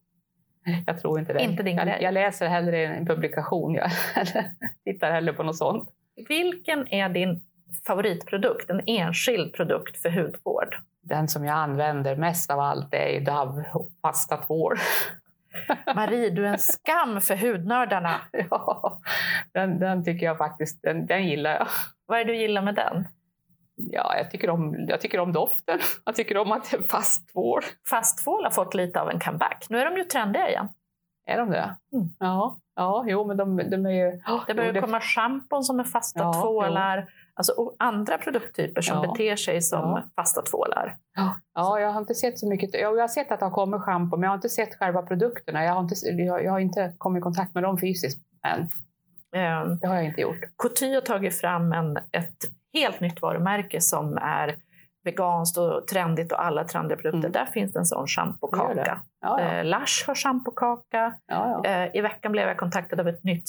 Jag 0.87 1.01
tror 1.01 1.19
inte 1.19 1.33
det. 1.33 1.43
Inte 1.43 1.63
din 1.63 1.77
jag, 1.77 2.03
jag 2.03 2.15
läser 2.15 2.47
hellre 2.49 2.87
en 2.87 3.07
publikation. 3.07 3.75
Jag 3.75 3.91
tittar 4.85 5.11
hellre 5.13 5.33
på 5.33 5.43
något 5.43 5.57
sånt. 5.57 5.89
Vilken 6.29 6.89
är 6.89 7.09
din 7.09 7.43
favoritprodukt, 7.87 8.71
en 8.71 8.81
enskild 8.87 9.53
produkt 9.53 10.03
för 10.03 10.11
hudvård? 10.11 10.77
Den 11.03 11.29
som 11.29 11.45
jag 11.45 11.57
använder 11.57 12.17
mest 12.17 12.51
av 12.51 12.61
allt 12.61 12.95
är 12.95 13.21
Dove 13.21 13.65
fasta 14.03 14.37
tvål. 14.37 14.77
Marie, 15.95 16.31
du 16.31 16.47
är 16.47 16.53
en 16.53 16.59
skam 16.59 17.21
för 17.21 17.37
hudnördarna. 17.37 18.21
Ja, 18.51 19.01
den, 19.53 19.79
den 19.79 20.05
tycker 20.05 20.27
jag 20.27 20.39
faktiskt, 20.39 20.83
den, 20.83 21.07
den 21.07 21.29
gillar 21.29 21.51
jag. 21.51 21.67
Vad 22.07 22.21
är 22.21 22.25
det 22.25 22.33
du 22.33 22.39
gillar 22.39 22.63
med 22.63 22.75
den? 22.75 23.09
Ja, 23.77 24.17
jag 24.17 24.31
tycker, 24.31 24.51
om, 24.51 24.87
jag 24.89 25.01
tycker 25.01 25.21
om 25.21 25.33
doften. 25.33 25.79
Jag 26.05 26.15
tycker 26.15 26.37
om 26.37 26.53
att 26.53 26.71
det 26.71 26.77
är 26.77 26.83
fast 26.83 27.33
tvål. 27.33 27.63
Fast 27.91 28.25
tvål 28.25 28.45
har 28.45 28.51
fått 28.51 28.75
lite 28.75 29.01
av 29.01 29.11
en 29.11 29.21
comeback. 29.21 29.67
Nu 29.71 29.79
är 29.79 29.91
de 29.91 29.97
ju 29.97 30.05
trendiga 30.05 30.49
igen. 30.49 30.69
Är 31.27 31.39
de 31.39 31.51
det? 31.51 31.77
Mm. 31.93 32.09
Ja, 32.19 32.59
ja, 32.77 33.05
jo, 33.09 33.25
men 33.25 33.37
de, 33.37 33.57
de 33.57 33.87
är 33.87 33.91
ju... 33.91 34.21
Det 34.47 34.55
börjar 34.55 34.73
jo, 34.75 34.81
komma 34.81 35.01
schampon 35.01 35.65
som 35.65 35.81
är 35.81 35.85
fasta 35.85 36.21
Ja, 36.21 36.33
tvålar. 36.33 37.07
Alltså 37.37 37.53
och 37.53 37.77
andra 37.79 38.19
produkttyper 38.19 38.81
som 38.83 38.97
Ja. 38.97 39.13
beter 39.13 39.37
sig 39.37 39.63
som 39.63 39.81
Ja. 39.81 40.03
fasta 40.17 40.43
tvålar. 40.43 40.97
Ja, 41.55 41.81
jag 41.81 41.91
har 41.93 42.01
inte 42.01 42.15
sett 42.15 42.39
så 42.39 42.49
mycket. 42.49 42.75
Jag 42.75 42.97
har 42.97 43.09
sett 43.09 43.33
att 43.33 43.39
det 43.41 43.47
har 43.47 43.51
kommit 43.53 43.81
schampo, 43.81 44.17
men 44.17 44.23
jag 44.23 44.31
har 44.31 44.35
inte 44.37 44.49
sett 44.49 44.79
själva 44.79 45.03
produkterna. 45.03 45.65
Jag 45.65 45.73
har 45.73 45.81
inte, 45.81 45.95
jag, 46.23 46.45
jag 46.45 46.53
har 46.53 46.61
inte 46.61 46.93
kommit 46.99 47.21
i 47.21 47.23
kontakt 47.23 47.55
med 47.55 47.63
dem 47.63 47.79
fysiskt 47.79 48.19
än. 48.47 48.61
Eh, 49.37 49.67
Det 49.81 49.87
har 49.87 49.95
jag 49.95 50.05
inte 50.05 50.21
gjort. 50.21 50.41
Coty 50.57 50.95
har 50.95 51.01
tagit 51.01 51.35
fram 51.41 51.73
en, 51.73 51.97
ett 51.97 52.37
helt 52.73 53.01
nytt 53.01 53.23
varumärke 53.23 53.81
som 53.81 54.19
är 54.19 54.57
veganskt 55.05 55.59
och 55.59 55.87
trendigt 55.87 56.33
och 56.33 56.45
alla 56.45 56.65
trendiga 56.65 56.97
produkter. 56.97 57.19
Mm. 57.19 57.33
Där 57.33 57.47
finns 57.47 57.73
det 57.73 57.79
en 57.79 57.87
sån 57.87 58.07
schampokaka. 58.07 59.01
Ja, 59.21 59.41
ja. 59.41 59.59
Eh, 59.59 59.65
Lush 59.65 60.07
har 60.07 60.15
schampokaka. 60.15 61.15
ja, 61.27 61.61
ja. 61.65 61.71
Eh, 61.71 61.97
I 61.97 62.01
veckan 62.01 62.33
blev 62.33 62.49
jag 62.49 62.57
kontaktad 62.57 63.01
av 63.01 63.09
ett 63.09 63.25
nytt 63.25 63.45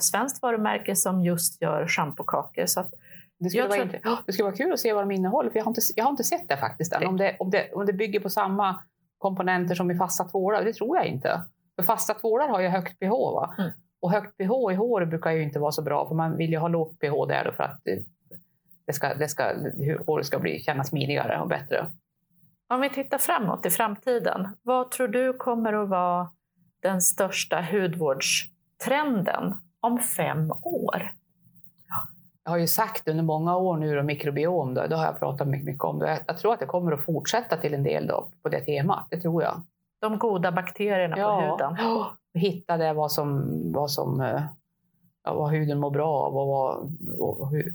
svenskt 0.00 0.42
varumärke 0.42 0.96
som 0.96 1.20
just 1.24 1.62
gör 1.62 1.86
schampokakor. 1.88 2.66
Så 2.66 2.80
att, 2.80 2.90
Det, 3.38 3.50
skulle 3.50 3.68
vara 3.68 3.82
inte, 3.82 4.00
det 4.26 4.32
skulle 4.32 4.44
vara 4.44 4.56
kul 4.56 4.72
att 4.72 4.80
se 4.80 4.92
vad 4.92 5.02
de 5.02 5.10
innehåller, 5.10 5.50
för 5.50 5.58
jag 5.58 5.64
har 5.64 5.70
inte, 5.70 5.80
jag 5.96 6.04
har 6.04 6.10
inte 6.10 6.24
sett 6.24 6.48
det 6.48 6.56
faktiskt 6.56 6.92
än. 6.92 7.06
Om 7.06 7.16
det, 7.16 7.36
om, 7.38 7.50
det, 7.50 7.72
om 7.72 7.86
det 7.86 7.92
bygger 7.92 8.20
på 8.20 8.28
samma 8.28 8.76
komponenter 9.18 9.74
som 9.74 9.90
i 9.90 9.98
fasta 9.98 10.24
tvålar, 10.24 10.64
det 10.64 10.72
tror 10.72 10.96
jag 10.96 11.06
inte. 11.06 11.42
För 11.76 11.82
fasta 11.82 12.14
tvålar 12.14 12.48
har 12.48 12.60
ju 12.60 12.68
högt 12.68 12.98
pH. 12.98 13.10
Va? 13.10 13.54
Mm. 13.58 13.70
Och 14.02 14.10
högt 14.12 14.36
pH 14.36 14.72
i 14.72 14.74
håret 14.74 15.08
brukar 15.08 15.30
ju 15.30 15.42
inte 15.42 15.58
vara 15.58 15.72
så 15.72 15.82
bra, 15.82 16.08
för 16.08 16.14
man 16.14 16.36
vill 16.36 16.50
ju 16.50 16.58
ha 16.58 16.68
lågt 16.68 17.00
pH 17.00 17.26
där 17.28 17.44
då 17.44 17.52
för 17.52 17.64
att 17.64 17.86
eh, 17.86 18.02
det 18.86 18.92
ska, 18.92 19.14
det 19.14 19.28
ska, 19.28 19.52
hur 19.78 20.02
håret 20.06 20.26
ska 20.26 20.38
bli, 20.38 20.60
kännas 20.60 20.88
smidigare 20.88 21.40
och 21.40 21.48
bättre. 21.48 21.86
om 22.68 22.80
vi 22.80 22.90
tittar 22.90 23.18
framåt 23.18 23.66
i 23.66 23.70
framtiden, 23.70 24.48
vad 24.62 24.90
tror 24.90 25.08
du 25.08 25.32
kommer 25.32 25.72
att 25.72 25.88
vara 25.88 26.30
den 26.82 27.00
största 27.02 27.60
hudvårdstrenden 27.72 29.54
om 29.80 29.98
fem 29.98 30.52
år? 30.62 31.12
Jag 32.44 32.50
har 32.50 32.58
ju 32.58 32.66
sagt 32.66 33.08
under 33.08 33.24
många 33.24 33.56
år 33.56 33.76
nu 33.76 33.98
om 33.98 34.06
mikrobiom, 34.06 34.74
då, 34.74 34.86
det 34.86 34.96
har 34.96 35.04
jag 35.04 35.18
pratat 35.18 35.48
mycket, 35.48 35.66
mycket 35.66 35.84
om. 35.84 35.98
Det. 35.98 36.20
Jag, 36.26 36.38
tror 36.38 36.52
att 36.52 36.60
det 36.60 36.66
kommer 36.66 36.92
att 36.92 37.04
fortsätta 37.04 37.56
till 37.56 37.74
en 37.74 37.82
del 37.82 38.06
då, 38.06 38.26
på 38.42 38.48
det 38.48 38.60
temat, 38.60 39.06
det 39.10 39.20
tror 39.20 39.42
jag. 39.42 39.62
De 40.00 40.18
goda 40.18 40.52
bakterierna 40.52 41.16
på 41.16 41.40
huden. 41.40 41.76
Ja, 41.78 42.16
hitta 42.34 42.76
det 42.76 42.92
vad 42.92 43.12
som, 43.12 43.52
vad 43.72 43.90
som 43.90 44.20
eh, 44.20 44.42
ja, 45.24 45.34
vad 45.34 45.50
huden 45.50 45.78
mår 45.78 45.90
bra 45.90 46.08
av 46.08 46.36
och, 46.36 46.46
vad, 46.46 46.92
och, 47.18 47.50
hur, 47.50 47.74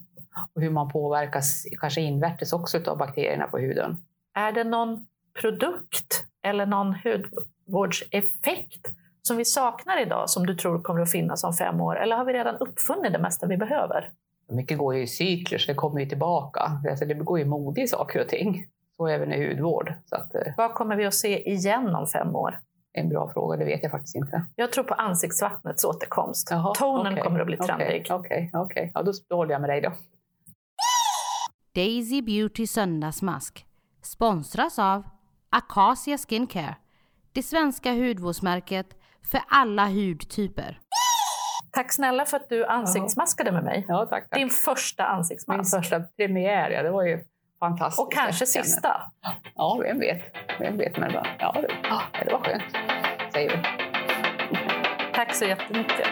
och 0.53 0.61
hur 0.61 0.69
man 0.69 0.89
påverkas 0.89 1.65
kanske 1.79 2.01
invärtes 2.01 2.53
också 2.53 2.79
av 2.87 2.97
bakterierna 2.97 3.47
på 3.47 3.57
huden. 3.57 3.97
Är 4.33 4.51
det 4.51 4.63
någon 4.63 5.07
produkt 5.41 6.25
eller 6.43 6.65
någon 6.65 6.95
hudvårdseffekt 7.03 8.87
som 9.21 9.37
vi 9.37 9.45
saknar 9.45 10.01
idag 10.01 10.29
som 10.29 10.45
du 10.45 10.55
tror 10.55 10.81
kommer 10.81 11.01
att 11.01 11.11
finnas 11.11 11.43
om 11.43 11.53
fem 11.53 11.81
år? 11.81 11.99
Eller 11.99 12.15
har 12.15 12.25
vi 12.25 12.33
redan 12.33 12.55
uppfunnit 12.57 13.13
det 13.13 13.19
mesta 13.19 13.47
vi 13.47 13.57
behöver? 13.57 14.09
Mycket 14.49 14.77
går 14.77 14.95
ju 14.95 15.01
i 15.01 15.07
cykler 15.07 15.57
så 15.57 15.71
det 15.71 15.75
kommer 15.75 15.99
ju 15.99 16.05
tillbaka. 16.05 16.71
Alltså 16.89 17.05
det 17.05 17.13
går 17.13 17.39
ju 17.39 17.45
mode 17.45 17.81
i 17.81 17.87
saker 17.87 18.21
och 18.21 18.27
ting. 18.27 18.65
Så 18.97 19.07
även 19.07 19.33
i 19.33 19.47
hudvård. 19.49 19.93
Så 20.05 20.15
att, 20.15 20.35
eh, 20.35 20.41
Vad 20.57 20.73
kommer 20.73 20.95
vi 20.95 21.05
att 21.05 21.13
se 21.13 21.49
igen 21.51 21.95
om 21.95 22.07
fem 22.07 22.35
år? 22.35 22.59
en 22.93 23.09
bra 23.09 23.29
fråga, 23.33 23.57
det 23.57 23.65
vet 23.65 23.83
jag 23.83 23.91
faktiskt 23.91 24.15
inte. 24.15 24.45
Jag 24.55 24.71
tror 24.71 24.83
på 24.83 24.93
ansiktsvattnets 24.93 25.83
återkomst. 25.83 26.47
Jaha, 26.51 26.73
Tonen 26.73 27.13
okej, 27.13 27.23
kommer 27.23 27.39
att 27.39 27.45
bli 27.45 27.57
okej, 27.59 27.67
trendig. 27.67 28.07
Okej, 28.09 28.49
okej. 28.53 28.91
Ja, 28.93 29.03
då, 29.03 29.11
då 29.29 29.35
håller 29.35 29.51
jag 29.51 29.61
med 29.61 29.69
dig 29.69 29.81
då. 29.81 29.91
Daisy 31.75 32.21
Beauty 32.21 32.67
söndagsmask 32.67 33.65
sponsras 34.01 34.79
av 34.79 35.03
Acacia 35.49 36.17
Skincare, 36.17 36.75
det 37.31 37.43
svenska 37.43 37.91
hudvårdsmärket 37.91 38.87
för 39.31 39.41
alla 39.47 39.87
hudtyper. 39.87 40.79
Tack 41.71 41.91
snälla 41.93 42.25
för 42.25 42.37
att 42.37 42.49
du 42.49 42.65
ansiktsmaskade 42.65 43.51
med 43.51 43.63
mig. 43.63 43.85
Ja, 43.87 44.05
tack. 44.05 44.29
tack. 44.29 44.39
Din 44.39 44.49
första 44.49 45.03
Min 45.03 45.11
ansiktsmask. 45.17 45.75
första 45.75 45.99
premiär, 45.99 46.69
ja, 46.71 46.83
det 46.83 46.91
var 46.91 47.03
ju 47.03 47.23
fantastiskt. 47.59 47.99
Och 47.99 48.13
kanske 48.13 48.45
sista. 48.45 49.01
Ja, 49.55 49.79
vem 49.83 49.99
vet. 49.99 50.21
Vem 50.59 50.77
vet 50.77 50.97
men 50.97 51.13
bara, 51.13 51.27
ja, 51.39 51.51
det, 51.51 51.67
ja, 51.83 52.01
det 52.25 52.31
var 52.31 52.39
skönt, 52.39 52.63
säger 53.33 53.49
vi. 53.57 53.63
Tack 55.13 55.35
så 55.35 55.45
jättemycket. 55.45 56.07